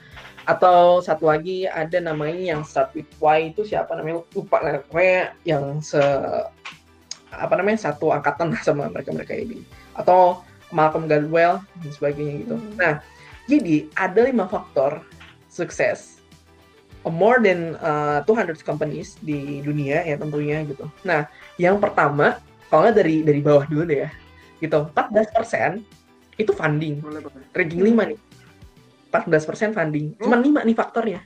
atau 0.50 0.98
satu 0.98 1.30
lagi 1.30 1.68
ada 1.70 2.02
namanya 2.02 2.56
yang 2.56 2.62
start 2.66 2.90
with 2.96 3.06
Y 3.22 3.54
itu 3.54 3.62
siapa 3.62 3.94
namanya? 3.94 4.26
Lupa 4.34 4.58
lah 4.58 4.82
pokoknya 4.82 5.36
yang 5.46 5.78
se 5.78 6.00
apa 7.30 7.54
namanya 7.54 7.78
satu 7.90 8.10
angkatan 8.10 8.50
sama 8.66 8.90
mereka 8.90 9.14
mereka 9.14 9.38
ini. 9.38 9.62
Atau 9.94 10.42
Malcolm 10.74 11.06
Gladwell 11.06 11.62
dan 11.62 11.90
sebagainya 11.94 12.34
gitu. 12.46 12.56
Hmm. 12.58 12.74
nah 12.78 12.94
jadi 13.50 13.90
ada 13.98 14.20
lima 14.30 14.46
faktor 14.46 15.02
sukses 15.50 16.22
more 17.02 17.42
than 17.42 17.74
uh, 17.82 18.22
200 18.22 18.62
companies 18.62 19.18
di 19.18 19.58
dunia 19.66 20.06
ya 20.06 20.14
tentunya 20.14 20.62
gitu 20.62 20.86
nah 21.02 21.26
yang 21.58 21.82
pertama 21.82 22.38
kalau 22.70 22.86
nggak 22.86 22.96
dari 23.02 23.26
dari 23.26 23.40
bawah 23.42 23.66
dulu 23.66 23.82
deh 23.90 24.06
ya 24.06 24.10
gitu 24.62 24.86
14% 24.94 25.82
itu 26.38 26.52
funding 26.54 27.02
ranking 27.50 27.82
5 27.82 28.14
nih 28.14 28.20
14% 29.10 29.74
funding. 29.74 30.14
Cuma 30.22 30.38
hmm? 30.38 30.44
lima 30.46 30.60
nih 30.62 30.76
faktornya. 30.78 31.20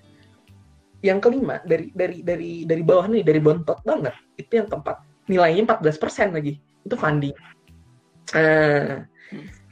Yang 1.04 1.18
kelima 1.28 1.60
dari 1.68 1.92
dari 1.92 2.24
dari 2.24 2.52
dari 2.64 2.82
bawah 2.82 3.12
nih 3.12 3.20
dari 3.20 3.40
bontot 3.44 3.76
banget 3.84 4.16
itu 4.40 4.56
yang 4.56 4.66
keempat 4.72 4.96
nilainya 5.28 5.76
14% 5.76 6.32
lagi 6.32 6.56
itu 6.56 6.96
funding. 6.96 7.36
Uh. 8.32 9.04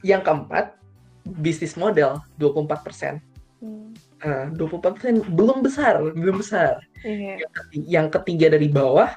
Yang 0.05 0.22
keempat 0.28 0.76
bisnis 1.25 1.79
model 1.79 2.18
24%. 2.39 3.23
Hmm. 3.62 3.95
Uh, 4.23 4.47
24% 4.55 5.35
belum 5.35 5.62
besar, 5.62 5.99
belum 5.99 6.39
besar. 6.39 6.83
Yeah. 7.03 7.43
Yang, 7.43 7.53
ketiga, 7.59 7.87
yang 7.87 8.07
ketiga 8.11 8.47
dari 8.55 8.68
bawah 8.70 9.11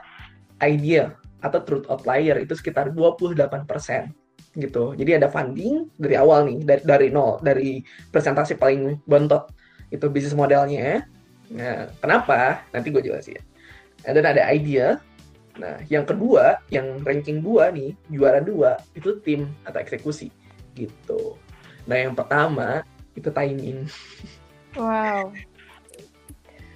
idea 0.62 1.14
atau 1.46 1.62
truth 1.62 1.86
outlier 1.90 2.42
itu 2.42 2.58
sekitar 2.58 2.90
28% 2.94 4.10
gitu. 4.56 4.96
Jadi 4.96 5.12
ada 5.20 5.28
funding 5.28 5.92
dari 6.00 6.16
awal 6.16 6.48
nih 6.48 6.58
dari 6.64 6.82
dari 6.82 7.08
nol 7.12 7.44
dari 7.44 7.84
presentasi 8.10 8.56
paling 8.56 9.04
bontot 9.06 9.52
itu 9.92 10.08
bisnis 10.10 10.34
modelnya. 10.34 11.06
Nah, 11.54 11.92
kenapa? 12.02 12.66
Nanti 12.74 12.90
gue 12.90 13.04
jelasin. 13.06 13.42
Dan 14.02 14.26
ada 14.26 14.50
idea. 14.50 14.98
Nah, 15.56 15.80
yang 15.88 16.04
kedua, 16.04 16.60
yang 16.68 17.00
ranking 17.06 17.40
dua 17.40 17.72
nih, 17.72 17.96
juara 18.12 18.44
dua 18.44 18.76
itu 18.92 19.22
tim 19.24 19.48
atau 19.64 19.80
eksekusi 19.80 20.28
gitu. 20.76 21.40
Nah, 21.86 21.98
yang 21.98 22.14
pertama 22.18 22.82
itu 23.14 23.30
timing. 23.30 23.86
Wow. 24.76 25.32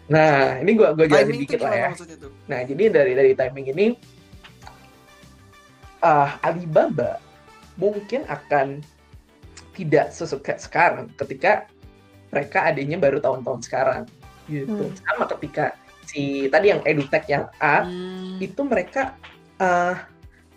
Nah, 0.10 0.58
ini 0.62 0.72
gue 0.74 0.90
gue 0.98 1.06
jelasin 1.06 1.38
dikit 1.38 1.62
lah 1.62 1.74
ya. 1.76 1.90
Nah, 2.50 2.60
jadi 2.66 2.84
dari 2.90 3.14
dari 3.14 3.32
timing 3.38 3.68
ini 3.74 3.86
uh, 6.02 6.30
Alibaba 6.42 7.22
mungkin 7.78 8.26
akan 8.28 8.82
tidak 9.78 10.12
sesuka 10.12 10.60
sekarang 10.60 11.08
ketika 11.16 11.70
mereka 12.30 12.68
adanya 12.68 13.00
baru 13.00 13.24
tahun-tahun 13.24 13.62
sekarang 13.64 14.04
gitu 14.52 14.92
hmm. 14.92 14.98
sama 15.08 15.24
ketika 15.38 15.78
si 16.04 16.52
tadi 16.52 16.74
yang 16.74 16.82
edutech 16.84 17.24
yang 17.32 17.48
A 17.62 17.86
hmm. 17.88 18.44
itu 18.44 18.60
mereka 18.66 19.16
uh, 19.62 19.96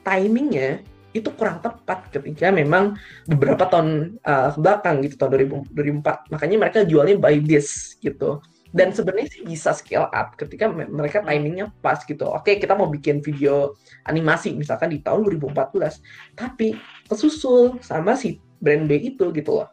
timingnya 0.02 0.82
itu 1.12 1.28
kurang 1.36 1.60
tepat 1.60 2.08
ketika 2.08 2.48
memang 2.48 2.96
beberapa 3.28 3.68
tahun 3.68 4.16
uh, 4.24 4.56
belakang 4.56 5.04
gitu 5.04 5.20
tahun 5.20 5.44
2000, 5.68 6.00
2004 6.00 6.32
makanya 6.32 6.56
mereka 6.56 6.78
jualnya 6.88 7.16
by 7.20 7.36
this 7.44 7.96
gitu. 8.00 8.40
Dan 8.72 8.88
sebenarnya 8.88 9.28
sih 9.28 9.44
bisa 9.44 9.76
scale 9.76 10.08
up 10.08 10.32
ketika 10.40 10.64
mereka 10.72 11.20
hmm. 11.20 11.28
timingnya 11.28 11.66
pas 11.84 12.00
gitu. 12.00 12.24
Oke 12.24 12.56
kita 12.56 12.72
mau 12.72 12.88
bikin 12.88 13.20
video 13.20 13.76
animasi 14.08 14.56
misalkan 14.56 14.88
di 14.88 15.04
tahun 15.04 15.28
2014 15.28 16.00
tapi 16.32 16.80
kesusul 17.04 17.76
sama 17.84 18.16
si 18.16 18.40
brand 18.64 18.88
B 18.88 18.96
itu 19.12 19.28
gitu 19.36 19.60
loh. 19.60 19.68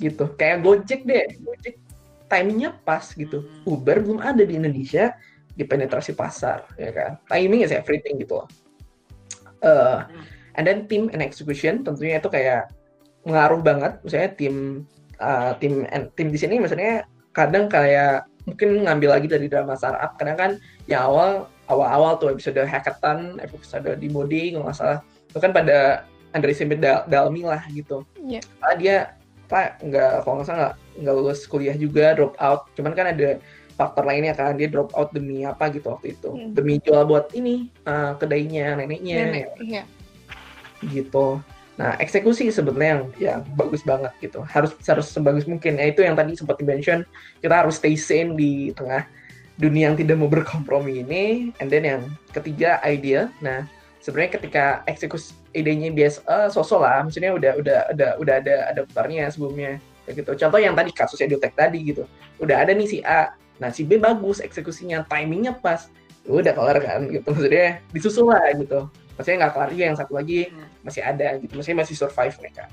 Gitu. 0.00 0.24
Kayak 0.40 0.64
Gojek 0.64 1.04
deh. 1.04 1.28
Gojek 1.44 1.76
timingnya 2.32 2.72
pas 2.88 3.04
gitu. 3.12 3.44
Hmm. 3.44 3.76
Uber 3.76 4.00
belum 4.00 4.24
ada 4.24 4.40
di 4.40 4.56
Indonesia 4.56 5.12
di 5.52 5.68
penetrasi 5.68 6.16
pasar 6.16 6.64
ya 6.80 6.96
kan? 6.96 7.20
Timing 7.28 7.68
is 7.68 7.72
everything 7.76 8.16
gitu 8.16 8.40
loh. 8.40 8.48
Uh, 9.60 10.04
and 10.56 10.64
then 10.64 10.88
team 10.88 11.12
and 11.12 11.20
execution 11.20 11.84
tentunya 11.84 12.18
itu 12.18 12.28
kayak 12.32 12.72
mengaruh 13.28 13.60
banget. 13.60 13.92
Misalnya 14.02 14.30
tim 14.34 14.56
uh, 15.20 15.52
tim 15.60 15.84
tim 16.16 16.28
di 16.32 16.38
sini 16.38 16.60
misalnya 16.60 17.04
kadang 17.36 17.68
kayak 17.68 18.24
mungkin 18.48 18.86
ngambil 18.86 19.20
lagi 19.20 19.26
dari 19.28 19.46
drama 19.46 19.76
startup. 19.76 20.16
Kadang 20.16 20.36
kan 20.38 20.50
yang 20.88 21.12
awal 21.12 21.50
awal-awal 21.66 22.16
tuh 22.16 22.32
episode 22.32 22.62
hackathon 22.62 23.42
episode 23.42 23.86
di 23.98 24.08
Modi 24.08 24.54
nggak 24.54 24.74
salah. 24.74 25.00
Itu 25.28 25.38
kan 25.42 25.52
pada 25.52 26.06
Andre 26.32 26.52
Simit 26.54 26.80
Dal 26.80 27.04
Dalmi 27.10 27.44
lah 27.44 27.60
gitu. 27.70 28.06
Yeah. 28.22 28.44
ah, 28.62 28.74
dia 28.78 29.16
pak 29.46 29.78
nggak 29.82 30.26
kalau 30.26 30.42
nggak 30.42 30.46
salah 30.48 30.58
nggak 30.58 30.74
nggak 31.02 31.14
lulus 31.14 31.40
kuliah 31.44 31.76
juga 31.76 32.14
drop 32.14 32.38
out. 32.38 32.70
Cuman 32.78 32.94
kan 32.94 33.10
ada 33.12 33.42
faktor 33.76 34.08
lainnya 34.08 34.32
kan 34.32 34.56
dia 34.56 34.72
drop 34.72 34.88
out 34.96 35.12
demi 35.12 35.44
apa 35.44 35.68
gitu 35.68 35.92
waktu 35.92 36.16
itu. 36.16 36.32
Hmm. 36.32 36.56
demi 36.56 36.80
jual 36.80 37.04
buat 37.04 37.34
ini 37.36 37.68
uh, 37.84 38.16
kedainya 38.16 38.78
neneknya. 38.78 39.16
Nenek, 39.28 39.46
ya. 39.60 39.82
Gitu 40.84 41.40
Nah, 41.76 41.92
eksekusi 42.00 42.48
sebenarnya 42.48 42.88
yang 42.88 43.02
yang 43.20 43.40
bagus 43.52 43.84
banget 43.84 44.12
gitu. 44.24 44.40
Harus 44.48 44.72
harus 44.88 45.12
sebagus 45.12 45.44
mungkin. 45.44 45.76
Ya 45.76 45.92
itu 45.92 46.00
yang 46.00 46.16
tadi 46.16 46.32
sempat 46.32 46.56
di-mention, 46.56 47.04
kita 47.44 47.52
harus 47.52 47.76
stay 47.76 47.94
sane 48.00 48.32
di 48.32 48.72
tengah 48.72 49.04
dunia 49.60 49.92
yang 49.92 49.96
tidak 49.96 50.16
mau 50.16 50.28
berkompromi 50.28 51.04
ini. 51.04 51.52
And 51.60 51.68
then 51.68 51.84
yang 51.84 52.02
ketiga 52.32 52.80
idea. 52.80 53.28
Nah, 53.44 53.68
sebenarnya 54.00 54.40
ketika 54.40 54.64
eksekusi 54.88 55.36
idenya 55.52 55.92
biasa 55.92 56.18
uh, 56.24 56.48
sosok 56.48 56.80
lah, 56.80 57.04
maksudnya 57.04 57.36
udah 57.36 57.52
udah 57.60 57.78
udah 57.92 58.10
udah 58.24 58.34
ada 58.40 58.56
ada 58.72 58.80
putarnya 58.88 59.28
sebelumnya 59.28 59.76
gitu. 60.08 60.32
Contoh 60.32 60.60
yang 60.60 60.72
tadi 60.72 60.96
kasus 60.96 61.20
edutech 61.20 61.52
tadi 61.52 61.92
gitu. 61.92 62.08
Udah 62.40 62.64
ada 62.64 62.72
nih 62.72 62.88
si 62.88 62.98
A. 63.04 63.36
Nah, 63.60 63.68
si 63.68 63.84
B 63.84 64.00
bagus 64.00 64.40
eksekusinya, 64.40 65.04
timingnya 65.12 65.52
pas. 65.60 65.92
Udah 66.24 66.56
kelar 66.56 66.80
kan 66.80 67.04
gitu. 67.12 67.28
Maksudnya 67.28 67.84
disusul 67.92 68.32
lah 68.32 68.48
gitu 68.56 68.88
maksudnya 69.16 69.48
nggak 69.48 69.52
kelar 69.56 69.68
juga 69.72 69.84
yang 69.88 69.96
satu 69.98 70.12
lagi 70.14 70.38
hmm. 70.52 70.84
masih 70.84 71.02
ada 71.02 71.28
gitu. 71.40 71.52
Maksudnya 71.56 71.78
masih 71.82 71.94
survive 71.96 72.34
mereka. 72.38 72.64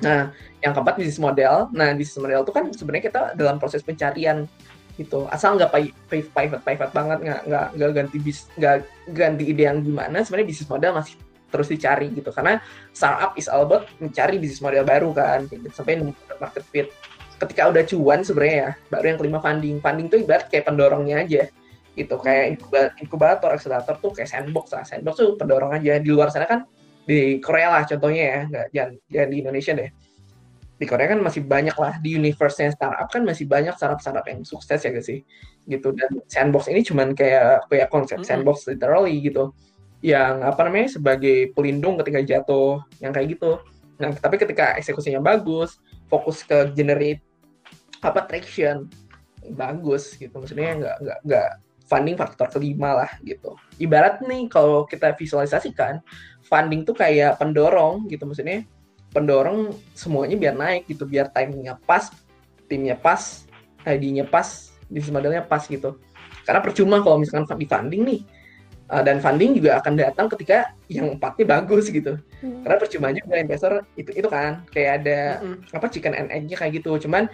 Nah 0.00 0.30
yang 0.62 0.72
keempat 0.72 0.94
bisnis 0.96 1.20
model. 1.20 1.68
Nah 1.74 1.92
bisnis 1.92 2.16
model 2.22 2.40
itu 2.46 2.52
kan 2.54 2.64
sebenarnya 2.72 3.04
kita 3.10 3.20
dalam 3.34 3.58
proses 3.58 3.82
pencarian 3.82 4.46
gitu. 4.96 5.28
Asal 5.28 5.60
nggak 5.60 5.70
private 6.08 6.62
private 6.64 6.92
banget 6.94 7.18
nggak 7.20 7.40
nggak 7.50 7.66
nggak 7.76 7.90
ganti 7.92 8.16
bis 8.22 8.48
nggak 8.56 8.76
ganti 9.12 9.44
ide 9.44 9.68
yang 9.68 9.84
gimana 9.84 10.24
sebenarnya 10.24 10.48
bisnis 10.48 10.68
model 10.70 10.96
masih 10.96 11.14
terus 11.50 11.68
dicari 11.68 12.08
gitu. 12.14 12.30
Karena 12.32 12.62
startup 12.94 13.36
is 13.36 13.50
all 13.50 13.66
about 13.66 13.90
mencari 14.00 14.40
bisnis 14.40 14.62
model 14.62 14.86
baru 14.86 15.10
kan 15.12 15.44
gitu, 15.50 15.68
sampai 15.74 16.00
market 16.40 16.64
fit. 16.70 16.88
Ketika 17.36 17.68
udah 17.68 17.84
cuan 17.84 18.24
sebenarnya 18.24 18.56
ya 18.56 18.70
baru 18.88 19.04
yang 19.12 19.18
kelima 19.20 19.38
funding. 19.44 19.76
Funding 19.84 20.06
tuh 20.08 20.24
ibarat 20.24 20.48
kayak 20.48 20.64
pendorongnya 20.64 21.20
aja 21.20 21.44
gitu. 21.96 22.20
Kayak 22.20 22.60
inkubator 23.00 23.50
akselerator 23.56 23.96
tuh 23.98 24.12
kayak 24.12 24.28
sandbox 24.28 24.70
lah. 24.70 24.84
Sandbox 24.84 25.16
tuh 25.16 25.34
pendorong 25.34 25.72
aja. 25.72 25.96
Di 25.98 26.08
luar 26.12 26.28
sana 26.28 26.44
kan 26.44 26.68
di 27.08 27.40
Korea 27.40 27.72
lah 27.72 27.82
contohnya 27.88 28.22
ya. 28.22 28.40
Nggak 28.46 28.66
jangan, 28.70 28.92
jangan 29.08 29.28
di 29.32 29.36
Indonesia 29.40 29.72
deh. 29.72 29.90
Di 30.76 30.84
Korea 30.84 31.06
kan 31.08 31.20
masih 31.24 31.42
banyak 31.48 31.76
lah. 31.80 31.94
Di 32.04 32.20
universe 32.20 32.60
startup 32.76 33.08
kan 33.08 33.24
masih 33.24 33.48
banyak 33.48 33.72
startup-startup 33.80 34.28
yang 34.28 34.44
sukses 34.44 34.78
ya 34.84 34.90
guys 34.92 35.08
sih? 35.08 35.24
Gitu. 35.64 35.88
Dan 35.96 36.20
sandbox 36.28 36.68
ini 36.68 36.84
cuman 36.84 37.16
kayak 37.16 37.66
kayak 37.72 37.88
konsep 37.88 38.20
sandbox 38.22 38.68
literally 38.68 39.16
gitu. 39.24 39.56
Yang 40.04 40.44
apa 40.44 40.60
namanya 40.68 40.88
sebagai 40.92 41.56
pelindung 41.56 41.96
ketika 42.04 42.20
jatuh 42.20 42.84
yang 43.00 43.16
kayak 43.16 43.40
gitu. 43.40 43.56
Nah 43.96 44.12
tapi 44.12 44.36
ketika 44.36 44.76
eksekusinya 44.76 45.24
bagus 45.24 45.80
fokus 46.12 46.44
ke 46.44 46.70
generate 46.76 47.24
apa 48.04 48.28
traction 48.28 48.84
bagus 49.56 50.12
gitu. 50.20 50.36
Maksudnya 50.36 50.76
nggak 50.76 50.96
nggak 51.00 51.18
nggak 51.24 51.50
funding 51.86 52.18
faktor 52.18 52.50
kelima 52.50 53.06
lah 53.06 53.10
gitu. 53.22 53.54
Ibarat 53.78 54.22
nih 54.26 54.50
kalau 54.50 54.84
kita 54.84 55.14
visualisasikan, 55.14 56.02
funding 56.42 56.82
tuh 56.86 56.94
kayak 56.94 57.38
pendorong 57.38 58.06
gitu 58.10 58.26
maksudnya 58.26 58.66
pendorong 59.14 59.72
semuanya 59.96 60.36
biar 60.36 60.54
naik 60.58 60.90
gitu, 60.90 61.08
biar 61.08 61.32
timingnya 61.32 61.80
pas, 61.88 62.12
timnya 62.68 62.98
pas, 62.98 63.48
ID-nya 63.86 64.26
pas, 64.28 64.74
bisnis 64.90 65.14
modelnya 65.14 65.40
pas 65.40 65.64
gitu. 65.64 65.96
Karena 66.44 66.60
percuma 66.60 67.00
kalau 67.00 67.22
misalkan 67.22 67.56
di 67.56 67.64
funding 67.64 68.02
nih, 68.04 68.20
uh, 68.92 69.02
dan 69.02 69.18
funding 69.18 69.56
juga 69.56 69.80
akan 69.80 69.98
datang 69.98 70.26
ketika 70.36 70.74
yang 70.92 71.16
empatnya 71.16 71.44
bagus 71.48 71.88
gitu. 71.90 72.18
Hmm. 72.42 72.60
Karena 72.62 72.76
percuma 72.76 73.08
juga 73.14 73.34
investor 73.40 73.72
itu 73.98 74.10
itu 74.14 74.28
kan 74.28 74.62
kayak 74.70 74.90
ada 75.02 75.18
hmm. 75.42 75.74
apa 75.74 75.86
chicken 75.90 76.14
and 76.14 76.28
egg-nya 76.30 76.56
kayak 76.58 76.82
gitu. 76.82 76.98
Cuman 77.00 77.30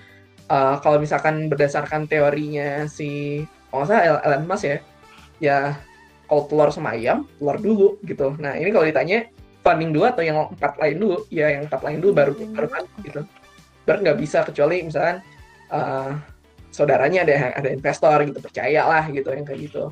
uh, 0.49 0.77
kalau 0.81 1.03
misalkan 1.03 1.51
berdasarkan 1.51 2.07
teorinya 2.09 2.87
si 2.89 3.43
kalau 3.73 3.85
saya 3.89 4.21
Elon 4.21 4.45
Musk 4.45 4.69
ya. 4.69 4.79
Ya 5.41 5.57
kalau 6.29 6.47
telur 6.47 6.69
sama 6.71 6.93
ayam 6.95 7.25
telur 7.41 7.57
dulu 7.57 7.89
gitu. 8.05 8.37
Nah 8.37 8.55
ini 8.55 8.69
kalau 8.69 8.85
ditanya 8.85 9.27
funding 9.65 9.91
dulu 9.97 10.05
atau 10.07 10.23
yang 10.23 10.39
empat 10.53 10.77
lain 10.77 10.97
dulu? 11.01 11.17
Ya 11.33 11.49
yang 11.57 11.67
empat 11.67 11.81
lain 11.81 11.99
dulu 12.05 12.13
baru 12.13 12.33
baru 12.53 12.69
kan 12.69 12.85
gitu. 13.01 13.25
Baru 13.89 13.99
nggak 14.05 14.19
bisa 14.21 14.45
kecuali 14.45 14.85
misalkan 14.85 15.25
uh, 15.73 16.15
saudaranya 16.69 17.25
ada 17.25 17.57
ada 17.59 17.69
investor 17.73 18.15
gitu 18.29 18.39
percaya 18.39 18.85
lah 18.85 19.05
gitu 19.09 19.33
yang 19.33 19.49
kayak 19.49 19.73
gitu. 19.73 19.91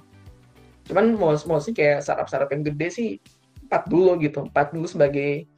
Cuman 0.87 1.17
sih 1.65 1.73
kayak 1.73 2.05
startup 2.05 2.29
startup 2.29 2.53
yang 2.53 2.63
gede 2.63 2.89
sih 2.93 3.09
empat 3.67 3.89
dulu 3.89 4.21
gitu. 4.21 4.45
Empat 4.47 4.77
dulu 4.77 4.87
sebagai 4.87 5.49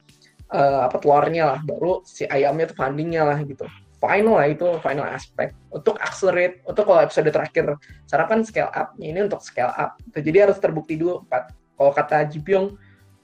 uh, 0.49 0.87
apa 0.87 0.97
telurnya 0.97 1.53
lah. 1.53 1.59
Baru 1.61 2.01
si 2.07 2.23
ayamnya 2.25 2.71
tuh 2.71 2.77
fundingnya 2.79 3.27
lah 3.27 3.37
gitu 3.43 3.67
final 4.03 4.35
lah 4.35 4.51
itu 4.51 4.67
final 4.83 5.07
aspek 5.07 5.55
untuk 5.71 5.95
accelerate 6.03 6.59
untuk 6.67 6.83
kalau 6.83 6.99
episode 6.99 7.31
terakhir 7.31 7.79
cara 8.03 8.23
kan 8.27 8.43
scale 8.43 8.67
up 8.75 8.91
ini 8.99 9.23
untuk 9.23 9.39
scale 9.39 9.71
up. 9.71 9.95
Jadi 10.11 10.37
harus 10.43 10.59
terbukti 10.59 10.99
dulu 10.99 11.23
Pak. 11.31 11.55
kalau 11.79 11.91
kata 11.95 12.27
Jipyong 12.27 12.75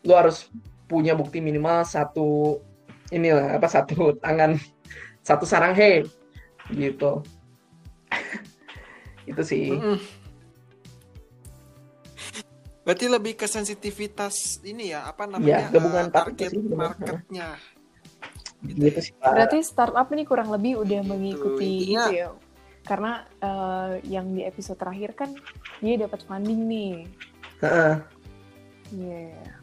lu 0.07 0.13
harus 0.15 0.47
punya 0.87 1.13
bukti 1.13 1.43
minimal 1.43 1.83
satu 1.83 2.57
inilah 3.11 3.59
apa 3.59 3.67
satu 3.67 4.15
tangan 4.23 4.55
satu 5.27 5.43
sarang 5.43 5.75
he 5.75 6.07
gitu. 6.71 7.19
Itu 9.29 9.43
sih. 9.43 9.75
Mm 9.75 9.83
-mm. 9.83 9.99
berarti 12.79 13.05
lebih 13.05 13.37
ke 13.37 13.45
sensitivitas 13.45 14.65
ini 14.65 14.89
ya 14.89 15.05
apa 15.05 15.29
namanya 15.29 15.69
ya, 15.69 15.77
gabungan 15.77 16.09
uh, 16.09 16.13
target 16.15 16.49
sih, 16.49 16.73
marketnya 16.73 17.53
gitu, 18.63 18.91
gitu 18.91 18.99
sih 19.09 19.13
berarti 19.19 19.59
startup 19.63 20.07
ini 20.11 20.23
kurang 20.27 20.51
lebih 20.51 20.83
udah 20.83 21.01
mengikuti 21.05 21.95
itu, 21.95 22.11
ya? 22.11 22.29
Karena 22.79 23.21
uh, 23.43 24.01
yang 24.07 24.33
di 24.33 24.41
episode 24.41 24.79
terakhir 24.79 25.13
kan 25.13 25.29
dia 25.83 25.99
dapat 25.99 26.25
funding 26.25 26.65
nih. 26.65 26.93
Iya. 27.61 27.69
Uh 27.69 27.95
yeah 28.89 29.59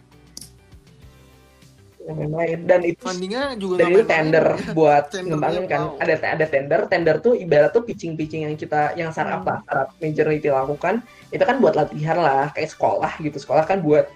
yang 2.07 2.33
lain 2.33 2.59
dan 2.71 2.81
itu 2.87 3.01
fundingnya 3.03 3.59
juga 3.59 3.83
dan 3.83 3.91
itu 3.91 4.03
tender 4.07 4.47
main, 4.55 4.75
buat 4.79 5.05
ngembangin 5.11 5.65
kan. 5.67 5.83
ada 5.99 6.15
ada 6.23 6.47
tender. 6.47 6.81
Tender 6.87 7.17
tuh 7.19 7.35
ibarat 7.35 7.75
tuh 7.75 7.83
pitching 7.83 8.15
pitching 8.15 8.47
yang 8.47 8.55
kita 8.55 8.95
yang 8.95 9.11
startup 9.11 9.43
hmm. 9.43 9.49
lah 9.51 9.59
startup 9.67 9.89
majority 9.99 10.47
lakukan. 10.47 11.03
Itu 11.35 11.43
kan 11.43 11.59
buat 11.59 11.75
latihan 11.75 12.19
lah 12.23 12.55
kayak 12.55 12.71
sekolah 12.71 13.13
gitu. 13.19 13.37
Sekolah 13.43 13.67
kan 13.67 13.83
buat 13.83 14.07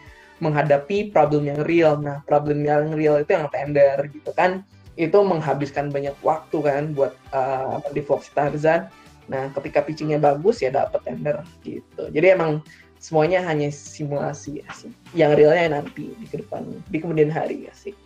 menghadapi 0.40 1.12
problem 1.12 1.48
yang 1.48 1.60
real 1.64 2.00
nah 2.00 2.24
problem 2.24 2.64
yang 2.64 2.92
real 2.96 3.20
itu 3.20 3.36
yang 3.36 3.48
tender 3.52 4.08
gitu 4.10 4.32
kan 4.34 4.64
itu 4.98 5.16
menghabiskan 5.16 5.88
banyak 5.88 6.12
waktu 6.20 6.58
kan 6.60 6.92
buat 6.92 7.16
uh, 7.32 7.80
di 7.94 8.02
Fox 8.04 8.28
Tarzan 8.32 8.90
nah 9.30 9.46
ketika 9.54 9.86
pitchingnya 9.86 10.18
bagus 10.18 10.60
ya 10.64 10.74
dapat 10.74 11.00
tender 11.06 11.40
gitu 11.62 12.10
jadi 12.10 12.34
emang 12.34 12.64
semuanya 13.00 13.40
hanya 13.48 13.72
simulasi 13.72 14.60
ya 14.60 14.68
sih. 14.76 14.92
Yang 15.16 15.42
realnya 15.42 15.80
nanti 15.80 16.12
di 16.12 16.26
depan 16.28 16.68
di 16.92 16.98
kemudian 17.00 17.32
hari 17.32 17.66
ya 17.66 17.72
sih. 17.72 17.96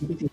Gitu 0.00 0.30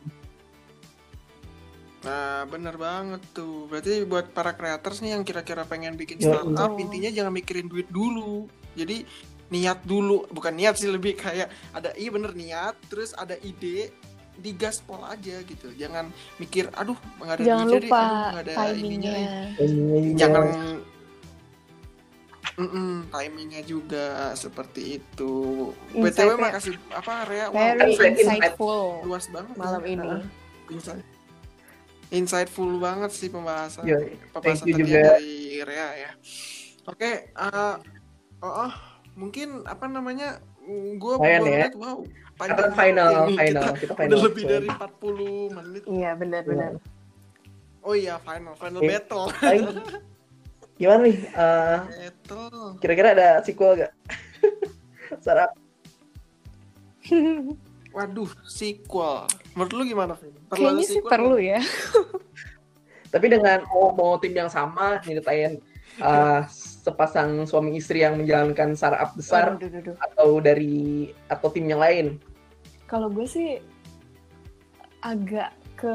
Nah, 2.06 2.48
bener 2.48 2.80
banget 2.80 3.20
tuh. 3.36 3.68
Berarti 3.68 4.08
buat 4.08 4.32
para 4.32 4.56
creators 4.56 5.04
nih 5.04 5.18
yang 5.18 5.28
kira-kira 5.28 5.68
pengen 5.68 6.00
bikin 6.00 6.24
startup, 6.24 6.72
ya, 6.78 6.80
intinya 6.80 7.12
jangan 7.12 7.34
mikirin 7.36 7.68
duit 7.68 7.90
dulu. 7.92 8.48
Jadi 8.80 9.04
niat 9.48 9.80
dulu, 9.88 10.28
bukan 10.32 10.54
niat 10.56 10.76
sih 10.76 10.92
lebih 10.92 11.16
kayak 11.16 11.48
ada 11.72 11.96
iya 11.96 12.10
bener 12.12 12.36
niat, 12.36 12.76
terus 12.92 13.16
ada 13.16 13.36
ide, 13.40 13.92
digaspol 14.40 15.02
aja 15.08 15.40
gitu. 15.44 15.72
Jangan 15.76 16.12
mikir, 16.38 16.68
aduh 16.76 16.98
nggak 17.24 17.36
ada 17.40 17.44
jangan 17.44 17.68
lupa 17.68 17.78
jadi, 17.80 17.90
aduh, 17.90 18.40
ada 18.40 18.54
timingnya. 18.76 19.16
Jangan 20.20 20.46
Mm 22.58 22.70
-mm, 22.74 22.94
timingnya 23.14 23.62
juga 23.62 24.34
seperti 24.34 24.98
itu. 24.98 25.34
Insight 25.94 26.26
BTW 26.26 26.42
makasih 26.42 26.74
apa 26.90 27.30
Rea? 27.30 27.54
Wow, 27.54 27.86
insightful. 27.86 29.06
Luas 29.06 29.30
banget 29.30 29.54
malam 29.62 29.82
ya. 29.86 29.94
ini. 29.94 30.10
Insight. 30.74 31.06
Insightful 32.10 32.82
banget 32.82 33.14
sih 33.14 33.30
pembahasan. 33.30 33.86
Yo, 33.86 34.02
pembahasan 34.34 34.74
tadi 34.74 34.90
juga. 34.90 35.22
dari 35.22 35.62
Rea 35.62 35.90
ya. 36.02 36.12
Oke, 36.90 36.98
okay, 36.98 37.16
uh, 37.38 37.78
oh, 38.42 38.66
oh, 38.66 38.74
mungkin 39.18 39.66
apa 39.66 39.90
namanya? 39.90 40.38
Gue 41.02 41.14
ya. 41.26 41.42
lihat 41.42 41.74
wow. 41.76 42.06
Panjang 42.38 42.72
final, 42.78 43.10
ini. 43.26 43.36
final. 43.36 43.64
Kita, 43.74 43.82
kita 43.82 43.94
final. 43.98 44.10
Udah 44.14 44.20
lebih 44.30 44.44
dari 44.46 44.68
40 44.70 45.58
menit. 45.58 45.84
Iya, 45.90 46.12
benar-benar. 46.14 46.72
Oh 47.82 47.96
iya, 47.98 48.22
final, 48.22 48.54
final 48.54 48.80
okay. 48.84 48.90
battle. 48.94 49.26
Gimana 50.78 51.02
nih? 51.10 51.18
Uh, 51.34 51.78
Kira-kira 52.78 53.18
ada 53.18 53.28
sequel 53.42 53.82
gak? 53.82 53.94
Sarap. 55.26 55.58
Waduh, 57.90 58.30
sequel. 58.46 59.26
Menurut 59.58 59.74
lu 59.74 59.84
gimana, 59.90 60.14
Vin? 60.14 60.38
Kayaknya 60.54 60.86
sih 60.86 61.02
perlu 61.02 61.42
ya. 61.42 61.58
Tapi 63.10 63.26
dengan 63.34 63.66
mau, 63.74 63.90
mau 63.98 64.14
tim 64.22 64.38
yang 64.38 64.52
sama, 64.52 65.02
nyeritain 65.02 65.58
uh, 66.04 66.46
sepasang 66.88 67.44
suami 67.44 67.76
istri 67.76 68.08
yang 68.08 68.16
menjalankan 68.24 68.72
startup 68.80 69.12
besar, 69.12 69.60
aduh, 69.60 69.68
aduh, 69.68 69.80
aduh. 69.92 69.96
atau 70.00 70.30
dari 70.40 71.12
atau 71.28 71.52
tim 71.52 71.68
yang 71.68 71.84
lain? 71.84 72.16
Kalau 72.88 73.12
gue 73.12 73.28
sih 73.28 73.60
agak 75.04 75.52
ke 75.78 75.94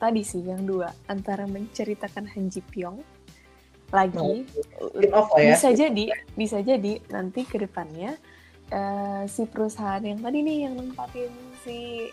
tadi 0.00 0.22
sih 0.24 0.40
yang 0.40 0.64
dua 0.64 0.88
antara 1.10 1.44
menceritakan 1.44 2.24
Han 2.30 2.48
Ji 2.48 2.64
Pyong 2.64 3.04
lagi 3.90 4.46
off 5.10 5.34
ya. 5.36 5.54
bisa 5.54 5.68
jadi 5.74 6.04
bisa 6.38 6.62
jadi 6.62 7.02
nanti 7.10 7.42
ke 7.42 7.58
depannya 7.58 8.16
uh, 8.70 9.26
si 9.26 9.44
perusahaan 9.50 10.00
yang 10.00 10.22
tadi 10.22 10.40
nih 10.40 10.58
yang 10.70 10.74
nempatin 10.78 11.30
si 11.66 12.08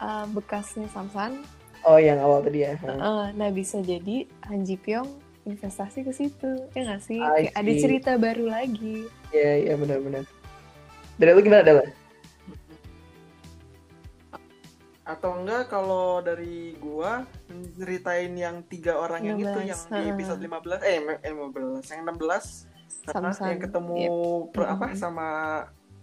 uh, 0.00 0.24
bekasnya 0.30 0.86
Samsung 0.94 1.42
oh 1.84 1.98
yang 1.98 2.22
awal 2.22 2.40
tadi 2.40 2.62
ya 2.64 2.78
uh, 2.86 3.34
nah 3.34 3.50
bisa 3.50 3.82
jadi 3.82 4.24
Han 4.48 4.62
Ji 4.64 4.78
Pyong 4.78 5.25
investasi 5.46 6.02
ke 6.02 6.12
situ 6.12 6.50
ya 6.74 6.82
nggak 6.82 7.02
sih 7.02 7.22
Kayak 7.22 7.52
ada 7.54 7.72
cerita 7.78 8.10
baru 8.18 8.50
lagi 8.50 9.06
iya 9.30 9.40
yeah, 9.40 9.54
iya 9.56 9.68
yeah, 9.72 9.76
benar-benar 9.78 10.24
dari 11.16 11.30
lu 11.32 11.40
gimana 11.40 11.64
Dela? 11.64 11.86
atau 15.06 15.38
enggak 15.38 15.70
kalau 15.70 16.18
dari 16.18 16.74
gua 16.82 17.22
ceritain 17.78 18.34
yang 18.34 18.66
tiga 18.66 18.98
orang 18.98 19.22
15, 19.22 19.30
yang 19.30 19.38
itu 19.38 19.60
yang 19.70 19.80
di 19.86 20.02
episode 20.10 20.40
15 20.42 20.82
eh 20.82 20.98
15 21.30 21.94
yang 21.94 22.02
16 22.10 23.14
Samsung. 23.14 23.46
yang 23.46 23.60
ketemu 23.62 23.94
yep. 24.02 24.10
per, 24.50 24.62
apa 24.66 24.86
sama 24.98 25.28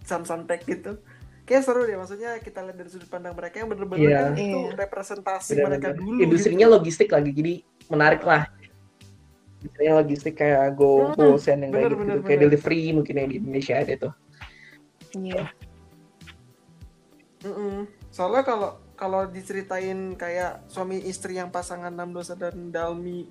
Samsung 0.07 0.47
Tech 0.47 0.63
gitu 0.63 1.03
kayak 1.43 1.67
seru 1.67 1.83
deh 1.83 1.99
maksudnya 1.99 2.39
kita 2.39 2.63
lihat 2.63 2.79
dari 2.79 2.89
sudut 2.95 3.11
pandang 3.11 3.35
mereka 3.35 3.59
yang 3.59 3.67
bener-bener 3.75 4.07
yeah. 4.07 4.23
kan 4.31 4.39
itu 4.39 4.59
yeah. 4.71 4.79
representasi 4.79 5.51
bener 5.51 5.59
-bener. 5.59 5.67
mereka 5.67 5.89
dulu 5.99 6.19
industrinya 6.23 6.67
gitu. 6.71 6.75
logistik 6.79 7.09
lagi 7.11 7.31
jadi 7.35 7.53
menarik 7.91 8.23
lah 8.23 8.47
industrinya 9.64 9.93
logistik 10.03 10.36
kayak 10.36 10.76
Go 10.76 11.16
Go 11.16 11.39
Sen 11.39 11.64
yang 11.64 11.72
bener, 11.72 11.88
kayak 11.88 11.91
bener, 11.95 12.16
gitu 12.20 12.20
kayak 12.28 12.39
delivery 12.43 12.84
mungkin 12.91 13.16
yang 13.16 13.30
di 13.32 13.36
Indonesia 13.39 13.74
ada 13.80 13.93
tuh 13.95 14.14
iya 15.16 15.36
yeah. 15.39 15.47
mm 17.47 17.53
-mm. 17.55 17.78
soalnya 18.11 18.43
kalau 18.43 18.70
kalau 18.93 19.26
diceritain 19.26 20.14
kayak 20.20 20.68
suami 20.70 21.01
istri 21.07 21.39
yang 21.39 21.49
pasangan 21.49 21.91
Namdosa 21.91 22.38
dan 22.38 22.70
Dalmi 22.70 23.26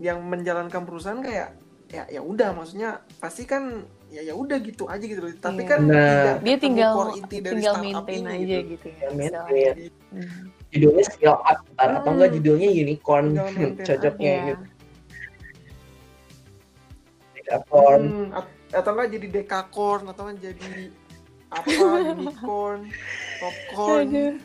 yang 0.00 0.22
menjalankan 0.24 0.86
perusahaan 0.86 1.20
kayak 1.20 1.58
ya 1.92 2.08
ya 2.08 2.20
udah 2.24 2.56
maksudnya 2.56 3.04
pasti 3.20 3.44
kan 3.44 3.84
ya 4.08 4.24
ya 4.24 4.32
udah 4.32 4.56
gitu 4.64 4.88
aja 4.88 5.04
gitu 5.04 5.20
loh. 5.20 5.32
Tapi 5.36 5.62
iya. 5.64 5.68
kan 5.68 5.80
nah, 5.84 6.40
dia 6.40 6.56
tinggal 6.56 6.92
core 6.96 7.12
inti 7.20 7.36
dari 7.44 7.52
tinggal 7.60 7.74
maintain 7.84 8.22
ini, 8.24 8.32
aja 8.32 8.58
gitu, 8.64 8.68
gitu 8.72 8.86
ya. 8.88 9.08
Maintain. 9.12 9.74
Hmm. 10.08 10.40
Judulnya 10.72 11.04
scale 11.04 11.40
up 11.44 11.60
hmm. 11.60 11.96
atau 12.00 12.10
enggak 12.16 12.30
judulnya 12.40 12.68
unicorn 12.72 13.26
cocoknya 13.88 14.32
ya. 14.32 14.44
gitu. 14.48 14.64
Dekakorn. 17.42 18.02
Hmm, 18.02 18.28
atau 18.72 18.90
enggak 18.96 19.08
jadi 19.12 19.26
dekakorn 19.28 20.02
atau 20.08 20.22
enggak 20.28 20.54
jadi 20.54 20.84
apa 21.52 21.68
unicorn, 22.16 22.88
popcorn 23.36 24.40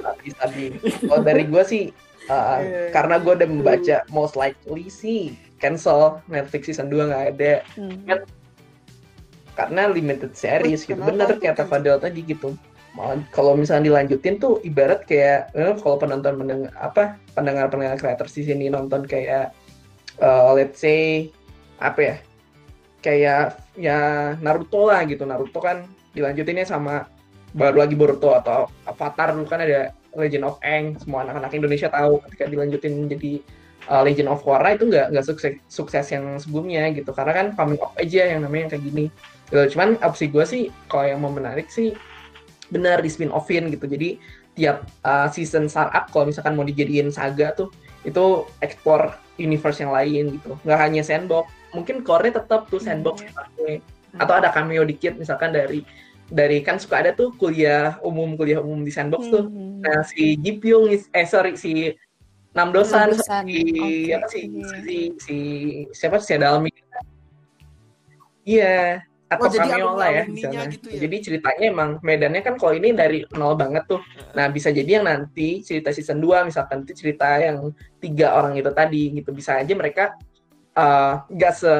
tapi 0.00 0.26
tapi 0.34 0.62
kalau 1.06 1.22
dari 1.22 1.44
gue 1.46 1.62
sih 1.62 1.84
uh, 2.28 2.34
yeah. 2.34 2.58
Iya. 2.60 2.82
karena 2.90 3.14
gue 3.22 3.32
udah 3.38 3.48
membaca 3.48 3.96
most 4.10 4.34
likely 4.34 4.90
sih 4.90 5.38
cancel 5.62 6.18
Netflix 6.26 6.72
season 6.72 6.90
2 6.90 7.10
nggak 7.10 7.24
ada 7.36 7.52
hmm. 7.78 7.96
kan 8.10 8.18
karena 9.54 9.82
limited 9.92 10.32
series 10.34 10.88
gitu 10.88 10.98
bener 10.98 11.36
kata 11.36 11.68
Fadel 11.68 12.00
tadi 12.00 12.24
gitu 12.24 12.56
kalau 13.30 13.54
misalnya 13.54 13.86
dilanjutin 13.86 14.42
tuh 14.42 14.58
ibarat 14.66 15.06
kayak 15.06 15.54
eh, 15.54 15.74
kalau 15.78 15.94
penonton 15.94 16.34
mendengar 16.34 16.74
apa 16.74 17.14
pendengar 17.38 17.70
pendengar 17.70 17.94
kreator 18.02 18.26
di 18.26 18.42
sini 18.42 18.66
nonton 18.66 19.06
kayak 19.06 19.54
uh, 20.18 20.50
let's 20.50 20.82
say 20.82 21.30
apa 21.80 22.00
ya 22.00 22.16
kayak 23.00 23.56
ya 23.74 23.98
Naruto 24.38 24.88
lah 24.88 25.02
gitu. 25.08 25.24
Naruto 25.24 25.58
kan 25.58 25.88
dilanjutinnya 26.12 26.68
sama 26.68 27.08
baru 27.56 27.82
lagi 27.82 27.98
Boruto 27.98 28.36
atau 28.36 28.70
Avatar 28.86 29.34
dulu 29.34 29.48
kan 29.48 29.64
ada 29.64 29.90
Legend 30.14 30.44
of 30.46 30.56
Aang. 30.62 31.00
Semua 31.00 31.26
anak-anak 31.26 31.52
Indonesia 31.56 31.88
tahu 31.90 32.20
ketika 32.28 32.44
dilanjutin 32.46 33.08
jadi 33.08 33.32
uh, 33.90 34.02
Legend 34.04 34.28
of 34.30 34.44
Korra 34.44 34.76
itu 34.76 34.86
nggak 34.86 35.16
nggak 35.16 35.26
sukses 35.26 35.52
sukses 35.66 36.06
yang 36.12 36.38
sebelumnya 36.38 36.92
gitu. 36.92 37.10
Karena 37.10 37.32
kan 37.34 37.46
coming 37.56 37.80
of 37.80 37.96
aja 37.98 38.36
yang 38.36 38.44
namanya 38.44 38.76
kayak 38.76 38.84
gini. 38.86 39.06
Gitu. 39.50 39.74
cuman 39.74 39.98
opsi 40.06 40.30
gue 40.30 40.46
sih 40.46 40.62
kalau 40.86 41.10
yang 41.10 41.18
mau 41.26 41.34
menarik 41.34 41.66
sih 41.66 41.90
benar 42.70 43.02
di 43.02 43.10
spin 43.10 43.34
offin 43.34 43.66
gitu. 43.72 43.88
Jadi 43.88 44.20
tiap 44.54 44.86
uh, 45.02 45.26
season 45.32 45.66
startup 45.66 46.06
kalau 46.14 46.30
misalkan 46.30 46.54
mau 46.54 46.62
dijadiin 46.62 47.10
saga 47.10 47.50
tuh 47.56 47.72
itu 48.06 48.46
ekspor 48.62 49.10
universe 49.42 49.82
yang 49.82 49.90
lain 49.90 50.38
gitu. 50.38 50.54
Nggak 50.62 50.78
hanya 50.78 51.02
sandbox 51.02 51.50
mungkin 51.74 52.02
core-nya 52.02 52.42
tetap 52.42 52.66
tuh 52.66 52.82
sandbox 52.82 53.22
hmm. 53.22 53.80
atau 54.18 54.34
ada 54.34 54.50
cameo 54.50 54.82
dikit 54.82 55.14
misalkan 55.16 55.54
dari 55.54 55.86
dari 56.30 56.62
kan 56.62 56.78
suka 56.78 57.02
ada 57.02 57.10
tuh 57.10 57.34
kuliah 57.34 57.98
umum 58.06 58.38
kuliah 58.38 58.62
umum 58.62 58.86
di 58.86 58.92
sandbox 58.94 59.26
tuh 59.30 59.46
Hmm. 59.50 59.82
nah 59.82 60.02
si 60.06 60.38
Ji 60.38 60.58
Pyong 60.58 60.90
is- 60.90 61.10
eh 61.10 61.26
sorry 61.26 61.54
si 61.58 61.94
Nam 62.50 62.74
Dosan, 62.74 63.14
Nam 63.14 63.18
Dosan, 63.18 63.44
si 63.46 63.58
oke, 63.62 64.14
apa 64.18 64.26
sih 64.26 64.42
iya. 64.50 64.66
si, 64.82 64.96
si 65.22 65.36
siapa 65.94 66.18
si 66.18 66.34
Dalmi 66.34 66.70
iya 68.42 69.06
atau 69.30 69.46
Oh, 69.46 69.54
cameo 69.54 69.94
lah 69.94 70.10
ya 70.10 70.22
di 70.26 70.42
sana. 70.42 70.66
gitu 70.66 70.90
ya? 70.90 71.06
Jadi 71.06 71.16
ceritanya 71.22 71.64
emang 71.70 71.90
medannya 72.02 72.42
kan 72.42 72.58
kalau 72.58 72.74
ini 72.74 72.90
dari 72.90 73.22
nol 73.38 73.54
banget 73.54 73.86
tuh. 73.86 74.02
Nah, 74.34 74.50
bisa 74.50 74.74
jadi 74.74 74.98
yang 74.98 75.06
nanti 75.06 75.62
cerita 75.62 75.94
season 75.94 76.18
2 76.18 76.50
misalkan 76.50 76.82
itu 76.82 76.98
cerita 76.98 77.38
yang 77.38 77.70
tiga 78.02 78.34
orang 78.34 78.58
itu 78.58 78.66
tadi 78.74 79.22
gitu. 79.22 79.30
Bisa 79.30 79.62
aja 79.62 79.70
mereka 79.70 80.18
eh, 80.76 81.14
nggak 81.30 81.52
se 81.54 81.72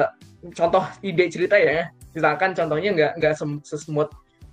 contoh 0.57 0.83
ide 1.05 1.25
cerita 1.29 1.55
ya. 1.55 1.91
Misalkan 2.11 2.51
contohnya 2.57 2.89
nggak 2.91 3.11
nggak 3.21 3.33
sesmooth 3.63 4.11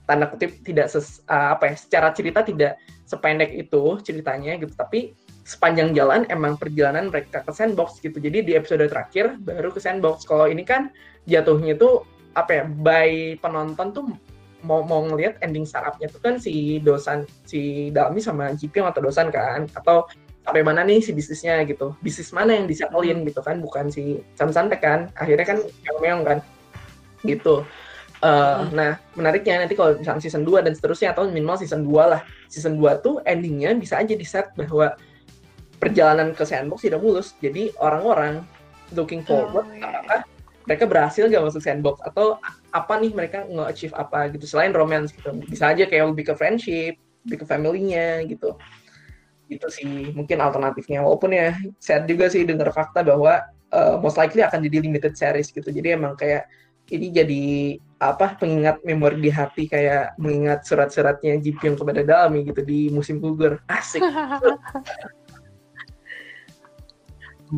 tanda 0.09 0.25
kutip 0.31 0.65
tidak 0.65 0.89
ses, 0.89 1.21
eh, 1.29 1.49
apa 1.53 1.73
ya 1.73 1.75
secara 1.77 2.09
cerita 2.17 2.41
tidak 2.45 2.81
sependek 3.05 3.53
itu 3.53 4.01
ceritanya 4.05 4.57
gitu. 4.61 4.73
Tapi 4.73 5.13
sepanjang 5.49 5.97
jalan 5.97 6.29
emang 6.29 6.61
perjalanan 6.61 7.09
mereka 7.09 7.41
ke 7.41 7.53
sandbox 7.57 8.05
gitu. 8.05 8.21
Jadi 8.21 8.45
di 8.45 8.53
episode 8.53 8.85
terakhir 8.85 9.41
baru 9.41 9.73
ke 9.73 9.81
sandbox. 9.81 10.29
Kalau 10.29 10.45
ini 10.45 10.61
kan 10.65 10.93
jatuhnya 11.25 11.77
tuh 11.77 12.05
apa 12.37 12.63
ya 12.63 12.65
by 12.69 13.41
penonton 13.41 13.89
tuh 13.97 14.05
mau 14.61 14.85
mau 14.85 15.07
ngelihat 15.07 15.41
ending 15.41 15.65
startupnya 15.65 16.11
tuh 16.13 16.21
kan 16.21 16.35
si 16.37 16.83
dosan 16.83 17.25
si 17.47 17.89
Dalmi 17.95 18.21
sama 18.21 18.53
Jipyong 18.53 18.93
atau 18.93 19.01
dosan 19.01 19.33
kan? 19.33 19.65
Atau 19.73 20.05
sampai 20.49 20.65
mana 20.65 20.81
nih 20.81 21.05
si 21.05 21.13
bisnisnya 21.13 21.61
gitu. 21.69 21.93
Bisnis 22.01 22.33
mana 22.33 22.57
yang 22.57 22.65
disetelin 22.65 23.21
gitu 23.29 23.45
kan 23.45 23.61
bukan 23.61 23.93
si 23.93 24.25
Sam 24.33 24.49
Santek 24.49 24.81
kan. 24.81 25.13
Akhirnya 25.13 25.45
kan 25.45 25.59
yang 25.61 25.97
meong 26.01 26.23
kan. 26.25 26.39
Gitu. 27.21 27.69
Eh, 28.25 28.61
nah 28.73 28.97
menariknya 29.13 29.69
nanti 29.69 29.77
kalau 29.77 30.01
misalnya 30.01 30.25
season 30.25 30.49
2 30.49 30.65
dan 30.65 30.73
seterusnya 30.73 31.13
atau 31.13 31.29
minimal 31.29 31.61
season 31.61 31.85
2 31.85 31.93
lah. 32.17 32.25
Season 32.49 32.81
2 32.81 33.05
tuh 33.05 33.21
endingnya 33.29 33.77
bisa 33.77 34.01
aja 34.01 34.17
di 34.17 34.25
set 34.25 34.57
bahwa 34.57 34.97
perjalanan 35.77 36.33
ke 36.33 36.49
sandbox 36.49 36.89
tidak 36.89 37.05
mulus. 37.05 37.37
Jadi 37.45 37.69
orang-orang 37.77 38.41
looking 38.97 39.21
forward 39.21 39.69
Oh, 39.69 39.77
iya. 39.77 39.85
apakah 39.85 40.21
mereka 40.65 40.85
berhasil 40.89 41.29
gak 41.29 41.45
masuk 41.45 41.61
sandbox? 41.61 42.01
Atau 42.09 42.41
apa 42.73 42.97
nih 42.97 43.13
mereka 43.13 43.45
nge-achieve 43.45 43.93
apa 43.93 44.33
gitu? 44.33 44.49
Selain 44.49 44.73
romance 44.73 45.13
gitu. 45.13 45.29
Bisa 45.45 45.77
aja 45.77 45.85
kayak 45.85 46.17
lebih 46.17 46.33
ke 46.33 46.35
friendship 46.35 46.97
lebih 47.29 47.45
ke 47.45 47.47
family-nya 47.47 48.25
gitu 48.25 48.57
gitu 49.49 49.67
sih 49.73 50.13
mungkin 50.13 50.39
alternatifnya 50.45 51.01
walaupun 51.03 51.33
ya 51.33 51.57
sad 51.81 52.05
juga 52.05 52.29
sih 52.29 52.45
dengar 52.45 52.69
fakta 52.71 53.01
bahwa 53.03 53.43
uh, 53.73 53.97
most 53.99 54.21
likely 54.21 54.45
akan 54.45 54.61
jadi 54.63 54.85
limited 54.85 55.17
series 55.17 55.49
gitu 55.51 55.69
jadi 55.73 55.97
emang 55.97 56.15
kayak 56.15 56.47
ini 56.89 57.13
jadi 57.13 57.45
apa 58.01 58.41
pengingat 58.41 58.81
memori 58.81 59.21
di 59.21 59.29
hati 59.29 59.69
kayak 59.69 60.17
mengingat 60.17 60.65
surat-suratnya 60.65 61.37
Jipyong 61.43 61.77
kepada 61.77 62.01
Dalmi 62.01 62.49
gitu 62.49 62.65
di 62.65 62.89
musim 62.89 63.21
gugur 63.21 63.61
asik 63.69 64.01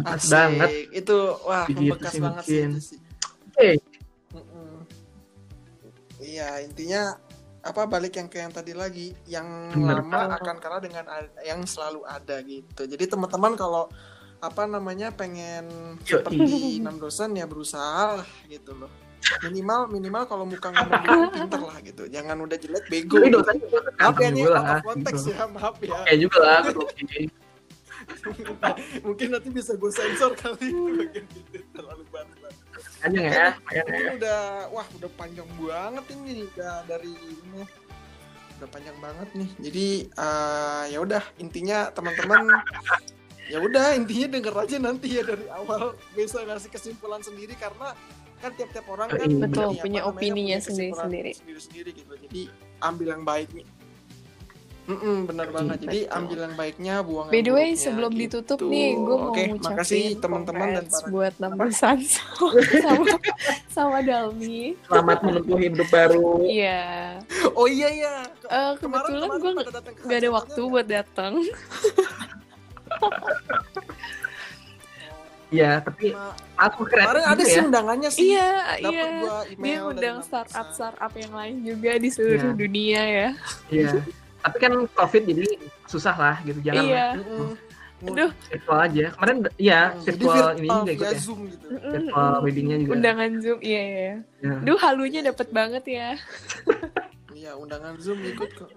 Asik. 0.07 0.31
banget 0.31 0.71
Itu 0.95 1.35
wah 1.43 1.67
Begitu 1.67 1.83
membekas 1.83 2.13
sih 2.15 2.21
banget 2.23 2.45
sih 2.47 2.55
mungkin. 2.63 2.71
itu 2.71 2.81
sih. 2.81 2.99
Oke. 3.51 3.71
Mm-mm. 4.31 4.77
Iya, 6.23 6.49
intinya 6.63 7.03
apa 7.61 7.85
balik 7.85 8.17
yang 8.17 8.29
ke 8.33 8.41
yang 8.41 8.53
tadi 8.53 8.73
lagi, 8.73 9.13
yang 9.29 9.69
Bener. 9.73 10.01
lama 10.01 10.41
akan 10.41 10.57
kalah 10.59 10.81
dengan 10.81 11.05
yang 11.45 11.61
selalu 11.69 12.01
ada 12.09 12.41
gitu. 12.41 12.89
Jadi 12.89 13.05
teman-teman 13.05 13.53
kalau 13.57 13.89
apa 14.41 14.65
namanya 14.65 15.13
pengen 15.13 15.97
seperti 16.01 16.81
enam 16.81 16.97
dosen 16.97 17.37
ya 17.37 17.45
berusaha 17.45 18.25
lah 18.25 18.29
gitu 18.49 18.73
loh. 18.73 18.89
Minimal 19.45 19.93
minimal 19.93 20.25
kalau 20.25 20.45
muka 20.49 20.69
ngomong 20.73 21.03
dulu 21.05 21.29
pinter 21.37 21.61
lah 21.61 21.77
gitu. 21.85 22.03
Jangan 22.09 22.37
udah 22.41 22.57
jelek 22.57 22.85
bego. 22.89 23.21
Gitu. 23.21 23.39
Maaf 24.01 24.17
ya 24.17 24.29
nih 24.33 24.43
juga 24.49 24.61
out 24.65 24.85
konteks 24.89 25.21
gitu. 25.29 25.37
ya, 25.37 25.45
maaf 25.53 25.77
ya. 25.85 25.99
Kayak 26.09 26.19
juga 26.25 26.39
lah. 26.41 26.61
Mungkin 29.07 29.29
nanti 29.31 29.49
bisa 29.53 29.77
gue 29.77 29.93
sensor 29.93 30.33
kali 30.35 30.73
bagian 31.05 31.27
itu 31.29 31.61
terlalu 31.77 32.05
banget. 32.09 32.37
Panjang 33.01 33.25
ya, 33.25 33.33
panjang 33.65 33.87
ya. 33.89 33.97
Ini 33.97 34.11
udah 34.21 34.41
wah 34.71 34.87
udah 35.01 35.11
panjang 35.17 35.49
banget 35.57 36.05
ini 36.15 36.45
udah 36.53 36.75
dari 36.85 37.13
ini. 37.13 37.63
Udah 38.61 38.69
panjang 38.69 38.97
banget 39.01 39.29
nih. 39.33 39.51
Jadi 39.57 39.89
eh, 40.09 40.85
ya 40.93 40.99
udah 41.01 41.23
intinya 41.41 41.89
teman-teman 41.91 42.45
ya 43.51 43.59
udah 43.59 43.99
intinya 43.99 44.27
denger 44.31 44.55
aja 44.55 44.77
nanti 44.79 45.09
ya 45.17 45.23
dari 45.25 45.47
awal. 45.49 45.97
Bisa 46.13 46.45
ngasih 46.45 46.69
kesimpulan 46.69 47.25
sendiri 47.25 47.57
karena 47.57 47.97
kan 48.41 48.51
tiap-tiap 48.57 48.87
orang 48.89 49.09
kan 49.13 49.21
Betul, 49.21 49.77
ini, 49.77 49.77
apa 49.77 49.85
punya 49.85 50.01
opininya 50.09 50.57
kesimpulan 50.65 51.13
sendiri-sendiri. 51.13 51.33
sendiri-sendiri 51.37 51.91
gitu 51.93 52.13
jadi 52.25 52.43
ambil 52.81 53.07
yang 53.13 53.25
baiknya 53.29 53.65
Mm-mm, 54.91 55.17
benar 55.25 55.49
banget 55.49 55.77
jadi 55.81 56.01
Betul. 56.03 56.17
ambil 56.17 56.39
yang 56.41 56.55
baiknya 56.55 56.95
buang 57.01 57.29
By 57.29 57.41
the 57.41 57.53
way, 57.53 57.69
sebelum 57.75 58.11
gitu. 58.13 58.43
ditutup 58.43 58.59
nih, 58.65 58.89
gue 58.93 59.17
mau 59.17 59.31
Oke, 59.31 59.43
ngucapin 59.47 59.63
makasih 59.71 60.03
teman-teman 60.17 60.69
dan 60.73 60.85
para- 60.85 61.09
buat 61.09 61.35
Nambusan 61.37 61.97
sama, 62.83 63.15
sama 63.69 63.99
Dalmi. 64.01 64.75
Selamat 64.83 65.19
menempuh 65.23 65.59
hidup 65.59 65.89
baru. 65.89 66.43
Iya. 66.43 66.83
oh 67.53 67.67
iya 67.67 67.89
iya 67.89 68.13
Eh, 68.45 68.73
Kemarin- 68.77 69.07
kebetulan 69.07 69.29
gue 69.31 69.39
ke 69.39 69.51
nggak 69.55 69.69
ada 69.71 69.81
kantornya 69.95 70.31
waktu 70.33 70.61
buat 70.67 70.87
datang. 70.89 71.33
Iya, 75.51 75.83
tapi 75.83 76.15
Ma- 76.15 76.31
aku 76.57 76.87
kreatif 76.87 77.11
Kemarin 77.11 77.25
ada 77.25 77.35
juga 77.35 77.43
sih 77.45 77.59
ya. 77.59 77.67
undangannya 77.67 78.07
sih. 78.09 78.23
Iya, 78.31 78.51
Dapat 78.79 78.87
iya. 78.87 79.07
gua 79.19 79.35
Dia 79.43 79.51
email 79.51 79.83
undang 79.85 79.99
dari 80.17 80.23
startup 80.23 80.55
Nambusan. 80.55 80.77
startup 80.79 81.13
yang 81.17 81.33
lain 81.35 81.55
juga 81.67 81.91
di 81.97 82.09
seluruh 82.09 82.39
Iya. 82.47 82.55
dunia 82.57 83.01
ya. 83.03 83.29
Iya. 83.69 83.91
Tapi 84.41 84.57
kan 84.57 84.73
COVID 84.89 85.23
jadi 85.29 85.45
susah 85.85 86.15
lah 86.17 86.37
gitu. 86.43 86.59
Jangan 86.65 86.85
Iya. 86.85 87.07
Aduh, 88.01 88.33
virtual 88.49 88.79
aja. 88.81 89.05
Kemarin 89.13 89.37
Hmm, 89.45 90.01
virtual 90.01 90.47
jadi 90.57 90.57
ini 90.57 90.69
juga 90.73 90.93
ikut 90.97 91.05
ya. 91.05 91.19
Zoom 91.21 91.41
gitu. 91.53 91.67
Virtual 91.69 92.33
weddingnya 92.41 92.77
juga. 92.81 92.93
undangan 92.97 93.31
Zoom, 93.45 93.59
iya 93.61 93.83
iya. 93.85 94.13
Ya. 94.41 94.55
Duh, 94.65 94.79
halunya 94.81 95.21
dapet 95.21 95.49
banget 95.53 95.85
ya. 95.85 96.09
Iya, 97.31 97.57
undangan 97.57 97.97
Zoom 97.97 98.21
ikut 98.21 98.53
kok. 98.53 98.69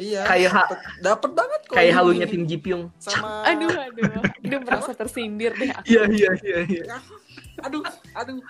Iya. 0.00 0.24
Kayak 0.24 0.50
ha- 0.56 0.68
dapet, 0.72 0.80
dapet 1.04 1.30
banget 1.36 1.60
kok. 1.68 1.76
Kayak 1.76 1.92
halunya 2.00 2.24
tim 2.24 2.48
Jipyong. 2.48 2.88
sama 2.96 3.44
Aduh, 3.44 3.68
aduh. 3.68 4.08
Aduh, 4.48 4.60
merasa 4.64 4.92
tersindir 4.96 5.52
deh 5.52 5.68
aku. 5.68 5.84
Iya, 5.84 6.02
iya, 6.08 6.30
iya, 6.40 6.58
iya. 6.64 6.84
aduh, 7.60 7.84
aduh. 8.16 8.40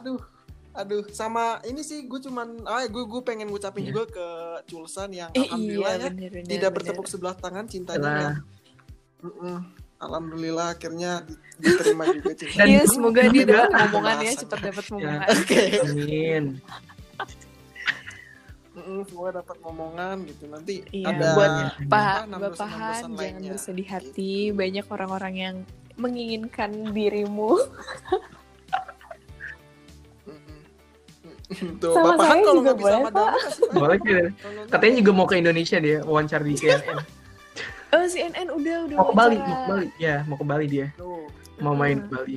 Aduh. 0.00 0.16
Aduh, 0.76 1.08
sama 1.08 1.44
ini 1.62 1.80
sih 1.80 2.04
gue 2.04 2.20
cuman 2.20 2.46
ah 2.62 2.84
gue 2.84 3.00
gue 3.02 3.22
pengen 3.22 3.48
ngucapin 3.48 3.80
Iya. 3.82 3.88
juga 3.88 4.02
ke 4.10 4.26
Culsan 4.66 5.08
yang 5.10 5.32
Eh, 5.32 5.40
alhamdulillah 5.42 5.88
iya, 5.90 5.98
ya 5.98 6.08
bener, 6.10 6.30
bener, 6.30 6.44
tidak 6.46 6.60
bener. 6.62 6.76
bertepuk 6.76 7.06
sebelah 7.06 7.34
tangan 7.34 7.64
cintanya 7.64 8.10
yang 8.12 8.36
Mm-mm. 9.18 9.56
Alhamdulillah 9.96 10.68
akhirnya 10.70 11.24
di- 11.24 11.40
diterima 11.58 12.04
juga 12.06 12.32
cinta. 12.38 12.52
Dan 12.54 12.66
Iya, 12.68 12.82
semoga 12.84 13.20
dia 13.24 13.32
juga- 13.42 13.52
dapat 13.58 13.72
momongan 13.82 13.88
ya, 13.88 14.20
Pembahasan. 14.20 14.40
cepat 14.44 14.58
dapat 14.60 14.84
Ya. 14.84 14.90
momongan. 14.92 15.20
Oke. 15.32 15.62
Amin. 15.82 16.44
Semoga 19.06 19.30
dapat 19.40 19.56
ngomongan 19.58 20.16
gitu 20.26 20.44
nanti 20.46 20.74
Iya, 20.92 21.08
ada 21.08 21.26
buat 21.32 21.50
Pak, 21.88 22.16
Bapahan, 22.28 23.00
jangan 23.00 23.12
lainnya. 23.16 23.50
bersedih 23.50 23.88
hati. 23.88 24.32
Banyak 24.52 24.84
orang-orang 24.86 25.34
yang 25.34 25.56
menginginkan 25.96 26.92
dirimu. 26.92 27.56
Tuh, 31.82 31.94
Sama 31.94 32.18
Bapahan 32.18 32.28
saya 32.32 32.42
kalau 32.42 32.58
juga 32.58 32.66
nggak 32.66 32.78
bisa 32.78 32.96
boleh, 33.72 33.98
ya. 34.02 34.22
Katanya 34.66 34.94
juga 34.98 35.10
mau 35.14 35.26
ke 35.26 35.34
Indonesia 35.36 35.78
dia, 35.78 35.98
wawancara 36.02 36.42
di 36.42 36.54
CNN. 36.54 36.98
Oh, 37.88 38.02
CNN 38.04 38.48
udah 38.50 38.76
udah 38.84 38.96
Mau 38.98 39.06
ke 39.06 39.14
Bali, 39.14 39.36
mau 39.38 39.56
ke 39.56 39.66
Bali. 39.68 39.86
Ya, 39.96 40.16
mau 40.26 40.36
ke 40.36 40.44
Bali 40.44 40.66
dia. 40.66 40.86
Tuh, 40.94 41.30
Mau 41.56 41.72
main 41.72 41.98
ke 41.98 42.10
Bali. 42.10 42.36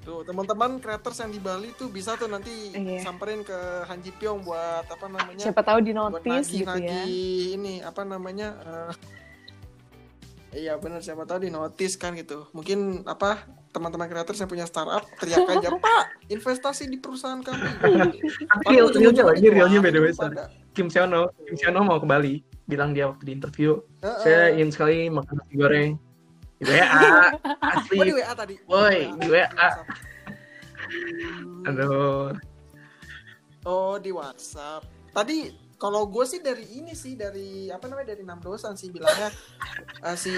tuh 0.00 0.24
teman-teman 0.24 0.80
creators 0.80 1.20
yang 1.20 1.28
di 1.28 1.36
Bali 1.36 1.76
tuh 1.76 1.86
bisa 1.86 2.16
tuh 2.16 2.24
nanti 2.24 2.72
Iya. 2.72 3.04
samperin 3.04 3.44
ke 3.44 3.54
Han 3.84 4.00
Ji 4.00 4.10
Pyong 4.10 4.40
buat 4.40 4.82
apa 4.82 5.06
namanya? 5.06 5.44
Siapa 5.44 5.60
tahu 5.60 5.84
di 5.84 5.92
notice 5.92 6.48
gitu 6.48 6.64
ya. 6.64 6.72
nagih-nagih 6.72 7.20
ini 7.54 7.74
apa 7.80 8.02
namanya? 8.02 8.48
eh, 8.58 8.92
iya 10.52 10.74
benar 10.76 10.98
siapa 11.00 11.22
tahu 11.22 11.46
di 11.46 11.50
notice 11.50 11.94
kan 11.94 12.14
gitu. 12.14 12.50
Mungkin 12.50 13.06
apa 13.06 13.46
teman-teman 13.70 14.10
creators 14.10 14.38
yang 14.38 14.50
punya 14.50 14.66
startup 14.66 15.06
teriak 15.16 15.46
aja 15.52 15.70
Pak 15.70 16.26
investasi 16.26 16.90
di 16.90 16.98
perusahaan 16.98 17.38
kami. 17.38 17.70
Tapi 18.50 18.64
Padahal 18.66 18.90
real, 18.90 19.14
realnya 19.14 19.38
ini 19.38 19.48
realnya 19.48 19.78
pada- 19.80 20.12
sorry. 20.14 20.36
Kim 20.70 20.86
Seono, 20.86 21.30
Kim 21.46 21.56
Seono 21.58 21.80
mau 21.82 21.98
ke 21.98 22.06
Bali. 22.06 22.34
Bilang 22.70 22.94
dia 22.94 23.10
waktu 23.10 23.26
di 23.26 23.32
interview, 23.34 23.82
Heeh. 23.98 24.22
saya 24.22 24.42
ingin 24.54 24.70
sekali 24.70 25.10
makan 25.10 25.42
nasi 25.42 25.54
goreng. 25.58 25.90
Di 26.62 26.70
WA, 26.70 26.86
Oh 27.98 28.04
di 28.06 28.14
asli. 28.14 28.14
WA 28.14 28.32
tadi. 28.38 28.54
Woi, 28.70 28.98
di 29.18 29.26
WA. 29.26 29.70
Aduh, 31.66 32.30
Oh 33.66 33.98
di 33.98 34.14
WhatsApp. 34.14 34.86
Tadi 35.10 35.50
kalau 35.80 36.04
gue 36.04 36.22
sih 36.22 36.38
dari 36.38 36.68
ini 36.74 36.92
sih 36.92 37.16
dari 37.16 37.48
apa 37.66 37.88
namanya 37.88 38.12
dari 38.12 38.20
enam 38.20 38.36
dosan 38.38 38.76
sih 38.76 38.92
bilangnya 38.92 39.32
eh, 39.98 40.12
si 40.14 40.28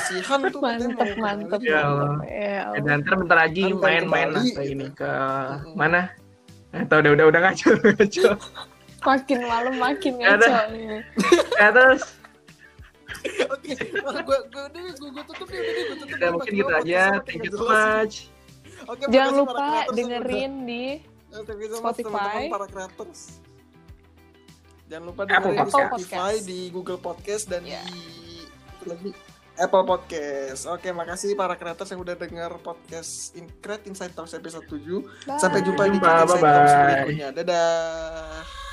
si 0.00 0.14
Han 0.22 0.46
tuh 0.46 0.62
katanya 0.62 0.94
mau 0.94 1.02
Mantep, 1.02 1.10
ke 1.10 1.18
mantep. 1.18 1.60
Ya 1.60 1.80
Allah. 1.82 2.12
mantep. 2.14 2.22
Ya 2.24 2.30
Eh, 2.30 2.58
Allah. 2.62 2.80
dan 2.80 2.96
ntar 3.02 3.14
bentar 3.16 3.38
lagi 3.40 3.64
main-main 3.74 4.28
lah 4.30 4.38
Bali, 4.38 4.48
ke 4.48 4.62
gitu. 4.62 4.72
ini 4.72 4.86
ke 4.92 5.10
Mm-mm. 5.10 5.74
mana? 5.74 6.00
Atau 6.70 6.96
udah 6.98 7.10
udah 7.12 7.26
udah 7.26 7.40
ngaco 7.42 7.68
ngaco. 7.98 8.30
Makin 9.02 9.38
malam 9.44 9.74
makin 9.76 10.12
Ya 10.16 10.26
ngaco. 10.32 10.50
Ya 11.60 11.68
terus 11.70 12.02
Oke, 13.48 13.74
gue 13.74 13.98
gue 13.98 14.38
udah 14.46 14.68
gue 14.70 15.10
gue 15.10 15.24
tutup 15.24 15.48
ya, 15.48 15.58
gue 15.58 15.96
tutup. 15.96 16.16
ya 16.16 16.28
mungkin 16.30 16.52
gitu 16.54 16.72
aja. 16.72 17.02
Thank 17.20 17.42
you 17.42 17.52
so 17.52 17.64
much. 17.64 18.14
Oke, 18.86 19.02
Jangan 19.08 19.32
lupa 19.36 19.66
dengerin 19.90 20.52
di 20.62 20.84
Spotify. 21.72 22.06
teman-teman 22.06 22.54
para 22.54 22.66
creators. 22.68 23.42
Jangan 24.86 25.04
lupa 25.10 25.22
Apple 25.26 25.50
di 25.50 25.58
Podcast. 25.58 25.74
Spotify, 25.74 26.32
di 26.42 26.58
Google 26.70 27.00
Podcast 27.00 27.44
dan 27.50 27.62
Ya. 27.66 27.82
di 27.82 28.46
lagi 28.86 29.10
Apple 29.56 29.84
Podcast. 29.88 30.68
Oke, 30.68 30.92
makasih 30.92 31.34
para 31.34 31.56
creators 31.56 31.88
yang 31.90 32.04
udah 32.04 32.14
dengar 32.14 32.54
podcast 32.60 33.34
In 33.34 33.48
Create 33.58 33.88
Inside 33.88 34.12
Talks 34.14 34.36
episode 34.36 34.68
7. 34.68 35.02
Bye. 35.26 35.40
Sampai 35.40 35.64
jumpa 35.64 35.88
di 35.88 35.98
Inside. 35.98 36.38
Talks 36.38 36.72
berikutnya. 36.76 37.28
Dadah. 37.34 38.65